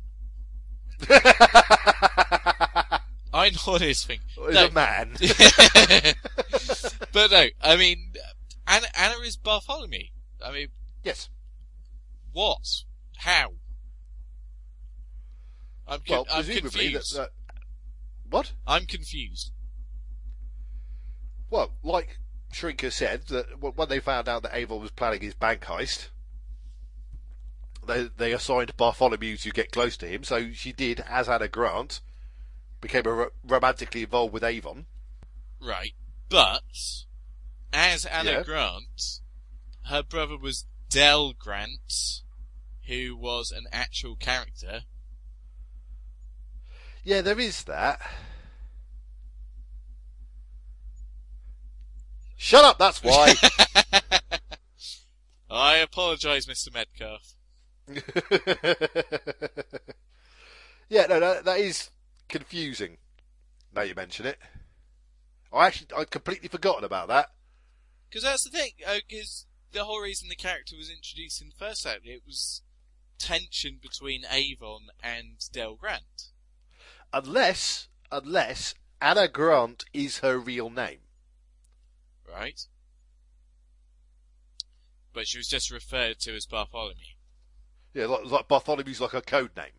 [3.32, 4.20] I know what his thing.
[4.28, 4.66] He's No.
[4.66, 5.16] a man.
[7.12, 8.12] but no, I mean,
[8.66, 10.04] Anna, Anna is Bartholomew.
[10.44, 10.68] I mean,
[11.02, 11.28] yes.
[12.32, 12.84] what?
[13.16, 13.54] How?
[15.88, 17.16] I'm, con- Well, I'm presumably that, confused.
[17.16, 17.30] that.
[18.30, 18.52] What?
[18.66, 19.50] I'm confused.
[21.50, 22.18] Well, like
[22.54, 26.08] Shrinker said, that when they found out that Avon was planning his bank heist,
[27.86, 30.24] they they assigned Bartholomew to get close to him.
[30.24, 32.00] So she did, as Anna Grant,
[32.80, 34.86] became a ro- romantically involved with Avon.
[35.60, 35.92] Right.
[36.28, 36.62] But,
[37.72, 38.42] as Anna Yeah.
[38.42, 39.20] Grant,
[39.88, 42.22] her brother was Del Grant,
[42.86, 44.82] who was an actual character.
[47.02, 48.00] Yeah, there is that.
[52.36, 52.78] Shut up.
[52.78, 53.34] That's why.
[55.50, 56.70] I apologise, Mr.
[56.70, 57.34] Medcalf.
[60.88, 61.90] yeah, no, that, that is
[62.28, 62.98] confusing.
[63.74, 64.38] Now you mention it,
[65.52, 67.30] I actually I'd completely forgotten about that.
[68.08, 71.64] Because that's the thing, uh, because the whole reason the character was introduced in the
[71.64, 72.62] first episode, it was
[73.18, 76.30] tension between Avon and Del Grant.
[77.12, 80.98] Unless, unless Anna Grant is her real name.
[82.34, 82.60] Right?
[85.12, 87.14] But she was just referred to as Bartholomew.
[87.92, 89.72] Yeah, like, like Bartholomew's like a code name.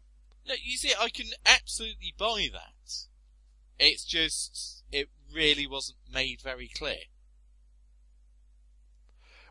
[0.47, 2.91] No, you see, I can absolutely buy that.
[3.77, 6.95] It's just, it really wasn't made very clear.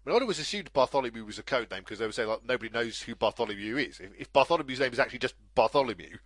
[0.06, 2.44] I mean, I always assumed Bartholomew was a code name because they would say like
[2.46, 4.00] nobody knows who Bartholomew is.
[4.00, 6.16] If, if Bartholomew's name is actually just Bartholomew,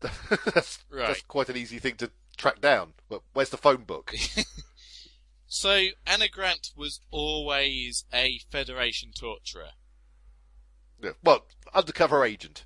[0.00, 1.08] that's, Right.
[1.08, 2.94] that's quite an easy thing to track down.
[3.08, 4.12] But where's the phone book?
[5.56, 9.70] So, Anna Grant was always a Federation torturer,
[11.00, 12.64] Yeah, well, undercover agent.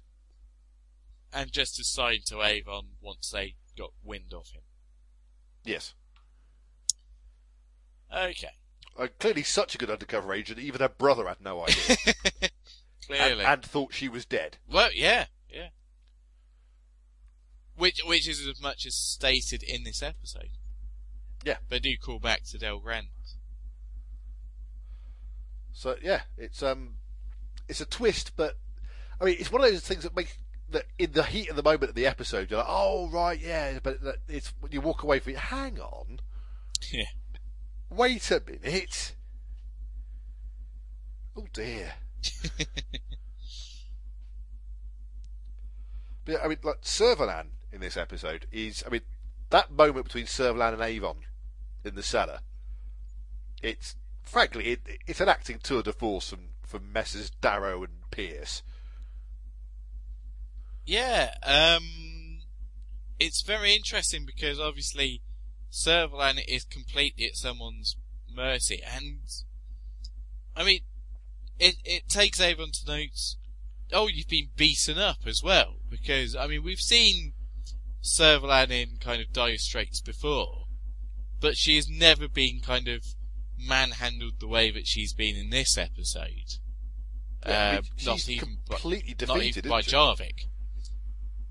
[1.30, 4.62] and just assigned to Avon once they got wind of him.
[5.64, 5.92] Yes.
[8.10, 8.52] Okay,
[8.96, 11.96] Uh, clearly, such a good undercover agent, even her brother had no idea,
[12.40, 12.50] and,
[13.06, 13.44] clearly.
[13.44, 14.56] and thought she was dead.
[14.66, 15.68] Well, yeah, yeah.
[17.76, 20.52] Which, which is as much as stated in this episode.
[21.44, 21.56] Yeah.
[21.68, 23.06] They do call back to Del Grant.
[25.72, 26.94] So yeah, it's um,
[27.68, 28.56] it's a twist, but
[29.20, 30.36] I mean, it's one of those things that make
[30.70, 33.78] that in the heat of the moment of the episode, you're like, oh right, yeah,
[33.82, 33.98] but
[34.28, 35.38] it's when you walk away from it.
[35.38, 36.20] Hang on,
[36.92, 37.04] Yeah.
[37.90, 39.14] wait a minute.
[41.36, 41.92] Oh dear.
[46.24, 49.00] But yeah, I mean, like Servalan in this episode is, I mean,
[49.50, 51.16] that moment between Servalan and Avon
[51.84, 52.40] in the cellar.
[53.62, 57.30] It's frankly, it, it's an acting tour de force from from Messrs.
[57.40, 58.62] Darrow and Pearce.
[60.84, 62.40] Yeah, um,
[63.18, 65.22] it's very interesting because obviously
[65.70, 67.96] Servalan is completely at someone's
[68.32, 69.20] mercy, and
[70.56, 70.80] I mean,
[71.58, 73.36] it it takes Avon to note,
[73.92, 77.34] oh, you've been beaten up as well, because I mean we've seen
[78.02, 80.67] Servalan in kind of dire straits before,
[81.40, 83.04] but she has never been kind of
[83.58, 86.54] manhandled the way that she's been in this episode.
[87.46, 89.82] Yeah, I mean, she's not even by- completely not defeated, even by?
[89.82, 90.46] Jarvik.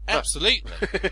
[0.07, 0.71] Absolutely.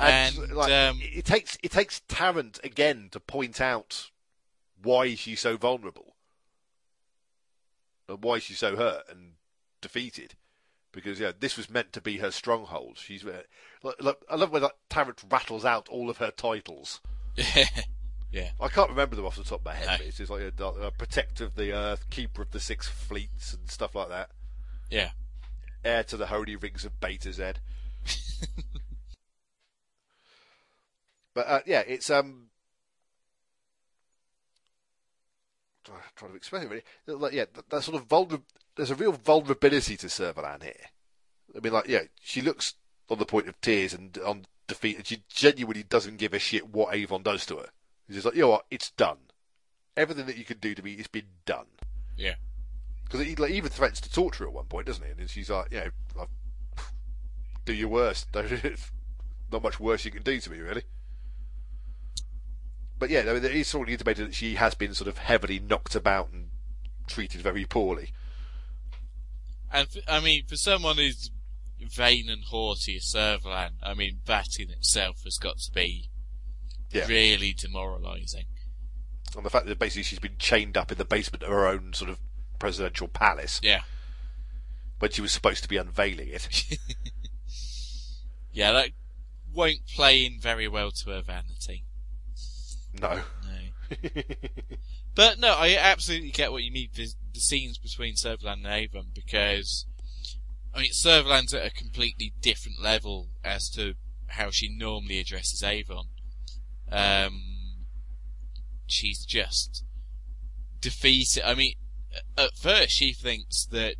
[0.00, 4.10] And, And, like, um, it it takes it takes Tarrant again to point out
[4.82, 6.16] why she's so vulnerable
[8.08, 9.32] and why she's so hurt and
[9.82, 10.36] defeated.
[10.92, 12.98] Because yeah, this was meant to be her stronghold.
[12.98, 13.42] She's uh,
[13.82, 17.00] look, look, I love when like, Tarrant rattles out all of her titles.
[18.32, 18.50] yeah.
[18.60, 19.96] I can't remember them off the top of my head, No.
[19.98, 23.52] but it's just like a, a protector of the earth, keeper of the six fleets,
[23.54, 24.30] and stuff like that.
[24.90, 25.10] Yeah.
[25.84, 27.52] Heir to the holy rings of Beta Z.
[31.34, 32.46] but uh, yeah, it's um.
[35.84, 36.82] try- Trying to explain it really,
[37.18, 38.42] like, yeah, that, that sort of vulner.
[38.76, 40.86] There's a real vulnerability to Servalan here.
[41.54, 42.74] I mean, like, yeah, she looks
[43.08, 46.68] on the point of tears and on defeat, and she genuinely doesn't give a shit
[46.68, 47.70] what Avon does to her.
[48.06, 49.18] She's just like, you know what, it's done.
[49.96, 51.66] Everything that you can do to me, it's been done.
[52.16, 52.34] Yeah.
[53.04, 55.10] Because he like, even threatens to torture her at one point, doesn't he?
[55.10, 56.28] And she's like, you know, like,
[57.64, 58.28] do your worst.
[59.52, 60.84] Not much worse you can do to me, really.
[63.00, 65.18] But yeah, I mean, it is sort of intimated that she has been sort of
[65.18, 66.50] heavily knocked about and
[67.08, 68.12] treated very poorly.
[69.72, 71.30] And I mean, for someone who's
[71.80, 76.10] vain and haughty as Servalan, I mean, that in itself has got to be
[76.90, 77.06] Yeah.
[77.06, 78.46] really demoralising.
[79.36, 81.92] And the fact that basically she's been chained up in the basement of her own
[81.92, 82.18] sort of
[82.58, 83.82] presidential palace Yeah.
[84.98, 86.78] when she was supposed to be unveiling it.
[88.52, 88.90] Yeah, that
[89.54, 91.84] won't play in very well to her vanity.
[93.00, 93.22] No.
[93.44, 94.22] No.
[95.14, 96.88] but no, I absolutely get what you mean.
[97.40, 99.86] The, scenes between Servalan and Avon because,
[100.74, 103.94] I mean, Servalan's at a completely different level as to
[104.28, 106.06] how she normally addresses Avon.
[106.90, 107.42] Um,
[108.86, 109.84] she's just
[110.80, 111.42] defeated.
[111.44, 111.74] I mean,
[112.36, 113.96] at first she thinks that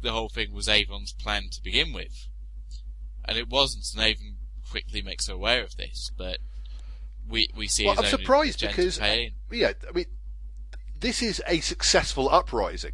[0.00, 2.28] the whole thing was Avon's plan to begin with,
[3.24, 3.86] and it wasn't.
[3.94, 4.36] And Avon
[4.70, 6.38] quickly makes her aware of this, but
[7.28, 7.86] we we see.
[7.86, 10.06] Well, I'm surprised because yeah, I mean,
[11.00, 12.92] this is a successful uprising,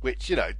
[0.00, 0.52] which you know,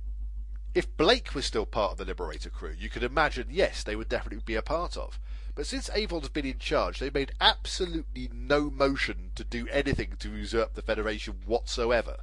[0.74, 4.08] if Blake was still part of the Liberator crew, you could imagine yes, they would
[4.08, 5.18] definitely be a part of.
[5.54, 10.30] But since Avon's been in charge, they've made absolutely no motion to do anything to
[10.30, 12.16] usurp the Federation whatsoever.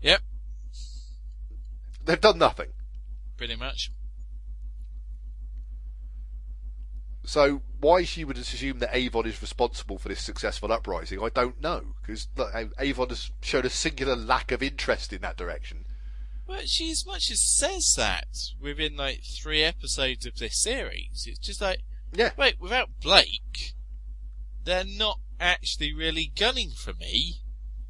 [0.00, 0.20] Yep,
[2.04, 2.68] They've done nothing.
[3.36, 3.90] pretty much.
[7.24, 11.60] So why she would assume that Avon is responsible for this successful uprising, I don't
[11.60, 11.94] know.
[12.02, 12.28] Because
[12.78, 15.86] Avon has shown a singular lack of interest in that direction.
[16.46, 18.28] But she as much as says that
[18.60, 21.24] within like three episodes of this series.
[21.26, 21.80] It's just like,
[22.12, 22.32] Yeah.
[22.36, 23.72] wait, without Blake,
[24.62, 27.40] they're not actually really gunning for me.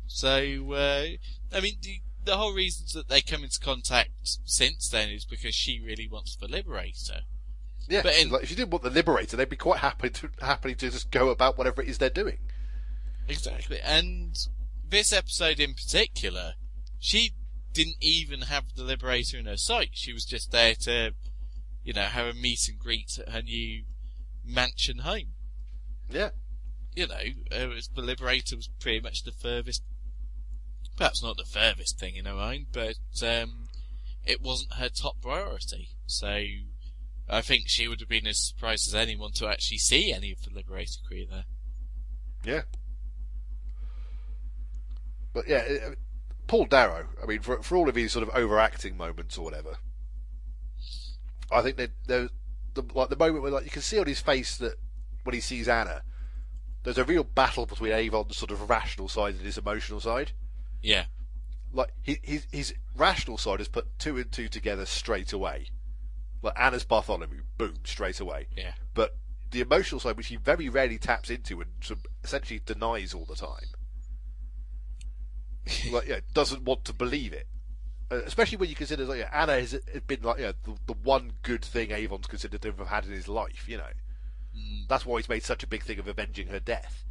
[0.07, 1.07] So, uh,
[1.53, 4.11] I mean, the, the whole reasons that they come into contact
[4.45, 7.23] since then is because she really wants the Liberator.
[7.89, 10.31] Yeah, But in- like, if you didn't want the Liberator, they'd be quite happy to
[10.41, 12.39] happy to just go about whatever it is they're doing.
[13.29, 13.81] Exactly.
[13.81, 14.37] And
[14.89, 16.55] this episode in particular,
[16.99, 17.33] she
[17.73, 19.91] didn't even have the Liberator in her sight.
[19.93, 21.15] She was just there to,
[21.83, 23.85] you know, have a meet and greet at her new
[24.45, 25.35] mansion home.
[26.09, 26.31] Yeah,
[26.95, 27.19] You know,
[27.51, 29.83] it was, the Liberator was pretty much the furthest,
[30.97, 33.69] perhaps not the furthest thing in her mind, but um,
[34.25, 35.89] it wasn't her top priority.
[36.07, 36.45] So
[37.29, 40.43] I think she would have been as surprised as anyone to actually see any of
[40.43, 41.45] the Liberator crew there.
[42.45, 42.63] yeah.
[45.33, 45.63] But yeah,
[46.47, 47.09] Paul Darrow.
[47.23, 49.79] I mean, for for all of his sort of overacting moments or whatever,
[51.51, 52.31] I think that there's
[52.75, 54.75] the, like the moment where like you can see on his face that
[55.25, 56.03] when he sees Anna,
[56.85, 60.33] there's a real battle between Avon's sort of rational side and his emotional side.
[60.83, 61.07] Yeah.
[61.73, 65.67] like he, his his rational side has put two and two together straight away.
[66.45, 68.49] Like Anna's Bartholomew, boom, straight away.
[68.55, 68.73] Yeah.
[68.93, 69.17] But
[69.51, 73.25] the emotional side, which he very rarely taps into and sort of essentially denies all
[73.25, 73.71] the time,
[75.91, 77.47] like yeah, doesn't want to believe it.
[78.13, 79.75] Uh, especially when you consider like, yeah, Anna has,
[80.07, 83.27] been like yeah, the, the one good thing Avon's considered to have had in his
[83.27, 83.67] life.
[83.67, 83.91] You know,
[84.87, 87.05] that's why he's made such a big thing of avenging her death.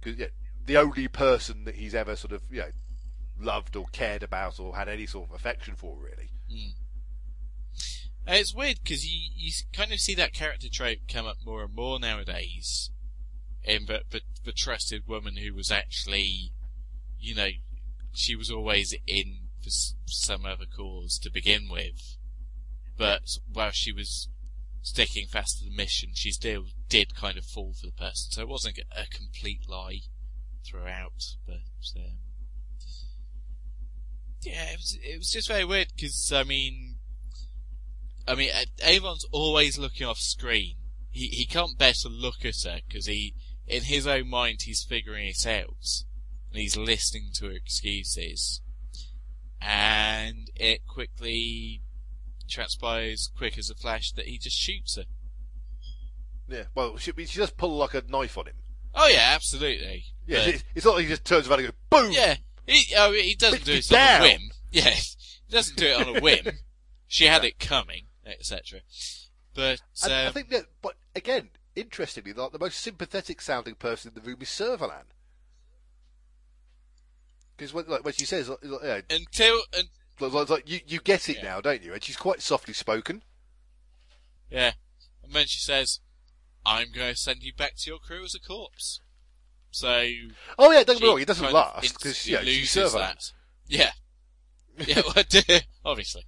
[0.00, 0.26] Because yeah,
[0.64, 2.70] the only person that he's ever sort of you know
[3.40, 6.30] loved or cared about or had any sort of affection for, really.
[8.28, 11.62] Uh, It's weird because you, you kind of see that character trait come up more
[11.62, 12.90] and more nowadays
[13.62, 16.52] in the, the, the trusted woman who was actually,
[17.18, 17.48] you know,
[18.12, 19.70] she was always in for
[20.06, 22.16] some other cause to begin with.
[22.96, 23.22] But
[23.52, 24.28] while she was
[24.82, 28.30] sticking fast to the mission, she still did kind of fall for the person.
[28.30, 30.00] So it wasn't a complete lie
[30.64, 31.54] throughout, but,
[31.96, 32.18] um,
[34.42, 36.95] yeah, it was, it was just very weird because, I mean,
[38.28, 38.50] I mean,
[38.82, 40.76] Avon's always looking off screen.
[41.10, 43.34] He he can't bear to look at her because he,
[43.66, 46.04] in his own mind, he's figuring it out,
[46.50, 48.60] and he's listening to her excuses,
[49.60, 51.82] and it quickly
[52.48, 55.04] transpires, quick as a flash, that he just shoots her.
[56.48, 56.64] Yeah.
[56.74, 58.54] Well, she, she does pull like a knife on him.
[58.94, 60.04] Oh yeah, absolutely.
[60.26, 60.38] Yeah.
[60.44, 62.12] But- It's, it's not like he just turns around and goes boom.
[62.12, 62.36] yeah.
[62.66, 64.20] He oh, he doesn't do it on down.
[64.20, 64.40] a whim.
[64.72, 66.44] Yeah, he doesn't do it on a whim.
[67.06, 68.80] she had it coming, etc.
[69.54, 74.10] But And I um, think that, but again, interestingly, like the most sympathetic sounding person
[74.10, 75.04] in the room is Servalan.
[77.56, 79.88] Because when, like, when she says, like, yeah, until and
[80.20, 81.42] like, like, you you get it Yeah.
[81.44, 81.94] now, don't you?
[81.94, 83.22] And she's quite softly spoken.
[84.50, 84.72] Yeah.
[85.22, 86.00] And then she says,
[86.64, 89.00] I'm going to send you back to your crew as a corpse.
[89.70, 90.04] So.
[90.58, 92.92] Oh yeah, don't get me wrong, it doesn't last because yeah, she's Servalan.
[92.92, 93.32] that.
[93.68, 93.90] Yeah.
[94.86, 95.24] Yeah, well,
[95.86, 96.24] obviously.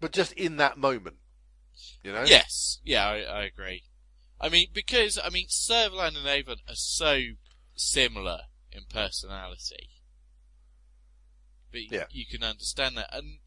[0.00, 1.16] But just in that moment,
[2.02, 2.24] you know.
[2.24, 2.80] Yes.
[2.84, 3.84] Yeah, I, I agree.
[4.40, 7.20] I mean, because, I mean, Servalan and Avon are so
[7.74, 8.40] similar
[8.70, 9.90] in personality.
[11.72, 12.04] But Yeah.
[12.10, 13.08] you can understand that.
[13.12, 13.38] And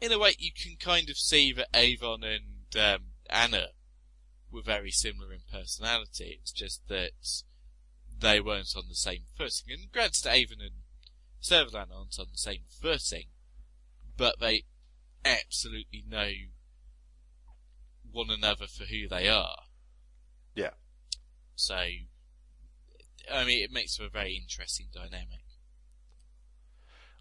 [0.00, 3.68] in a way, you can kind of see that Avon and um, Anna
[4.50, 6.38] were very similar in personality.
[6.40, 7.12] It's just that
[8.20, 9.70] they weren't on the same footing.
[9.70, 10.82] And granted, Avon and
[11.42, 13.28] Servalan aren't on the same footing,
[14.16, 14.64] but they
[15.28, 16.30] absolutely know
[18.10, 19.58] one another for who they are.
[20.54, 20.70] Yeah.
[21.54, 21.76] So,
[23.32, 25.42] I mean, it makes for a very interesting dynamic.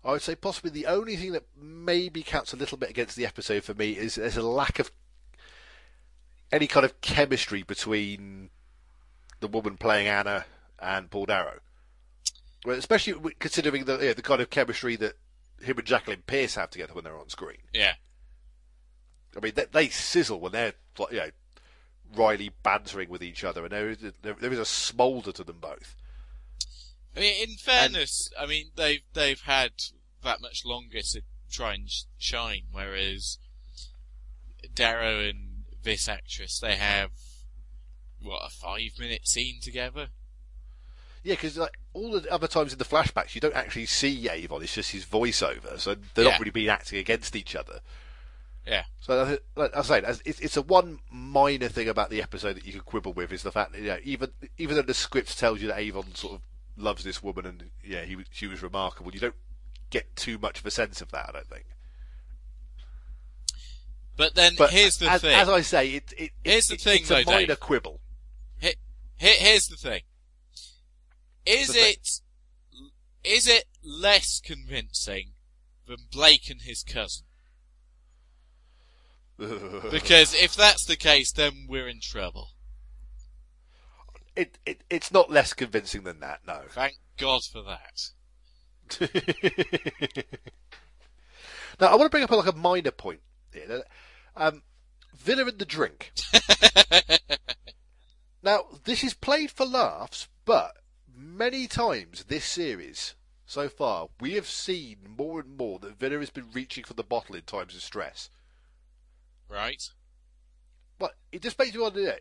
[0.03, 3.25] I would say possibly the only thing that maybe counts a little bit against the
[3.25, 4.91] episode for me is there's a lack of
[6.51, 8.49] any kind of chemistry between
[9.39, 10.45] the woman playing Anna
[10.79, 11.59] and Paul Darrow.
[12.65, 15.15] Well, especially considering the yeah, the kind of chemistry that
[15.61, 17.57] him and Jacqueline Pearce have together when they're on screen.
[17.73, 17.93] Yeah.
[19.35, 21.29] I mean, they, they sizzle when they're like, you know,
[22.15, 25.43] Riley bantering with each other, and there is a, there, there is a smoulder to
[25.43, 25.95] them both.
[27.15, 29.71] I mean, in fairness, I mean they've they've had
[30.23, 31.21] that much longer to
[31.51, 33.39] try and shine, whereas
[34.73, 37.11] Darrow and this actress they have
[38.21, 40.09] what a five minute scene together.
[41.23, 44.61] Yeah, because like all the other times in the flashbacks, you don't actually see Avon;
[44.63, 46.31] it's just his voiceover, so they're Yeah.
[46.31, 47.79] not really being acting against each other.
[48.65, 48.83] Yeah.
[48.99, 52.73] So, like I as- it's, it's a one minor thing about the episode that you
[52.73, 55.61] could quibble with is the fact that you know, even even though the script tells
[55.61, 56.41] you that Avon sort of
[56.75, 59.35] loves this woman and yeah, he she was remarkable, you don't
[59.89, 61.27] get too much of a sense of that.
[61.29, 61.65] I don't think.
[64.17, 65.33] But then But here's the as, thing.
[65.33, 67.59] as I say, it, it, Here's the it- thing, it's though, a minor Dave.
[67.59, 67.99] quibble.
[68.59, 68.73] Here,
[69.39, 70.01] here's the thing.
[71.47, 72.21] Is it
[73.23, 75.33] is it less convincing
[75.87, 77.23] than Blake and his cousin?
[79.91, 82.49] Because if that's the case, then we're in trouble.
[84.35, 86.39] it, it it's not less convincing than that.
[86.47, 86.61] No.
[86.69, 88.09] Thank God for that.
[91.79, 93.19] Now, I want to bring up like a minor point
[93.53, 93.83] here.
[94.35, 94.63] Um,
[95.15, 96.11] Vila and the drink.
[98.43, 100.71] now, this is played for laughs, but
[101.17, 103.15] many times this series
[103.45, 107.03] so far, we have seen more and more that Vila has been reaching for the
[107.03, 108.29] bottle in times of stress.
[109.49, 109.81] Right?
[110.99, 112.01] But it just makes you wonder.
[112.01, 112.15] yeah,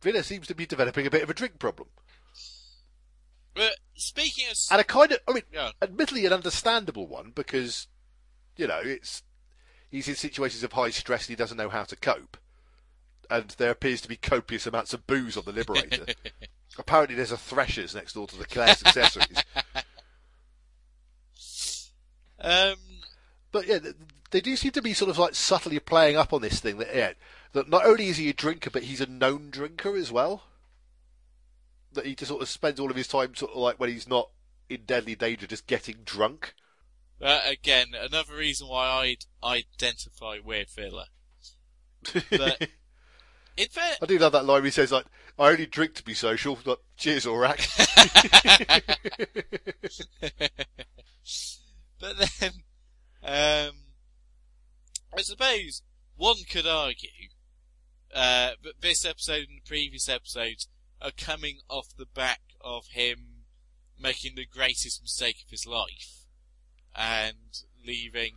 [0.00, 1.88] Vila seems to be developing a bit of a drink problem.
[3.54, 5.72] But speaking of, And a kind of, I mean, Yeah.
[5.82, 7.86] admittedly an understandable one because,
[8.56, 9.22] you know, it's
[9.90, 12.38] he's in situations of high stress and he doesn't know how to cope.
[13.28, 16.06] And there appears to be copious amounts of booze on the Liberator.
[16.78, 19.42] Apparently, there's a Threshers next door to the Claire's accessories.
[22.40, 22.76] um,
[23.50, 23.78] But yeah,
[24.30, 26.94] they do seem to be sort of like subtly playing up on this thing that
[26.94, 27.12] yeah,
[27.52, 30.44] that not only is he a drinker, but he's a known drinker as well.
[31.92, 34.08] That he just sort of spends all of his time sort of like when he's
[34.08, 34.30] not
[34.70, 36.54] in deadly danger, just getting drunk.
[37.18, 41.06] but again, another reason why I'd identify with Vila.
[42.30, 42.68] But
[43.56, 45.04] in fair, I do love that line where he says like,
[45.42, 47.58] "I only drink to be social." Like, cheers, Orac.
[52.00, 52.52] but then,
[53.22, 53.76] um,
[55.16, 55.82] I suppose
[56.16, 57.28] one could argue
[58.14, 60.68] uh, that this episode and the previous episodes
[61.00, 63.44] are coming off the back of him
[63.98, 66.26] making the greatest mistake of his life
[66.94, 68.34] and leaving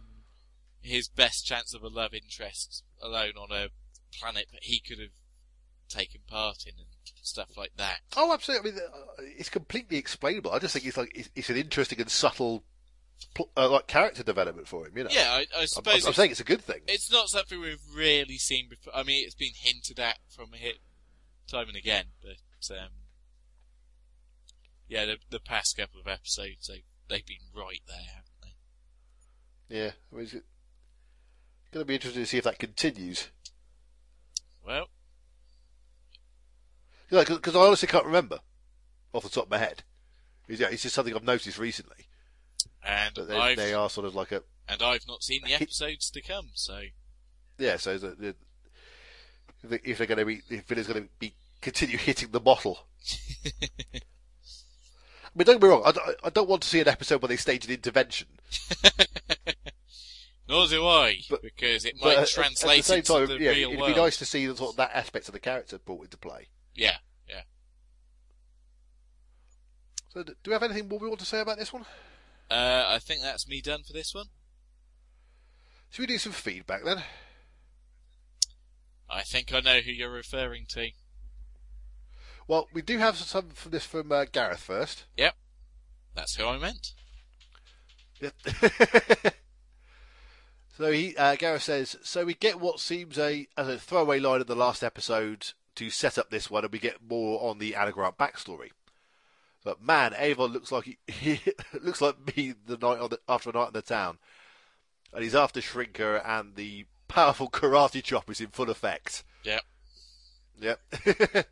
[0.82, 3.70] his best chance of a love interest alone on a
[4.18, 5.10] planet that he could have
[5.90, 8.00] taken part in and stuff like that.
[8.18, 8.72] oh, absolutely.
[8.72, 10.52] I mean, uh, it's completely explainable.
[10.52, 12.64] I just think it's like it's, it's an interesting and subtle,
[13.58, 14.98] uh, like character development for him.
[14.98, 15.10] You know.
[15.12, 16.82] Yeah, I, I suppose I'm, I'm it's- saying it's a good thing.
[16.88, 18.96] It's not something we've really seen before.
[18.96, 20.80] I mean, it's been hinted at from a hit
[21.48, 22.90] time and again, but um,
[24.88, 29.76] yeah, the, the past couple of episodes they they've been right there, haven't they?
[29.78, 29.92] Yeah.
[30.12, 33.30] I mean, it's going to be interesting to see if that continues.
[34.66, 34.88] Well,
[37.10, 38.40] Because I honestly can't remember
[39.14, 39.84] off the top of my head.
[40.48, 42.06] It's, yeah, it's just something I've noticed recently.
[42.86, 46.10] and That they, they are sort of like a and I've not seen the episodes
[46.12, 46.82] to come, so
[47.60, 47.78] yeah.
[47.78, 48.36] So the, the,
[49.64, 52.40] if they- if they're going to be if Vila's going to be continue hitting the
[52.40, 52.80] bottle.
[53.96, 55.82] I mean, don't be wrong.
[55.86, 58.28] I, don't- I don't want to see an episode where they stage an intervention.
[60.48, 63.44] nor do I, But- because it might at- translate at the same into time, the
[63.44, 63.94] yeah, it'd world.
[63.94, 66.48] be nice to see sort of that aspect of the character brought into play.
[66.76, 66.98] Yeah,
[67.28, 67.42] yeah.
[70.14, 71.86] So, do we have anything more we want to say about this one?
[72.52, 74.28] Uh, I think that's me done for this one.
[75.90, 77.04] Should we do some feedback then?
[79.10, 80.90] I think I know who you're referring to.
[82.48, 85.06] Well, we do have some from this from uh, Gareth first.
[85.18, 85.36] Yep,
[86.14, 86.92] that's who I meant.
[88.20, 88.34] Yep.
[90.78, 94.42] so he uh, Gareth says, so we get what seems a as a throwaway line
[94.42, 97.76] in the last episode to set up this one, and we get more on the
[97.76, 98.72] Anna Grant backstory.
[99.64, 101.40] But man, Avon looks like he, he
[101.82, 104.18] looks like me the night on the, after a night in the town,
[105.14, 109.24] and he's after Shrinker and the powerful karate chop is in full effect.
[109.44, 109.62] Yep.
[110.62, 110.80] Yep.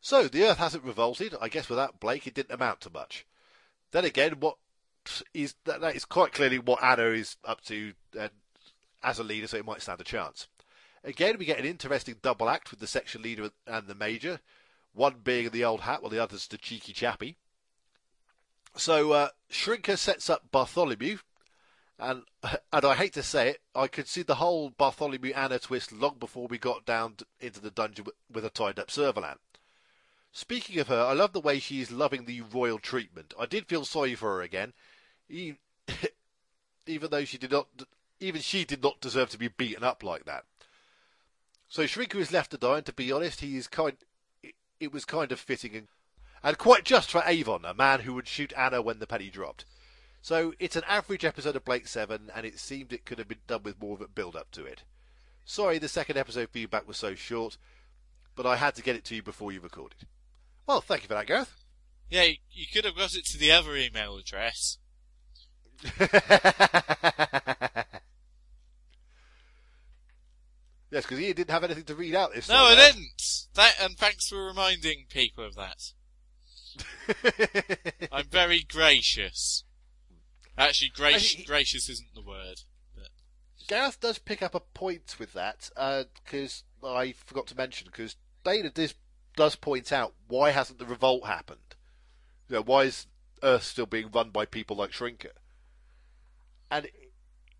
[0.00, 1.34] so the Earth hasn't revolted.
[1.40, 3.26] I guess without Blake, it didn't amount to much.
[3.92, 4.56] Then again, what
[5.34, 8.28] is that, that is quite clearly what Anna is up to uh,
[9.02, 10.46] as a leader, so it might stand a chance.
[11.02, 14.40] Again, we get an interesting double act with the section leader and the major,
[14.92, 17.36] one being the old hat, while the other's the cheeky chappy.
[18.76, 21.18] So uh, Shrinker sets up Bartholomew,
[21.98, 22.22] and
[22.72, 26.16] and I hate to say it, I could see the whole Bartholomew Anna twist long
[26.18, 29.36] before we got down into the dungeon with, a tied up Servalan.
[30.32, 33.34] Speaking of her, I love the way she is loving the royal treatment.
[33.38, 34.74] I did feel sorry for her again,
[35.28, 35.56] even
[36.86, 37.66] though she did not,
[38.20, 40.44] even she did not deserve to be beaten up like that.
[41.70, 43.96] So Shrinker is left to die, and to be honest, he is kind.
[44.80, 45.86] It was kind of fitting and,
[46.42, 49.64] and quite just for Avon, a man who would shoot Anna when the penny dropped.
[50.20, 53.38] So it's an average episode of Blake Seven, and it seemed it could have been
[53.46, 54.82] done with more of a build-up to it.
[55.44, 57.56] Sorry, the second episode feedback was so short,
[58.34, 60.08] but I had to get it to you before you recorded.
[60.66, 61.54] Well, thank you for that, Gareth.
[62.10, 64.78] Yeah, you, you could have got it to the other email address.
[70.90, 72.64] Yes, because he didn't have anything to read out this No, time.
[72.66, 72.94] I Gareth.
[72.94, 73.22] didn't.
[73.54, 75.92] That, and thanks for reminding people of that.
[78.12, 79.64] I'm very gracious.
[80.58, 82.62] Actually, gra- And he- gracious isn't the word.
[82.94, 83.08] But
[83.68, 88.16] Gareth does pick up a point with that uh, because I forgot to mention because
[88.44, 88.94] Dayna does,
[89.36, 91.76] does point out why hasn't the revolt happened?
[92.48, 93.06] You know, why is
[93.42, 95.30] Earth still being run by people like Shrinker?
[96.70, 96.88] And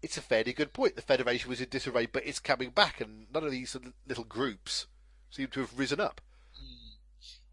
[0.03, 0.97] it's a fairly good point.
[0.97, 4.87] The Federation was in disarray, but it's coming back, and none of these little groups
[5.31, 6.21] seem to have risen up.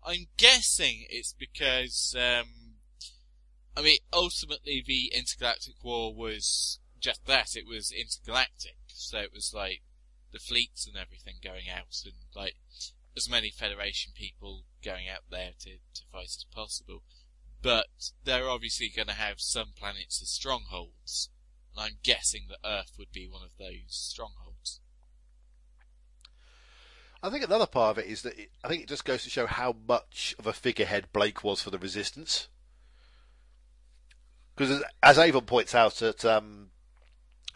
[0.06, 2.78] I'm guessing it's because, um,
[3.76, 7.56] I mean, ultimately the intergalactic war was just that.
[7.56, 8.78] It was intergalactic.
[8.88, 9.82] So it was like
[10.32, 12.56] the fleets and everything going out and like
[13.18, 17.04] as many Federation people going out there to, to fight as possible.
[17.62, 17.88] But
[18.24, 21.30] they're obviously going to have some planets as strongholds.
[21.78, 24.80] And I'm guessing that Earth would be one of those strongholds.
[27.22, 29.30] I think another part of it is that it, I think it just goes to
[29.30, 32.48] show how much of a figurehead Blake was for the Resistance.
[34.56, 36.70] Because as, as Avon points out at, um,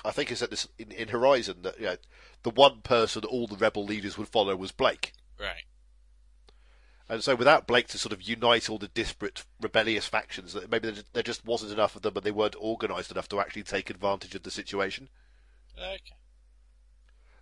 [0.05, 1.97] I think it's at this in, in Horizon that you know,
[2.43, 5.63] the one person all the rebel leaders would follow was Blake, Right.
[7.11, 10.93] And so without Blake to sort of unite all the disparate rebellious factions, that maybe
[11.11, 14.33] there, just wasn't enough of them, and they weren't organised enough to actually take advantage
[14.33, 15.09] of the situation.
[15.77, 16.15] Okay.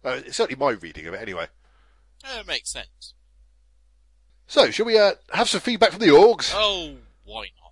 [0.04, 1.46] Uh, it's certainly my reading of it, anyway.
[2.24, 3.14] That makes sense.
[4.48, 6.52] So, shall we uh, have some feedback from the orgs?
[6.56, 7.69] Oh, why not?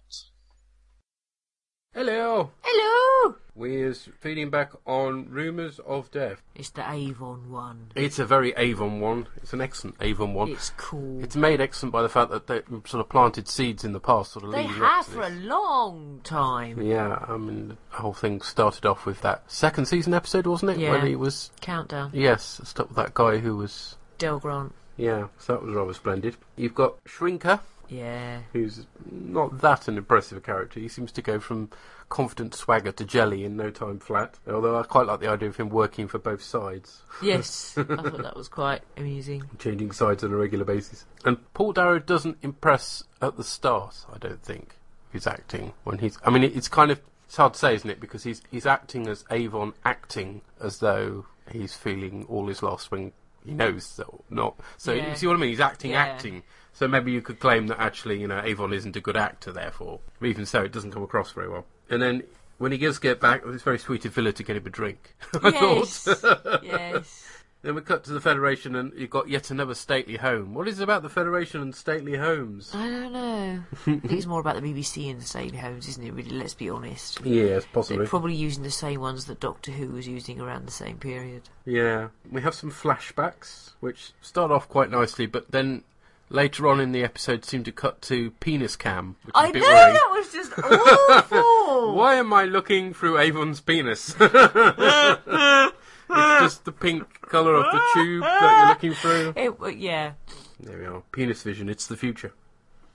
[1.98, 2.52] Hello.
[2.62, 3.34] Hello!
[3.56, 6.44] We're feeding back on rumours of death.
[6.54, 7.92] It's the Avon one.
[7.96, 9.26] It's a very Avon one.
[9.38, 10.50] It's an excellent Avon one.
[10.50, 11.24] It's cool.
[11.24, 14.34] It's made excellent by the fact that they sort of planted seeds in the past,
[14.34, 15.44] sort of They leading up have to for a this.
[15.44, 16.80] long time.
[16.84, 20.78] Yeah, I mean, the whole thing started off with that second season episode, wasn't it?
[20.78, 20.92] Yeah.
[20.92, 21.50] When he was.
[21.62, 22.12] Countdown.
[22.14, 23.96] Yes, stuck with that guy who was.
[24.20, 24.72] Del Grant.
[24.98, 26.38] Yeah, so that was rather splendid.
[26.56, 27.60] You've got Shrinker,
[27.90, 28.40] Yeah.
[28.54, 30.80] who's not that an impressive character.
[30.80, 31.70] He seems to go from
[32.10, 34.36] confident swagger to jelly in no time flat.
[34.48, 37.74] Although I quite like the idea of him working for both sides, Yes.
[37.78, 39.44] I thought that was quite amusing.
[39.60, 41.06] changing sides on a regular basis.
[41.26, 44.76] And Paul Darrow doesn't impress at the start, I don't think.
[45.12, 46.18] His acting when he's.
[46.26, 47.00] I mean, it's kind of.
[47.26, 48.00] It's hard to say, isn't it?
[48.02, 53.14] Because he's he's acting as Avon, acting as though he's feeling all is lost when
[53.46, 54.60] he knows that not.
[54.78, 55.10] So Yeah.
[55.10, 55.50] you see what I mean?
[55.50, 56.04] He's acting, Yeah.
[56.04, 56.44] acting.
[56.78, 60.00] So maybe you could claim that actually, you know, Avon isn't a good actor, therefore.
[60.20, 61.66] But even so, it doesn't come across very well.
[61.90, 62.22] And then
[62.60, 65.16] when he does get back, it's very sweet of Vila to get him a drink.
[65.42, 66.04] I Yes.
[66.04, 66.64] thought.
[66.64, 67.24] yes.
[67.64, 70.54] Then we cut to the Federation, and you've got yet another stately home.
[70.54, 72.72] What is it about the Federation and stately homes?
[72.76, 73.64] I don't know.
[73.72, 76.30] I think it's more about the BBC and the Stately Homes, isn't it, really?
[76.30, 77.20] Let's be honest.
[77.26, 77.98] Yes, possibly.
[77.98, 81.50] They're probably using the same ones that Doctor Who was using around the same period.
[81.66, 85.84] Yeah, we have some flashbacks, which start off quite nicely, but then
[86.30, 89.94] later on in the episode seemed to cut to penis cam, which I know worrying.
[89.94, 91.94] that was just awful.
[91.96, 94.16] Why am I looking through Avon's penis?
[94.20, 95.74] it's
[96.10, 99.34] just the pink colour of the tube that you're looking through.
[99.68, 100.14] It, yeah.
[100.60, 101.02] There we are.
[101.12, 101.70] Penis vision.
[101.70, 102.34] It's the future.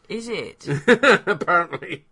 [0.08, 0.66] Is it?
[1.26, 2.04] Apparently.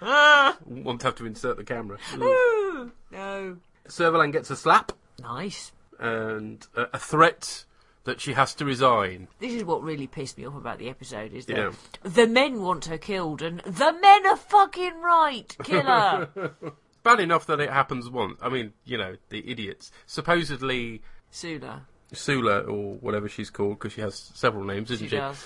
[0.00, 1.98] Won't have to insert the camera.
[2.16, 3.56] Ooh, no.
[3.88, 5.72] Servalan gets a slap Nice.
[5.98, 7.64] and a, a threat
[8.06, 9.28] that she has to resign.
[9.38, 11.72] This is what really pissed me off about the episode is that Yeah.
[12.02, 15.54] the men want her killed and the men are fucking right.
[15.62, 16.30] Kill her.
[17.04, 18.38] bad enough that it happens once.
[18.42, 19.92] I mean, you know, the idiots.
[20.06, 21.82] Supposedly, Sula.
[22.12, 25.16] Sula, or whatever she's called, because she has several names, isn't She she?
[25.16, 25.44] does.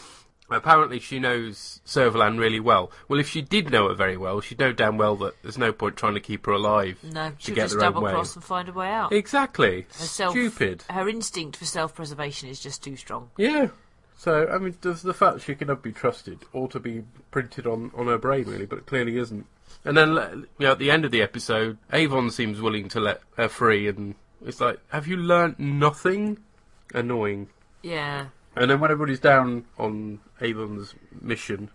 [0.51, 2.91] Apparently, she knows Servalan really well.
[3.09, 5.73] Well, if she did know her very well, she'd know damn well that there's no
[5.73, 8.13] point trying to keep her alive No, she'll get just their own double way.
[8.13, 9.13] cross and find a way out.
[9.13, 9.83] Exactly.
[9.83, 10.85] Her self- Stupid.
[10.91, 13.31] Her instinct for self-preservation is just too strong.
[13.37, 13.69] Yeah.
[14.17, 17.91] So, I mean, does the fact she cannot be trusted ought to be printed on,
[17.95, 19.47] on her brain, really, but it clearly isn't.
[19.85, 20.11] And then,
[20.59, 23.89] you know, at the end of the episode, Avon seems willing to let her free,
[23.89, 24.15] and
[24.45, 26.39] it's like, have you learnt nothing?
[26.93, 27.49] Annoying.
[27.83, 28.27] Yeah.
[28.57, 31.71] And then when everybody's down on Avon's mission,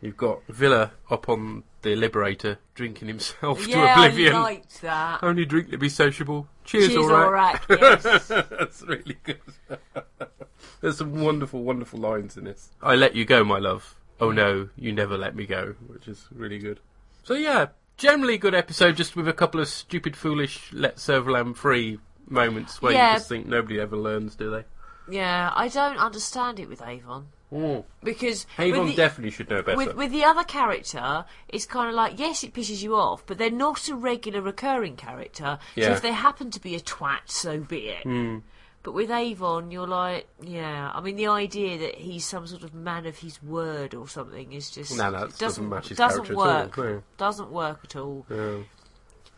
[0.00, 4.34] you've got Vila up on the Liberator drinking himself yeah, to oblivion.
[4.34, 5.22] I liked that.
[5.22, 6.46] Only drink to be sociable.
[6.64, 7.24] Cheers, Cheers, all right.
[7.26, 7.60] alright,
[8.04, 8.28] yes.
[8.28, 9.40] That's really good.
[10.80, 12.70] There's some wonderful, wonderful lines in this.
[12.82, 13.96] I let you go, my love.
[14.20, 16.78] Oh no, you never let me go, which is really good.
[17.24, 21.98] So yeah, generally good episode, just with a couple of stupid, foolish, let Servalan free
[22.28, 23.12] moments where Yeah.
[23.12, 24.64] you just think nobody ever learns, do they?
[25.08, 27.26] Yeah, I don't understand it with Avon.
[27.52, 27.84] Mm.
[28.02, 29.76] Because Avon the, definitely should know better.
[29.76, 33.36] with, with the other character, it's kind of like yes, it pisses you off, but
[33.38, 35.58] they're not a regular recurring character.
[35.76, 38.04] So if they happen to be a twat, so be it.
[38.04, 38.42] Mm.
[38.84, 40.90] But with Avon, you're like, yeah.
[40.92, 44.52] I mean, the idea that he's some sort of man of his word or something
[44.52, 46.78] is just No, no, that it doesn't match his doesn't character at all, work.
[46.78, 47.02] no.
[47.16, 48.26] Doesn't work at all.
[48.28, 48.56] Yeah.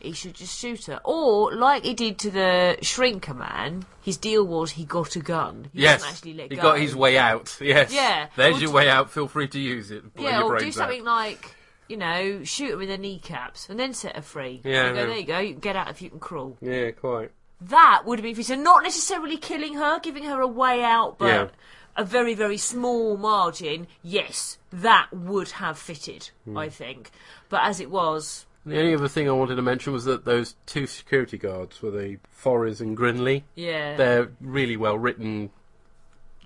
[0.05, 3.85] He should just shoot her, or like he did to the Shrinker man.
[4.03, 5.69] His deal was he got a gun.
[5.73, 6.63] He yes, actually let he go.
[6.63, 7.57] got his way out.
[7.61, 8.29] Yes, Yeah.
[8.37, 9.11] There's Or your d- way out.
[9.11, 10.15] Feel free to use it.
[10.15, 11.07] Blow Yeah, or do something out.
[11.07, 11.57] like,
[11.89, 14.61] you know, shoot him in the kneecaps and then set her free.
[14.65, 16.57] Yeah, go, there you go, you can get out if you can crawl.
[16.61, 17.31] Yeah, quite.
[17.61, 21.27] That would have been so not necessarily killing her, giving her a way out, but
[21.27, 21.49] Yeah.
[21.97, 23.87] a very, very small margin.
[24.03, 26.59] Yes, that would have fitted, Hmm.
[26.59, 27.11] I think.
[27.49, 30.57] But as it was, The only other thing I wanted to mention was that those
[30.65, 33.43] two security guards were the Forres and Grenlee.
[33.55, 33.97] Yeah.
[33.97, 35.51] They're really well written.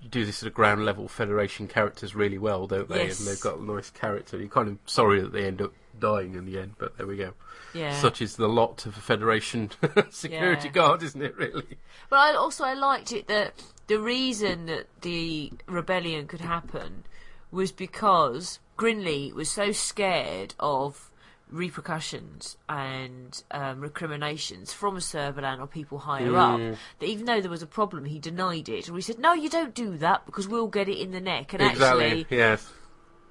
[0.09, 3.05] Do this sort of ground level Federation characters really well, don't they?
[3.07, 3.19] Yes.
[3.19, 4.37] And they've got a nice character.
[4.37, 7.17] You're kind of sorry that they end up dying in the end, but there we
[7.17, 7.33] go.
[7.73, 7.97] Yeah.
[7.99, 9.69] Such is the lot of a Federation
[10.09, 10.73] security Yeah.
[10.73, 11.77] guard, isn't it, really?
[12.09, 17.03] But I also I liked it that the reason that the rebellion could happen
[17.51, 21.08] was because Grenlee was so scared of
[21.49, 26.73] repercussions and um, recriminations from Servalan or people higher Mm.
[26.73, 29.33] up that even though there was a problem he denied it or he said no
[29.33, 32.21] you don't do that because we'll get it in the neck and exactly.
[32.21, 32.71] actually Yes.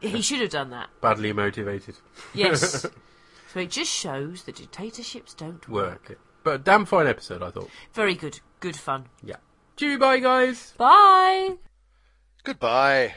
[0.00, 1.94] he should have done that Badly motivated.
[2.34, 2.82] yes
[3.52, 6.18] so it just shows that dictatorships don't work Work.
[6.44, 7.70] But a damn fine episode, I thought.
[7.92, 9.36] very good good fun Yeah.
[9.76, 10.74] Cheery bye, guys.
[10.76, 11.56] bye
[12.44, 13.14] Goodbye.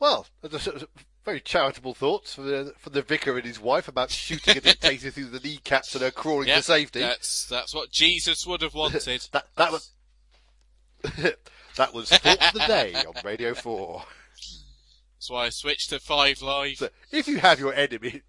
[0.00, 0.86] Well, that's a-
[1.24, 5.10] very charitable thoughts for the for the vicar and his wife about shooting a dictator
[5.10, 7.00] through the kneecaps and her crawling Yep, to safety.
[7.00, 9.26] That's that's what Jesus would have wanted.
[9.32, 9.90] that that was
[11.76, 14.04] that was thought of the day on Radio Four.
[15.16, 16.76] That's why I switched to Five Live.
[16.76, 18.22] So if you have your enemy,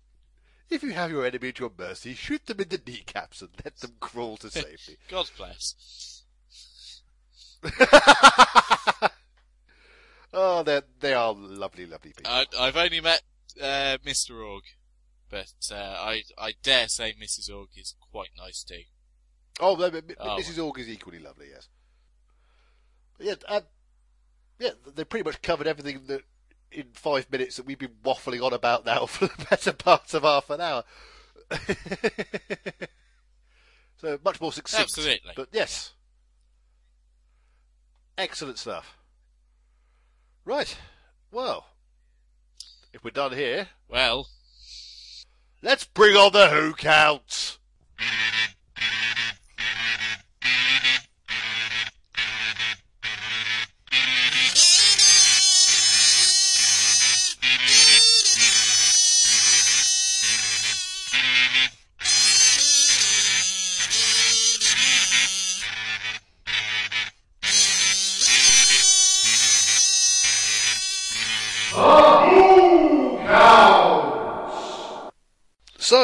[0.70, 3.78] if you have your enemy at your mercy, shoot them in the kneecaps and let
[3.78, 4.98] them crawl to safety.
[5.10, 6.22] God bless.
[10.36, 12.32] Oh, they they are lovely, lovely people.
[12.32, 13.24] I, I've only met
[13.60, 14.46] uh, Mr.
[14.46, 14.64] Org,
[15.30, 17.50] but uh, I I dare say Mrs.
[17.54, 18.82] Org is quite nice too.
[19.60, 20.38] Oh, no, but- but Oh.
[20.38, 20.64] Mrs.
[20.64, 21.70] Org is equally lovely, yes.
[23.18, 23.62] But yeah, uh,
[24.60, 26.22] yeah, they pretty much covered everything that
[26.72, 30.24] in five minutes that we've been waffling on about now for the better part of
[30.24, 30.84] half an hour.
[33.98, 34.84] so much more succinct.
[34.84, 35.32] Absolutely.
[35.36, 35.94] But yes,
[38.18, 38.98] excellent stuff.
[40.46, 40.78] Right,
[41.32, 41.66] well,
[42.94, 44.28] if we're done here, Well,
[45.64, 47.58] let's bring on the Who Counts.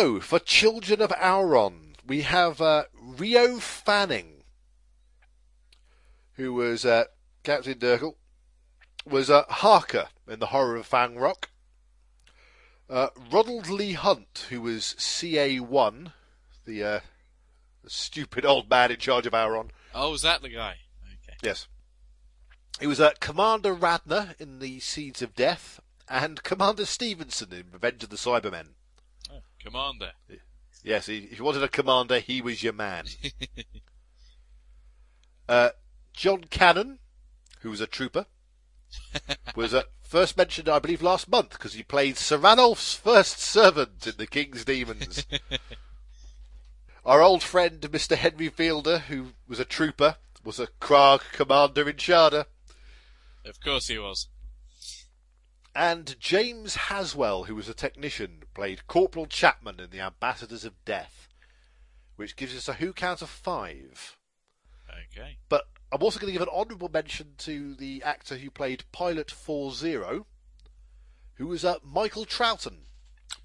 [0.02, 4.42] So, for Children of Auron, we have uh, Rio Fanning,
[6.34, 7.04] who was uh,
[7.44, 8.16] Captain Durkle,
[9.06, 11.52] was uh, Harker in The Horror of Fang Rock.
[12.90, 16.14] Uh, Ronald Leigh-Hunt, who was CA1,
[16.66, 17.00] the, uh,
[17.84, 19.70] the stupid old man in charge of Auron.
[19.94, 20.78] oh, was that the guy?
[21.04, 21.38] Okay.
[21.44, 21.68] Yes.
[22.80, 25.80] He was uh, Commander Radnor in The Seeds of Death,
[26.10, 28.70] and Commander Stevenson in Revenge of the Cybermen.
[29.64, 30.12] Commander.
[30.84, 33.06] Yes, if you wanted a commander, he was your man.
[35.50, 35.70] uh,
[36.14, 37.00] John Cannon,
[37.62, 38.26] who was a trooper,
[39.56, 44.08] was uh, first mentioned, I believe, last month because he played Sir Ranulph's first servant
[44.08, 45.26] in The King's Demons.
[47.06, 48.16] Our old friend, Mr.
[48.16, 52.46] Henry Fielder, who was a trooper, was a Krarg commander in Shada.
[53.46, 54.28] Of course he was.
[55.74, 61.30] And James Haswell, who was a technician, played Corporal Chapman in The Ambassadors of Death,
[62.18, 64.18] which gives us a who count of five.
[64.90, 65.38] Okay.
[65.48, 69.32] But I'm also going to give an honourable mention to the actor who played Pilot
[69.32, 70.24] 40,
[71.36, 72.86] who was uh, Michael Troughton,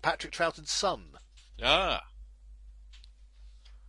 [0.02, 1.18] Patrick Troughton's son.
[1.62, 2.02] Ah.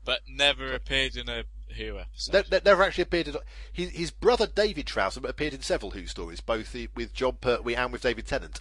[0.05, 1.43] But never appeared in a
[1.77, 2.33] Who episode.
[2.33, 3.35] Ne- ne- never actually appeared in.
[3.71, 7.75] His, his brother David Troughton appeared in several Who stories, both the, with Jon Pertwee
[7.75, 8.59] and with David Tennant.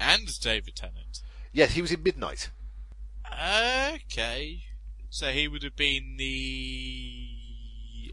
[0.00, 1.20] And David Tennant.
[1.52, 2.50] Yes, he was in Midnight.
[3.32, 4.62] Okay.
[5.10, 7.28] So he would have been the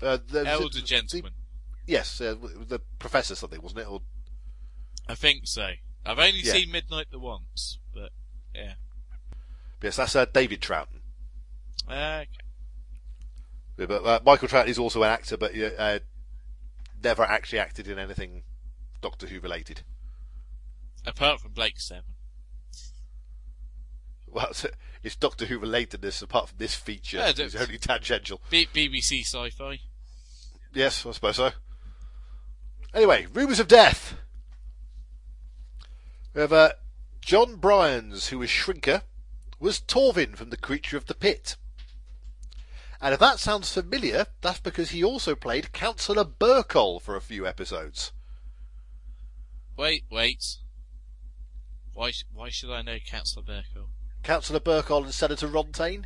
[0.02, 1.34] Uh, the- elder the- gentleman.
[1.86, 2.36] Yes, uh,
[2.68, 3.88] the professor something, wasn't it?
[3.88, 4.02] Or
[5.08, 5.72] I think so.
[6.06, 6.54] I've only Yeah.
[6.54, 8.12] seen Midnight the once, but
[8.56, 8.76] yeah.
[9.82, 11.02] yes, that's uh, David Troughton.
[11.90, 12.28] Okay.
[13.78, 16.00] Yeah, But uh, Michael Troughton is also an actor, but uh, uh,
[17.04, 18.44] never actually acted in anything
[19.02, 19.82] Doctor Who related.
[21.06, 22.04] Apart from Blake Seven.
[24.28, 24.66] Well, it's,
[25.04, 27.18] it's Doctor Who relatedness apart from this feature.
[27.18, 28.42] Yeah, it's only tangential.
[28.50, 29.80] B- BBC Sci-Fi.
[30.74, 31.52] Yes, I suppose so.
[32.94, 34.16] Anyway, rumours of death.
[36.34, 36.72] We have uh,
[37.22, 39.02] John Bryans, who was Shrinker,
[39.60, 41.58] was Torvin from The Creature of the Pit.
[43.04, 47.46] And if that sounds familiar, that's because he also played Councillor Bercol for a few
[47.46, 48.14] episodes.
[49.76, 50.56] Wait, wait.
[51.94, 52.14] Why?
[52.34, 53.88] Why should I know Councillor Bercol?
[54.24, 56.06] Councillor Bercol and Senator Rontane,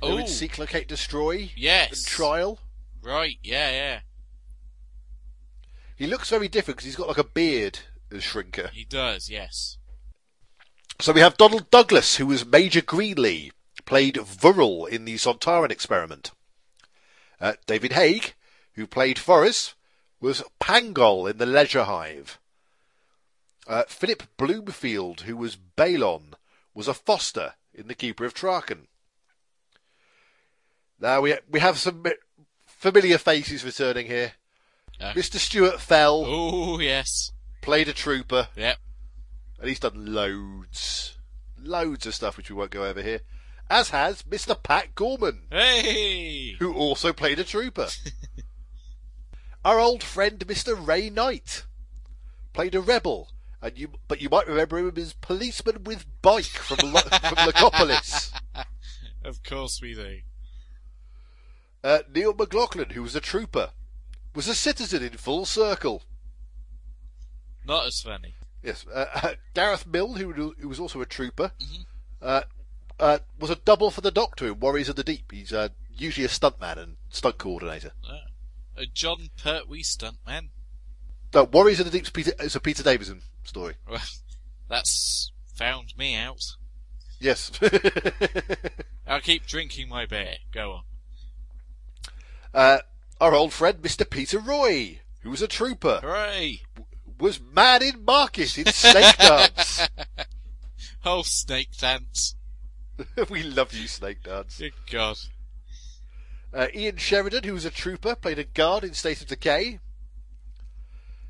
[0.00, 0.16] who Oh.
[0.18, 1.90] in Seek, Locate, Destroy Yes.
[1.98, 2.60] and Trial.
[3.02, 3.38] Right.
[3.42, 3.70] Yeah.
[3.72, 4.00] Yeah.
[5.96, 7.80] He looks very different because he's got like a beard
[8.12, 8.70] as Shrinker.
[8.70, 9.28] He does.
[9.28, 9.78] Yes.
[11.00, 13.50] So we have Donald Douglas, who was Major Grenlee,
[13.86, 16.32] played Vural in the Sontaran experiment.
[17.40, 18.34] Uh, David Haig,
[18.74, 19.74] who played Forres,
[20.20, 22.38] was Pangol in the Leisure Hive.
[23.66, 26.34] Uh, Philip Bloomfield, who was Balon,
[26.74, 28.86] was a Foster in The Keeper of Traken.
[31.00, 32.04] Now we we have some
[32.64, 34.32] familiar faces returning here.
[35.00, 35.12] Uh.
[35.12, 35.36] Mr.
[35.36, 37.32] Stuart Fell Oh yes.
[37.60, 38.48] played a trooper.
[38.56, 38.78] Yep.
[39.58, 41.18] And he's done loads,
[41.62, 43.20] loads of stuff which we won't go over here.
[43.68, 44.60] As has Mr.
[44.62, 46.52] Pat Gorman, Hey.
[46.58, 47.88] who also played a trooper.
[49.64, 50.76] Our old friend Mr.
[50.86, 51.64] Ray Knight
[52.52, 56.92] played a rebel, and you but you might remember him as policeman with bike from
[56.92, 58.32] Lo- from Logopolis.
[59.24, 60.20] Of course we do.
[61.82, 63.70] Uh, Neil McLaughlin, who was a trooper,
[64.36, 66.04] was a citizen in Full Circle.
[67.66, 68.34] Not as funny.
[68.62, 71.82] Yes, uh, uh, Gareth Milne, who, who was also a trooper, Mm-hmm.
[72.22, 72.42] uh,
[72.98, 75.30] uh, was a double for the Doctor in Warriors of the Deep.
[75.32, 77.92] He's uh, usually a stuntman and stunt coordinator.
[78.08, 78.18] Uh,
[78.76, 80.48] a Jon Pertwee stuntman.
[81.34, 83.74] No, Warriors of the Deep Peter, is a Peter Davison story.
[83.88, 84.00] Well,
[84.68, 86.42] that's found me out.
[87.20, 87.52] Yes.
[89.06, 90.36] I'll keep drinking my beer.
[90.52, 90.82] Go on.
[92.52, 92.78] uh,
[93.20, 94.08] our old friend Mr.
[94.08, 96.62] Peter Roy, who was a trooper, Hooray!
[97.18, 99.88] was mad in Market in Snake Dance.
[101.08, 102.34] Oh, snake dance.
[103.30, 104.58] we love you, Snake Dance.
[104.58, 105.16] Good God.
[106.52, 109.80] Uh, Ian Sheridan, who was a trooper, played a guard in State of Decay.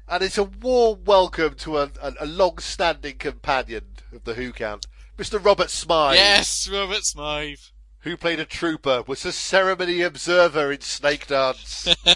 [0.09, 4.87] And it's a warm welcome to a, a, a long-standing companion of the Who Count,
[5.19, 5.45] Mr.
[5.45, 6.15] Robert Smythe.
[6.15, 7.59] Yes, Robert Smythe.
[8.01, 11.89] Who played a trooper, was a ceremony observer in Snake Dance.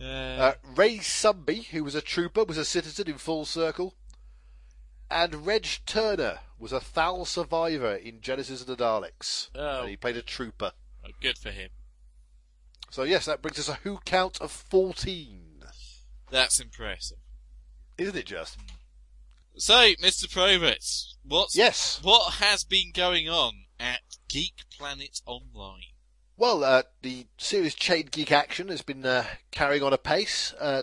[0.00, 3.94] Uh, uh, Ray Sumby, who was a trooper, was a citizen in Full Circle.
[5.10, 9.50] And Reg Turner was a Thal survivor in Genesis of the Daleks.
[9.54, 9.80] Oh.
[9.82, 10.72] And he played a trooper.
[11.06, 11.70] oh, good for him.
[12.90, 15.62] So yes, that brings us a Who count of 14.
[16.30, 17.18] That's impressive.
[17.98, 18.58] Isn't it just?
[19.56, 20.30] So, Mr.
[20.30, 20.84] Probert,
[21.22, 22.00] what's Yes.
[22.02, 25.82] what has been going on at Geek Planet Online?
[26.36, 30.52] Well, uh, the series Chain Geek Action has been uh, carrying on apace.
[30.58, 30.82] Uh,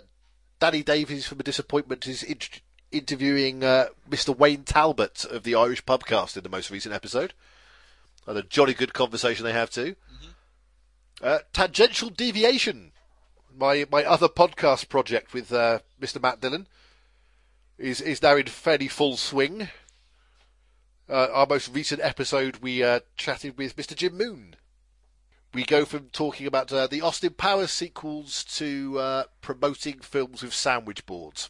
[0.60, 2.40] Danny Davies from A Disappointment is in-
[2.92, 4.36] interviewing uh, Mr.
[4.36, 7.34] Wayne Talbot of the Irish Pubcast in the most recent episode.
[8.28, 9.96] And a jolly good conversation they have too.
[11.22, 12.92] Uh, Tangential Deviation,
[13.56, 16.22] my my other podcast project with uh, Mr.
[16.22, 16.68] Matt Dillon,
[17.78, 19.70] is is now in fairly full swing.
[21.10, 23.96] uh, our most recent episode, we uh, chatted with Mr.
[23.96, 24.56] Jim Moon.
[25.54, 30.54] We go from talking about uh, the Austin Powers sequels to uh, promoting films with
[30.54, 31.50] sandwich boards.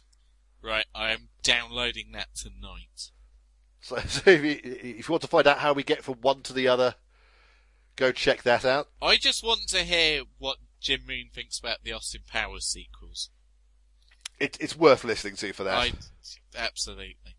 [0.60, 3.10] Right, I am downloading that tonight.
[3.80, 6.42] So, so if, you, if you want to find out how we get from one
[6.42, 6.94] to the other,
[7.96, 8.88] go check that out.
[9.00, 13.30] I just want to hear what Jim Moon thinks about the Austin Powers sequels.
[14.38, 15.78] It, it's worth listening to for that.
[15.78, 15.92] I,
[16.56, 17.36] absolutely.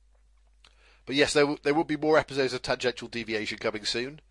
[1.06, 4.22] But yes, there will, there will be more episodes of Tangential Deviation coming soon.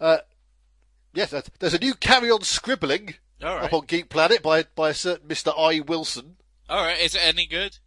[0.00, 0.18] Uh,
[1.12, 3.64] yes, there's a new Carry On Scribbling right.
[3.64, 5.52] up on Geek Planet by by a certain Mr.
[5.58, 6.36] I Wilson.
[6.68, 7.78] All right, is it any good?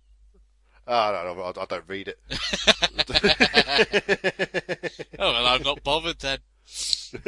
[0.88, 2.18] Oh, no, no, I, I don't read it.
[5.20, 6.40] oh well, I'm not bothered then.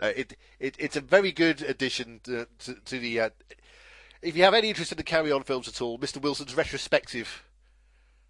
[0.00, 3.20] no, it, it it's a very good addition to, to, to the.
[3.20, 3.30] Uh,
[4.20, 6.20] if you have any interest in the Carry On films at all, Mr.
[6.20, 7.44] Wilson's retrospective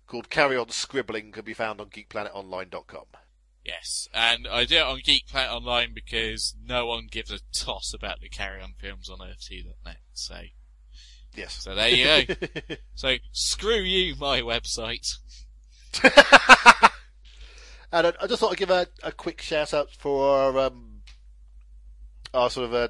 [0.07, 3.07] called Carry On Scribbling can be found on GeekPlanetOnline.com.
[3.65, 7.95] Yes, and I do it on Geek Planet Online because no one gives a toss
[7.95, 10.01] about the Carry On films on Earth2.net.
[10.13, 10.37] So,
[11.35, 11.55] yes.
[11.55, 12.77] So there you go.
[12.95, 15.17] so screw you, my website.
[17.93, 21.01] and I, I, just thought I'd give a, a quick shout out for our, um,
[22.33, 22.89] our sort of uh,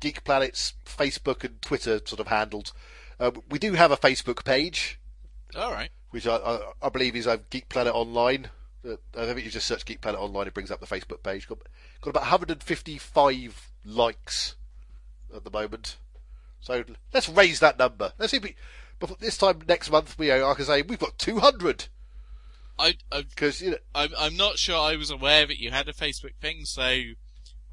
[0.00, 2.72] Geek Planet's Facebook and Twitter sort of handled.
[3.18, 4.98] Uh, we do have a Facebook page.
[5.54, 5.90] All right.
[6.10, 8.48] Which I, I, I believe is uh, Geek Planet Online.
[8.86, 11.46] Uh, I think you just search Geek Planet Online, it brings up the Facebook page.
[11.46, 11.58] Got,
[12.00, 14.56] got about 155 likes
[15.34, 15.96] at the moment.
[16.62, 18.12] So let's raise that number.
[18.18, 18.54] Let's see if we,
[18.98, 21.88] before this time next month, we I can say we've got 200.
[22.78, 25.92] I because you know I'm I'm not sure I was aware that you had a
[25.92, 26.82] Facebook thing, so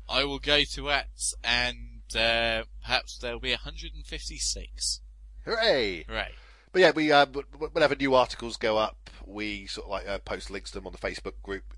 [0.09, 5.01] I will go to that and uh, perhaps there'll be 156.
[5.45, 6.03] Hooray!
[6.07, 6.31] Hooray!
[6.71, 10.51] But yeah, we uh, whenever new articles go up, we sort of like uh, post
[10.51, 11.73] links to them on the Facebook group,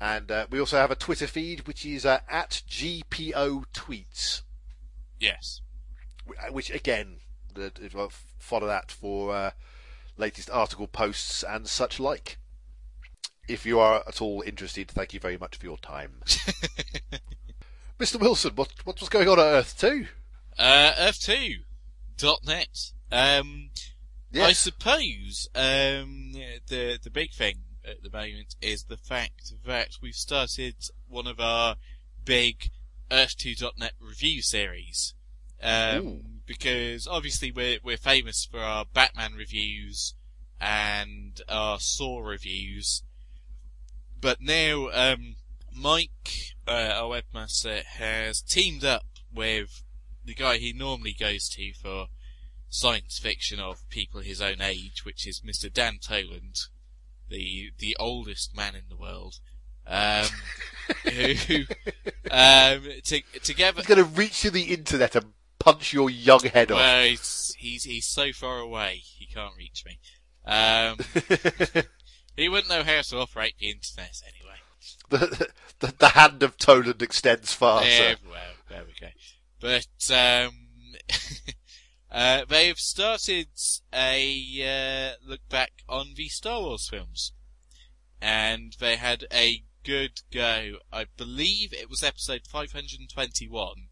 [0.00, 4.42] and uh, we also have a Twitter feed which is uh, at GPO Tweets.
[5.18, 5.61] Yes.
[6.50, 7.16] Which again,
[8.38, 9.50] follow that for uh,
[10.16, 12.38] latest article posts and such like.
[13.48, 16.22] If you are at all interested, thank you very much for your time.
[17.98, 18.20] Mr.
[18.20, 20.06] Wilson, what what was going on at Earth Two?
[20.58, 21.62] Uh, Earth Two
[22.16, 22.92] dot net.
[23.10, 23.70] Um,
[24.30, 24.48] yes.
[24.48, 26.32] I suppose um,
[26.68, 30.76] the the big thing at the moment is the fact that we've started
[31.08, 31.76] one of our
[32.24, 32.70] big
[33.10, 35.14] Earth2.net review series.
[35.62, 40.14] Um, because obviously we're we're famous for our Batman reviews
[40.60, 43.02] and our Saw reviews,
[44.20, 45.36] but now um,
[45.74, 49.82] Mike, uh, our webmaster, has teamed up with
[50.24, 52.06] the guy he normally goes to for
[52.68, 55.72] science fiction of people his own age, which is Mr.
[55.72, 56.68] Dan Toland,
[57.28, 59.36] the the oldest man in the world.
[59.84, 60.26] Um,
[61.04, 61.64] who
[62.30, 65.32] um, to, together he's going to reach to the internet and
[65.62, 66.78] punch your young head off.
[66.78, 69.98] Well, he's, he's he's so far away he can't reach me.
[70.44, 70.98] Um,
[72.36, 74.58] he wouldn't know how to operate the internet anyway.
[75.08, 75.48] The
[75.78, 77.84] the, the hand of Toland extends far.
[77.84, 79.12] Yeah, well, there we go.
[79.60, 80.54] But um,
[82.10, 83.48] uh, they've started
[83.94, 87.32] a uh, look back on the Star Wars films,
[88.20, 90.78] and they had a good go.
[90.92, 93.88] I believe it was episode 521.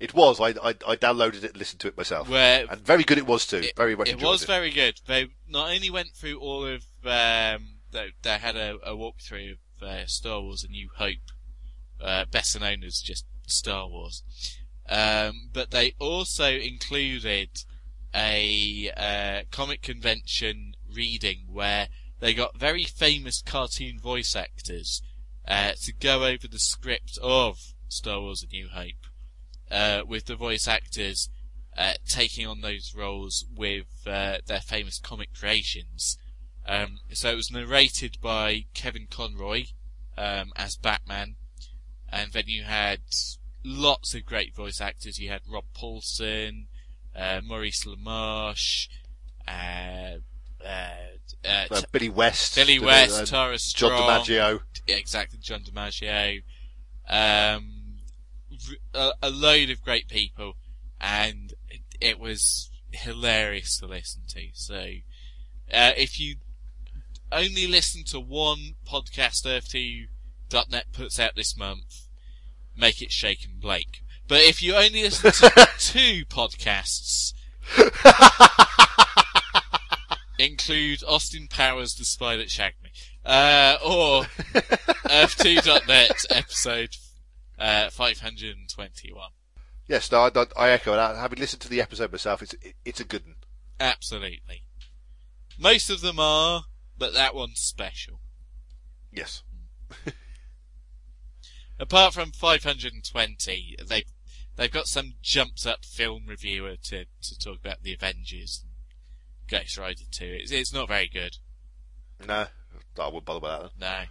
[0.00, 0.40] It was.
[0.40, 2.26] I, I, I downloaded it and listened to it myself.
[2.26, 3.58] Where and very good it was too.
[3.58, 4.46] It, very much It was it.
[4.46, 4.98] very good.
[5.06, 9.82] They not only went through all of, um, they, they had a, a walkthrough of
[9.86, 11.30] uh, Star Wars: A New Hope,
[12.00, 14.22] uh, better known as just Star Wars,
[14.88, 17.50] um, but they also included
[18.14, 21.88] a uh, comic convention reading where
[22.20, 25.02] they got very famous cartoon voice actors
[25.46, 29.09] uh, to go over the script of Star Wars: A New Hope
[29.70, 31.28] uh, with the voice actors
[31.76, 36.18] uh, taking on those roles with uh, their famous comic creations.
[36.66, 39.64] Um, so it was narrated by Kevin Conroy
[40.16, 41.36] um, as Batman,
[42.12, 43.00] and then you had
[43.64, 45.18] lots of great voice actors.
[45.18, 46.66] You had Rob Paulsen,
[47.16, 48.88] uh, Maurice LaMarche,
[49.48, 50.18] uh,
[50.66, 56.42] uh, Billy West, Billy West, Tara Strong, John DiMaggio, exactly, John DiMaggio.
[57.08, 57.79] Um,
[58.94, 60.54] a, a load of great people,
[61.00, 64.48] and it, it was hilarious to listen to.
[64.54, 64.84] So,
[65.72, 66.36] uh, if you
[67.32, 72.08] only listen to one podcast Earth2.net puts out this month,
[72.76, 74.02] make it Shake and Blake.
[74.26, 77.32] But if you only listen to two podcasts,
[80.38, 82.90] include Austin Powers, The Spy That Shagged Me,
[83.24, 84.22] uh, or
[85.08, 86.96] Earth2.net episode
[87.60, 89.30] uh, 521.
[89.86, 91.16] Yes, no, I, I echo that.
[91.16, 93.36] Having listened to the episode myself, it's it, it's a good one.
[93.78, 94.64] Absolutely.
[95.58, 96.64] Most of them are,
[96.96, 98.20] but that one's special.
[99.12, 99.42] Yes.
[101.78, 104.04] Apart from 520, they
[104.56, 108.64] they've got some jumped up film reviewer to to talk about the Avengers.
[109.48, 110.24] Ghost Rider 2.
[110.24, 111.38] It's, it's not very good.
[112.24, 112.46] No,
[112.98, 114.04] I wouldn't bother with that No.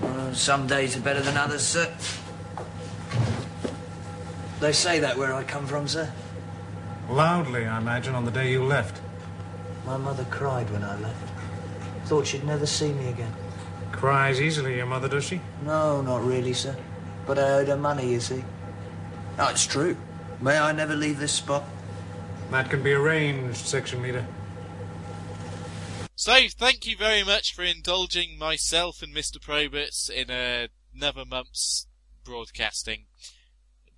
[0.00, 1.92] Well, some days are better than others, sir.
[4.60, 6.10] They say that where I come from, sir.
[7.10, 9.00] Loudly, I imagine, on the day you left.
[9.84, 11.30] My mother cried when I left.
[12.06, 13.32] Thought she'd never see me again.
[13.92, 15.40] Cries easily, your mother, does she?
[15.64, 16.76] No, not really, sir.
[17.26, 18.42] But I owed her money, you see.
[19.38, 19.96] No, it's true.
[20.40, 21.64] May I never leave this spot?
[22.50, 24.24] That can be arranged, section leader.
[26.16, 29.40] So, thank you very much for indulging myself and Mr.
[29.40, 31.88] Probert in uh, another month's
[32.24, 33.06] broadcasting.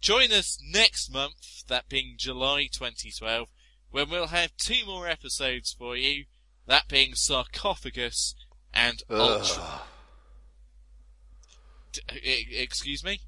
[0.01, 3.49] Join us next month, that being July 2012,
[3.91, 6.25] when we'll have two more episodes for you,
[6.67, 8.35] that being Sarcophagus
[8.73, 9.83] and Ultra.
[11.93, 13.21] D- e- excuse me?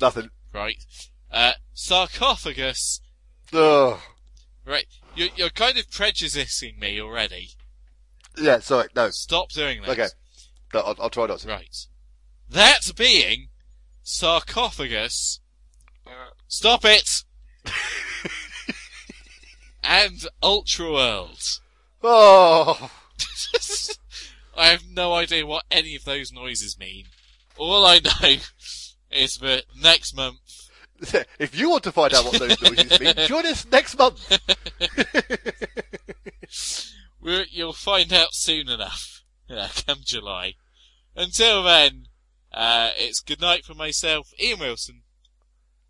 [0.00, 0.30] Nothing.
[0.52, 0.84] Right.
[1.32, 3.00] Uh, Sarcophagus.
[3.52, 3.98] Ugh.
[4.64, 4.86] Right.
[5.14, 7.50] You're, you're kind of prejudicing me already.
[8.38, 9.10] Yeah, sorry, no.
[9.10, 9.90] Stop doing that.
[9.90, 10.08] Okay.
[10.74, 11.48] No, I'll, I'll try not to.
[11.48, 11.76] Right.
[12.50, 13.48] That being
[14.02, 15.40] sarcophagus.
[16.48, 17.24] Stop it!
[19.82, 21.42] and Ultra World.
[22.02, 22.90] Oh!
[24.56, 27.06] I have no idea what any of those noises mean.
[27.56, 28.36] All I know
[29.10, 30.38] is that next month.
[31.38, 34.32] If you want to find out what those noises mean, join us next month.
[37.26, 39.22] You'll find out soon enough.
[39.86, 40.54] Come July.
[41.14, 42.06] Until then,
[42.52, 45.02] uh, it's good night for myself, Ian Wilson.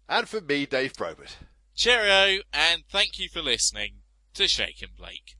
[0.09, 1.37] And for me, Dave Probert.
[1.75, 3.97] Cheerio, and thank you for listening
[4.35, 5.36] to Shake and Blake.